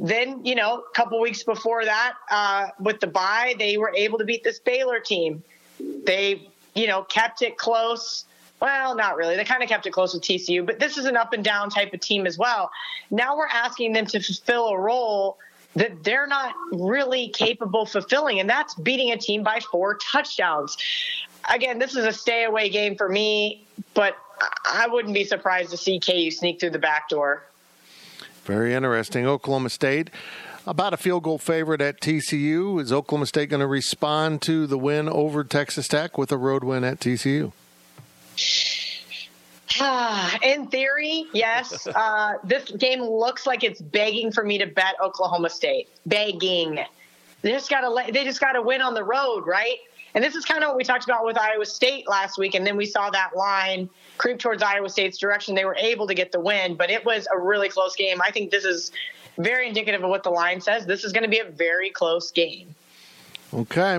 Then, 0.00 0.44
you 0.44 0.54
know, 0.54 0.84
a 0.88 0.94
couple 0.94 1.20
weeks 1.20 1.42
before 1.42 1.84
that, 1.84 2.14
uh, 2.30 2.68
with 2.78 3.00
the 3.00 3.08
bye, 3.08 3.54
they 3.58 3.76
were 3.76 3.92
able 3.96 4.18
to 4.18 4.24
beat 4.24 4.44
this 4.44 4.60
Baylor 4.60 5.00
team. 5.00 5.42
They, 6.04 6.48
you 6.74 6.86
know, 6.86 7.02
kept 7.02 7.42
it 7.42 7.56
close 7.56 8.24
well, 8.60 8.94
not 8.94 9.16
really. 9.16 9.36
They 9.36 9.44
kind 9.44 9.62
of 9.62 9.68
kept 9.68 9.86
it 9.86 9.92
close 9.92 10.12
with 10.14 10.22
TCU, 10.22 10.64
but 10.64 10.78
this 10.78 10.98
is 10.98 11.06
an 11.06 11.16
up 11.16 11.32
and 11.32 11.42
down 11.42 11.70
type 11.70 11.94
of 11.94 12.00
team 12.00 12.26
as 12.26 12.36
well. 12.36 12.70
Now 13.10 13.36
we're 13.36 13.46
asking 13.46 13.92
them 13.92 14.06
to 14.06 14.20
fulfill 14.20 14.68
a 14.68 14.78
role 14.78 15.38
that 15.76 16.02
they're 16.02 16.26
not 16.26 16.54
really 16.72 17.28
capable 17.28 17.86
fulfilling, 17.86 18.40
and 18.40 18.50
that's 18.50 18.74
beating 18.74 19.12
a 19.12 19.16
team 19.16 19.42
by 19.42 19.60
four 19.60 19.96
touchdowns. 19.96 20.76
Again, 21.48 21.78
this 21.78 21.96
is 21.96 22.04
a 22.04 22.12
stay 22.12 22.44
away 22.44 22.68
game 22.68 22.96
for 22.96 23.08
me, 23.08 23.66
but 23.94 24.16
I 24.64 24.88
wouldn't 24.88 25.14
be 25.14 25.24
surprised 25.24 25.70
to 25.70 25.76
see 25.76 26.00
KU 26.00 26.30
sneak 26.30 26.60
through 26.60 26.70
the 26.70 26.78
back 26.78 27.08
door. 27.08 27.44
Very 28.44 28.74
interesting. 28.74 29.26
Oklahoma 29.26 29.70
State 29.70 30.10
about 30.66 30.92
a 30.92 30.96
field 30.96 31.22
goal 31.22 31.38
favorite 31.38 31.80
at 31.80 32.00
TCU. 32.00 32.80
Is 32.80 32.92
Oklahoma 32.92 33.26
State 33.26 33.48
going 33.48 33.60
to 33.60 33.66
respond 33.66 34.42
to 34.42 34.66
the 34.66 34.78
win 34.78 35.08
over 35.08 35.44
Texas 35.44 35.88
Tech 35.88 36.18
with 36.18 36.32
a 36.32 36.36
road 36.36 36.64
win 36.64 36.84
at 36.84 37.00
TCU? 37.00 37.52
In 40.42 40.66
theory, 40.66 41.26
yes. 41.32 41.86
Uh, 42.00 42.34
this 42.44 42.70
game 42.72 43.02
looks 43.02 43.46
like 43.46 43.62
it's 43.62 43.80
begging 43.80 44.32
for 44.32 44.42
me 44.42 44.58
to 44.58 44.66
bet 44.66 44.94
Oklahoma 45.02 45.50
State. 45.50 45.88
Begging. 46.06 46.78
They 47.42 47.50
just 47.50 47.68
got 47.68 47.80
to. 47.82 48.12
They 48.12 48.24
just 48.24 48.40
got 48.40 48.52
to 48.52 48.62
win 48.62 48.80
on 48.80 48.94
the 48.94 49.04
road, 49.04 49.46
right? 49.46 49.78
And 50.14 50.24
this 50.24 50.34
is 50.34 50.44
kind 50.44 50.64
of 50.64 50.68
what 50.68 50.76
we 50.76 50.84
talked 50.84 51.04
about 51.04 51.24
with 51.24 51.38
Iowa 51.38 51.66
State 51.66 52.08
last 52.08 52.38
week. 52.38 52.54
And 52.54 52.66
then 52.66 52.76
we 52.76 52.86
saw 52.86 53.10
that 53.10 53.36
line 53.36 53.88
creep 54.18 54.38
towards 54.38 54.62
Iowa 54.62 54.88
State's 54.88 55.18
direction. 55.18 55.54
They 55.54 55.64
were 55.64 55.76
able 55.76 56.06
to 56.06 56.14
get 56.14 56.32
the 56.32 56.40
win, 56.40 56.74
but 56.74 56.90
it 56.90 57.04
was 57.04 57.28
a 57.32 57.38
really 57.38 57.68
close 57.68 57.94
game. 57.94 58.20
I 58.20 58.30
think 58.30 58.50
this 58.50 58.64
is 58.64 58.92
very 59.38 59.68
indicative 59.68 60.02
of 60.02 60.10
what 60.10 60.22
the 60.22 60.30
line 60.30 60.60
says. 60.60 60.86
This 60.86 61.04
is 61.04 61.12
going 61.12 61.24
to 61.24 61.30
be 61.30 61.38
a 61.38 61.44
very 61.44 61.90
close 61.90 62.30
game. 62.30 62.74
Okay. 63.54 63.98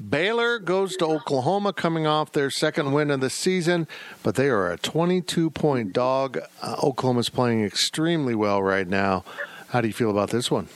Baylor 0.00 0.58
goes 0.58 0.96
to 0.96 1.06
Oklahoma 1.06 1.72
coming 1.72 2.06
off 2.06 2.32
their 2.32 2.50
second 2.50 2.92
win 2.92 3.10
of 3.10 3.20
the 3.20 3.30
season, 3.30 3.88
but 4.22 4.34
they 4.34 4.48
are 4.48 4.70
a 4.70 4.78
22 4.78 5.50
point 5.50 5.92
dog. 5.92 6.38
Uh, 6.62 6.76
Oklahoma's 6.82 7.28
playing 7.28 7.64
extremely 7.64 8.34
well 8.34 8.62
right 8.62 8.86
now. 8.86 9.24
How 9.68 9.80
do 9.80 9.88
you 9.88 9.94
feel 9.94 10.10
about 10.10 10.30
this 10.30 10.50
one? 10.50 10.68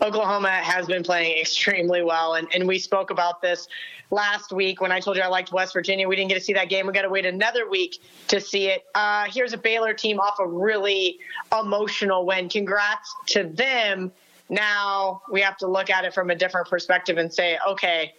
Oklahoma 0.00 0.50
has 0.50 0.86
been 0.86 1.02
playing 1.02 1.40
extremely 1.40 2.02
well, 2.02 2.34
and, 2.34 2.48
and 2.54 2.66
we 2.66 2.78
spoke 2.78 3.10
about 3.10 3.40
this 3.40 3.68
last 4.10 4.52
week 4.52 4.80
when 4.80 4.90
I 4.90 5.00
told 5.00 5.16
you 5.16 5.22
I 5.22 5.28
liked 5.28 5.52
West 5.52 5.72
Virginia. 5.72 6.08
We 6.08 6.16
didn't 6.16 6.28
get 6.28 6.34
to 6.36 6.40
see 6.40 6.52
that 6.54 6.68
game. 6.68 6.86
We 6.86 6.92
got 6.92 7.02
to 7.02 7.08
wait 7.08 7.26
another 7.26 7.68
week 7.68 8.00
to 8.28 8.40
see 8.40 8.68
it. 8.68 8.84
Uh, 8.94 9.26
here's 9.30 9.52
a 9.52 9.58
Baylor 9.58 9.94
team 9.94 10.18
off 10.18 10.38
a 10.40 10.46
really 10.46 11.18
emotional 11.56 12.26
win. 12.26 12.48
Congrats 12.48 13.14
to 13.26 13.44
them. 13.44 14.12
Now 14.52 15.22
we 15.30 15.40
have 15.40 15.56
to 15.58 15.66
look 15.66 15.88
at 15.88 16.04
it 16.04 16.12
from 16.12 16.28
a 16.28 16.34
different 16.34 16.68
perspective 16.68 17.16
and 17.16 17.32
say, 17.32 17.58
okay, 17.66 18.12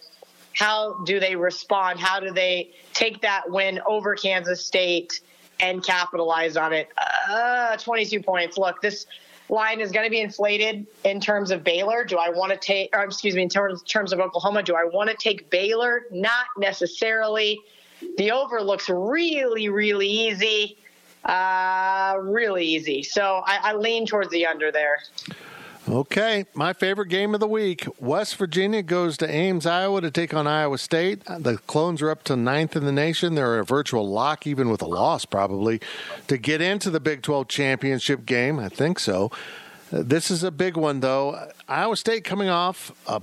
how 0.52 1.04
do 1.04 1.20
they 1.20 1.36
respond? 1.36 2.00
How 2.00 2.18
do 2.18 2.32
they 2.32 2.72
take 2.92 3.22
that 3.22 3.48
win 3.48 3.80
over 3.86 4.16
Kansas 4.16 4.66
State 4.66 5.20
and 5.60 5.82
capitalize 5.82 6.56
on 6.56 6.72
it? 6.72 6.88
Uh, 7.30 7.76
22 7.76 8.20
points. 8.20 8.58
Look, 8.58 8.82
this 8.82 9.06
line 9.48 9.80
is 9.80 9.92
going 9.92 10.06
to 10.06 10.10
be 10.10 10.18
inflated 10.18 10.88
in 11.04 11.20
terms 11.20 11.52
of 11.52 11.62
Baylor. 11.62 12.04
Do 12.04 12.16
I 12.16 12.30
want 12.30 12.50
to 12.50 12.58
take, 12.58 12.90
excuse 12.92 13.36
me, 13.36 13.42
in 13.42 13.48
terms, 13.48 13.84
terms 13.84 14.12
of 14.12 14.18
Oklahoma, 14.18 14.64
do 14.64 14.74
I 14.74 14.82
want 14.84 15.10
to 15.10 15.16
take 15.16 15.50
Baylor? 15.50 16.02
Not 16.10 16.46
necessarily. 16.58 17.60
The 18.16 18.32
over 18.32 18.60
looks 18.60 18.88
really, 18.88 19.68
really 19.68 20.08
easy. 20.08 20.78
Uh, 21.24 22.16
really 22.20 22.66
easy. 22.66 23.04
So 23.04 23.40
I, 23.46 23.70
I 23.70 23.74
lean 23.74 24.04
towards 24.04 24.30
the 24.30 24.46
under 24.46 24.72
there. 24.72 24.98
Okay, 25.86 26.46
my 26.54 26.72
favorite 26.72 27.08
game 27.08 27.34
of 27.34 27.40
the 27.40 27.46
week. 27.46 27.86
West 27.98 28.36
Virginia 28.36 28.82
goes 28.82 29.18
to 29.18 29.30
Ames, 29.30 29.66
Iowa 29.66 30.00
to 30.00 30.10
take 30.10 30.32
on 30.32 30.46
Iowa 30.46 30.78
State. 30.78 31.22
The 31.26 31.58
Clones 31.66 32.00
are 32.00 32.08
up 32.08 32.24
to 32.24 32.36
ninth 32.36 32.74
in 32.74 32.86
the 32.86 32.92
nation. 32.92 33.34
They're 33.34 33.58
a 33.58 33.64
virtual 33.66 34.08
lock, 34.08 34.46
even 34.46 34.70
with 34.70 34.80
a 34.80 34.86
loss, 34.86 35.26
probably, 35.26 35.82
to 36.28 36.38
get 36.38 36.62
into 36.62 36.88
the 36.88 37.00
Big 37.00 37.20
12 37.20 37.48
championship 37.48 38.24
game. 38.24 38.58
I 38.58 38.70
think 38.70 38.98
so. 38.98 39.30
This 39.92 40.30
is 40.30 40.42
a 40.42 40.50
big 40.50 40.78
one, 40.78 41.00
though. 41.00 41.50
Iowa 41.68 41.96
State 41.96 42.24
coming 42.24 42.48
off, 42.48 42.90
uh, 43.06 43.20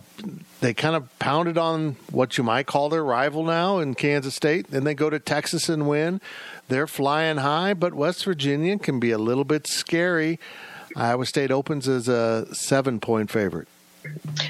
they 0.59 0.76
kind 0.76 0.95
of 0.95 1.09
pounded 1.18 1.57
on 1.57 1.95
what 2.12 2.38
you 2.38 2.43
might 2.43 2.68
call 2.68 2.89
their 2.89 3.03
rival 3.03 3.43
now 3.43 3.80
in 3.80 3.95
Kansas 3.95 4.36
State. 4.36 4.70
Then 4.70 4.84
they 4.84 4.93
go 4.93 5.09
to 5.09 5.20
Texas 5.20 5.68
and 5.68 5.89
win. 5.89 6.22
They're 6.68 6.88
flying 6.88 7.38
high, 7.38 7.74
but 7.74 7.95
West 7.95 8.24
Virginia 8.24 8.78
can 8.78 8.99
be 8.99 9.09
a 9.09 9.18
little 9.18 9.43
bit 9.45 9.66
scary. 9.66 10.39
Iowa 10.96 11.26
State 11.26 11.52
opens 11.52 11.88
as 11.88 12.08
a 12.08 12.54
seven 12.54 13.00
point 13.00 13.30
favorite. 13.32 13.68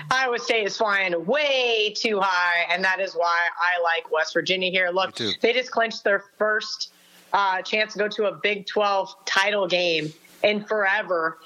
Iowa 0.09 0.39
State 0.39 0.65
is 0.65 0.77
flying 0.77 1.25
way 1.25 1.93
too 1.95 2.19
high, 2.21 2.71
and 2.71 2.83
that 2.83 2.99
is 2.99 3.13
why 3.13 3.47
I 3.59 3.81
like 3.83 4.11
West 4.11 4.33
Virginia 4.33 4.71
here. 4.71 4.89
Look, 4.89 5.15
they 5.15 5.53
just 5.53 5.71
clinched 5.71 6.03
their 6.03 6.23
first 6.37 6.93
uh, 7.33 7.61
chance 7.61 7.93
to 7.93 7.99
go 7.99 8.07
to 8.07 8.25
a 8.25 8.33
Big 8.33 8.65
12 8.67 9.13
title 9.25 9.67
game 9.67 10.13
in 10.43 10.63
forever. 10.63 11.39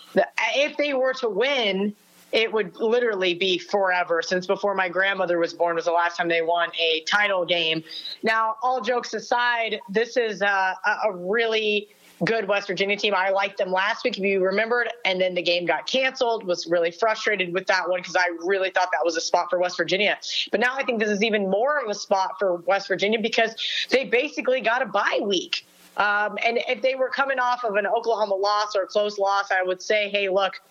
If 0.56 0.78
they 0.78 0.94
were 0.94 1.14
to 1.16 1.30
win, 1.30 1.96
it 2.32 2.52
would 2.52 2.76
literally 2.78 3.34
be 3.34 3.58
forever 3.58 4.22
since 4.22 4.46
before 4.46 4.76
my 4.76 4.90
grandmother 4.90 5.40
was 5.40 5.54
born 5.54 5.76
was 5.76 5.86
the 5.86 5.92
last 5.92 6.18
time 6.18 6.28
they 6.28 6.42
won 6.42 6.70
a 6.80 7.02
title 7.02 7.46
game. 7.46 7.84
Now, 8.24 8.56
all 8.62 8.82
jokes 8.82 9.14
aside, 9.14 9.80
this 9.90 10.18
is 10.18 10.42
a, 10.42 10.76
a 11.06 11.12
really 11.14 11.90
good 12.26 12.48
West 12.48 12.68
Virginia 12.68 12.98
team. 12.98 13.14
I 13.16 13.30
liked 13.30 13.58
them 13.58 13.72
last 13.72 14.04
week, 14.04 14.18
if 14.18 14.24
you 14.24 14.44
remembered, 14.44 14.90
and 15.06 15.22
then 15.22 15.36
the 15.36 15.42
game 15.42 15.66
got 15.66 15.88
canceled. 15.88 16.44
Was 16.44 16.68
really 16.68 16.92
frustrated 16.92 17.54
with 17.54 17.68
that 17.68 17.90
one 17.90 18.02
because 18.02 18.16
I 18.16 18.28
really 18.44 18.72
thought 18.72 18.90
that 18.92 19.04
was 19.04 19.16
a 19.16 19.22
spot 19.22 19.50
for 19.50 19.60
West 19.60 19.78
Virginia. 19.78 20.18
But 20.52 20.60
now 20.60 20.76
I 20.76 20.84
think 20.84 21.00
this 21.00 21.10
is 21.10 21.24
even 21.24 21.50
more 21.50 21.80
of 21.80 21.90
a 21.90 21.96
spot 21.96 22.38
for 22.40 22.58
West 22.58 22.88
Virginia 22.88 23.20
because 23.20 23.56
they 23.90 24.06
basically 24.06 24.62
got 24.62 24.82
a 24.82 24.86
bye 24.86 25.20
week. 25.22 25.66
Um, 25.98 26.38
and 26.46 26.60
if 26.68 26.82
they 26.82 26.96
were 26.96 27.10
coming 27.10 27.40
off 27.40 27.64
of 27.64 27.76
an 27.76 27.88
Oklahoma 27.88 28.36
loss 28.36 28.76
or 28.76 28.84
a 28.84 28.88
close 28.88 29.18
loss, 29.18 29.52
I 29.52 29.64
would 29.64 29.82
say, 29.82 30.10
hey, 30.10 30.28
look, 30.28 30.62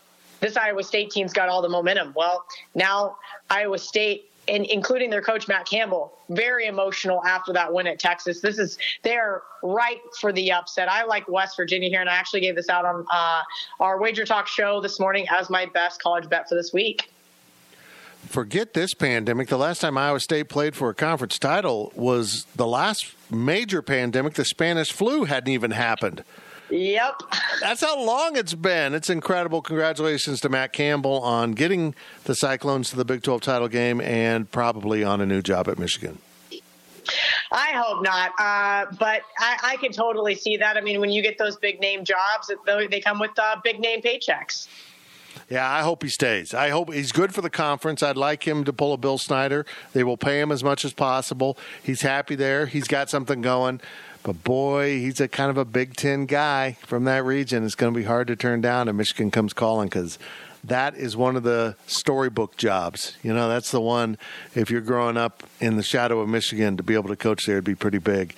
this 0.41 0.57
Iowa 0.57 0.83
State 0.83 1.11
team's 1.11 1.33
got 1.33 1.49
all 1.49 1.63
the 1.63 1.69
momentum. 1.69 2.13
Well, 2.15 2.45
now 2.75 3.17
Iowa 3.49 3.79
State 3.79 4.31
and 4.49 4.65
including 4.67 5.11
their 5.11 5.23
coach 5.23 5.49
Matt 5.49 5.67
Campbell, 5.67 6.13
very 6.29 6.67
emotional 6.67 7.25
after 7.25 7.53
that 7.53 7.73
win 7.73 7.87
at 7.87 7.99
Texas. 7.99 8.41
This 8.41 8.59
is 8.59 8.79
they're 9.03 9.43
right 9.63 10.01
for 10.21 10.33
the 10.33 10.53
upset. 10.53 10.89
I 10.89 11.05
like 11.05 11.29
West 11.29 11.57
Virginia 11.57 11.89
here, 11.89 12.01
and 12.01 12.11
I 12.11 12.15
actually 12.15 12.41
gave 12.41 12.55
this 12.55 12.69
out 12.69 12.85
on 12.85 13.07
uh, 13.11 13.43
our 13.81 13.99
Wager 13.99 14.25
Talk 14.25 14.47
show 14.47 14.81
this 14.81 15.01
morning 15.01 15.27
as 15.37 15.51
my 15.51 15.67
best 15.67 16.03
college 16.03 16.29
bet 16.29 16.49
for 16.49 16.55
this 16.55 16.73
week. 16.73 17.11
Forget 18.27 18.73
this 18.73 18.95
pandemic. 18.95 19.49
The 19.49 19.59
last 19.59 19.81
time 19.81 19.99
Iowa 19.99 20.19
State 20.19 20.49
played 20.49 20.75
for 20.75 20.89
a 20.89 20.95
conference 20.95 21.39
title 21.39 21.93
was 21.95 22.47
the 22.57 22.67
last 22.67 23.15
major 23.31 23.83
pandemic. 23.83 24.35
The 24.35 24.47
Spanish 24.47 24.93
flu 24.93 25.25
hadn't 25.25 25.53
even 25.53 25.73
happened. 25.73 26.25
Yep. 26.75 27.23
That's 27.61 27.83
how 27.83 28.05
long 28.05 28.37
it's 28.37 28.55
been. 28.55 28.95
It's 28.95 29.09
incredible. 29.09 29.63
Congratulations 29.63 30.41
to 30.41 30.49
Matt 30.49 30.73
Campbell 30.73 31.21
on 31.21 31.53
getting 31.53 31.95
the 32.25 32.35
Cyclones 32.35 32.91
to 32.91 32.97
the 32.97 33.05
Big 33.05 33.23
12 33.23 33.43
title 33.43 33.69
game 33.69 34.01
and 34.01 34.51
probably 34.51 35.05
on 35.05 35.21
a 35.21 35.27
new 35.27 35.41
job 35.41 35.69
at 35.69 35.79
Michigan. 35.79 36.19
I 37.53 37.73
hope 37.75 38.03
not, 38.03 38.33
uh, 38.39 38.93
but 38.99 39.23
I, 39.39 39.59
I, 39.63 39.77
can 39.77 39.93
totally 39.93 40.35
see 40.35 40.57
that. 40.57 40.77
I 40.77 40.81
mean, 40.81 41.01
when 41.01 41.11
you 41.11 41.23
get 41.23 41.39
those 41.39 41.57
big 41.57 41.79
name 41.79 42.03
jobs, 42.05 42.51
they 42.91 43.01
come 43.01 43.21
with 43.21 43.39
uh, 43.39 43.57
big 43.63 43.79
name 43.79 44.01
paychecks. 44.01 44.67
Yeah, 45.51 45.71
I 45.71 45.83
hope 45.83 46.03
he 46.03 46.09
stays. 46.09 46.55
I 46.55 46.71
hope 46.71 46.93
he's 46.93 47.13
good 47.13 47.35
for 47.35 47.43
the 47.43 47.51
conference. 47.51 48.03
I'd 48.03 48.17
like 48.17 48.49
him 48.49 48.65
to 48.65 48.73
pull 48.73 48.95
a 48.95 48.97
Bill 48.97 49.19
Snyder. 49.19 49.67
They 49.93 50.03
will 50.03 50.17
pay 50.17 50.41
him 50.41 50.51
as 50.51 50.65
much 50.65 50.85
as 50.85 50.93
possible. 50.93 51.59
He's 51.83 52.01
happy 52.01 52.35
there. 52.35 52.67
He's 52.67 52.89
got 52.89 53.11
something 53.11 53.43
going. 53.43 53.81
But 54.25 54.43
boy, 54.43 54.99
he's 54.99 55.21
a 55.21 55.29
kind 55.29 55.51
of 55.51 55.59
a 55.59 55.67
Big 55.67 55.97
Ten 55.97 56.25
guy 56.25 56.79
from 56.87 57.05
that 57.05 57.25
region. 57.25 57.63
It's 57.63 57.75
going 57.75 57.93
to 57.93 57.97
be 57.97 58.07
hard 58.07 58.27
to 58.29 58.37
turn 58.37 58.63
down 58.63 58.89
if 58.89 58.95
Michigan 58.95 59.31
comes 59.31 59.53
calling 59.53 59.87
because 59.87 60.19
that 60.65 60.97
is 60.97 61.15
one 61.15 61.37
of 61.37 61.43
the 61.43 61.77
storybook 61.87 62.57
jobs. 62.57 63.19
You 63.23 63.35
know, 63.35 63.51
that's 63.51 63.71
the 63.71 63.83
one, 63.83 64.17
if 64.55 64.71
you're 64.71 64.81
growing 64.81 65.19
up 65.19 65.43
in 65.61 65.77
the 65.77 65.83
shadow 65.83 66.21
of 66.21 66.29
Michigan, 66.31 66.79
to 66.79 66.83
be 66.83 66.95
able 66.95 67.11
to 67.11 67.17
coach 67.17 67.45
there 67.45 67.57
would 67.57 67.65
be 67.65 67.75
pretty 67.75 67.99
big. 67.99 68.35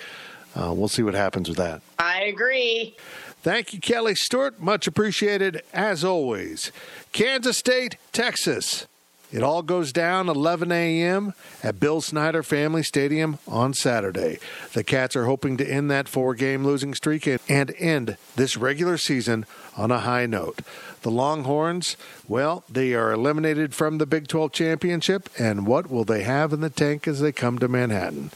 Uh, 0.53 0.73
we'll 0.73 0.89
see 0.89 1.03
what 1.03 1.13
happens 1.13 1.47
with 1.47 1.57
that. 1.57 1.81
I 1.97 2.23
agree. 2.23 2.97
Thank 3.41 3.73
you, 3.73 3.79
Kelly 3.79 4.15
Stewart. 4.15 4.59
Much 4.59 4.87
appreciated 4.87 5.61
as 5.71 6.03
always. 6.03 6.73
Kansas 7.13 7.57
State, 7.57 7.95
Texas. 8.11 8.87
It 9.31 9.43
all 9.43 9.61
goes 9.61 9.91
down 9.91 10.29
11 10.29 10.71
a.m. 10.71 11.33
at 11.61 11.81
Bill 11.81 11.99
Snyder 11.99 12.43
Family 12.43 12.81
Stadium 12.81 13.39
on 13.45 13.73
Saturday. 13.73 14.39
The 14.73 14.85
Cats 14.85 15.17
are 15.17 15.25
hoping 15.25 15.57
to 15.57 15.69
end 15.69 15.91
that 15.91 16.07
four 16.07 16.33
game 16.33 16.63
losing 16.63 16.93
streak 16.93 17.27
and 17.27 17.73
end 17.77 18.15
this 18.37 18.55
regular 18.55 18.97
season 18.97 19.45
on 19.75 19.91
a 19.91 19.99
high 19.99 20.27
note. 20.27 20.61
The 21.01 21.11
Longhorns, 21.11 21.97
well, 22.27 22.63
they 22.69 22.93
are 22.93 23.11
eliminated 23.11 23.75
from 23.75 23.97
the 23.97 24.05
Big 24.05 24.27
12 24.27 24.53
championship, 24.53 25.29
and 25.37 25.67
what 25.67 25.89
will 25.91 26.05
they 26.05 26.23
have 26.23 26.53
in 26.53 26.61
the 26.61 26.69
tank 26.69 27.07
as 27.07 27.19
they 27.19 27.31
come 27.33 27.59
to 27.59 27.67
Manhattan? 27.67 28.31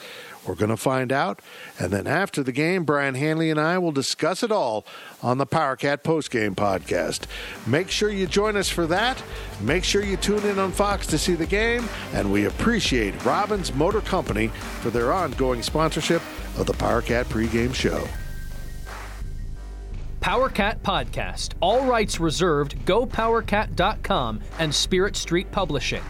We're 0.46 0.56
going 0.56 0.70
to 0.70 0.78
find 0.78 1.12
out. 1.12 1.40
And 1.80 1.92
then 1.92 2.08
after 2.08 2.42
the 2.44 2.52
game, 2.52 2.84
Brian 2.84 3.16
Hanley 3.16 3.50
and 3.50 3.60
I 3.60 3.78
will 3.78 3.92
discuss 3.92 4.44
it 4.44 4.52
all 4.52 4.86
on 5.22 5.38
the 5.38 5.46
PowerCat 5.46 6.04
postgame 6.04 6.56
podcast. 6.56 7.26
Make 7.68 7.90
sure 7.90 8.10
you 8.10 8.28
join 8.28 8.58
us 8.58 8.70
for 8.70 8.88
that. 8.88 9.22
Make 9.62 9.84
sure 9.84 10.04
you 10.04 10.18
tune 10.18 10.44
in 10.46 10.58
on 10.58 10.72
Fox 10.72 11.06
to 11.08 11.18
see 11.18 11.36
the 11.36 11.46
game. 11.46 11.88
And 12.14 12.32
we 12.32 12.46
appreciate 12.46 13.24
Robbins 13.24 13.74
Motor 13.74 14.02
Company 14.02 14.48
for 14.82 14.90
their 14.90 15.14
ongoing 15.14 15.62
sponsorship 15.62 16.22
of 16.58 16.66
the 16.66 16.74
PowerCat 16.74 17.26
pregame 17.26 17.74
show. 17.74 18.08
PowerCat 20.22 20.80
Podcast. 20.82 21.54
All 21.62 21.86
rights 21.86 22.20
reserved. 22.20 22.76
GoPowerCat.com 22.86 24.42
and 24.60 24.74
Spirit 24.74 25.16
Street 25.16 25.52
Publishing. 25.52 26.04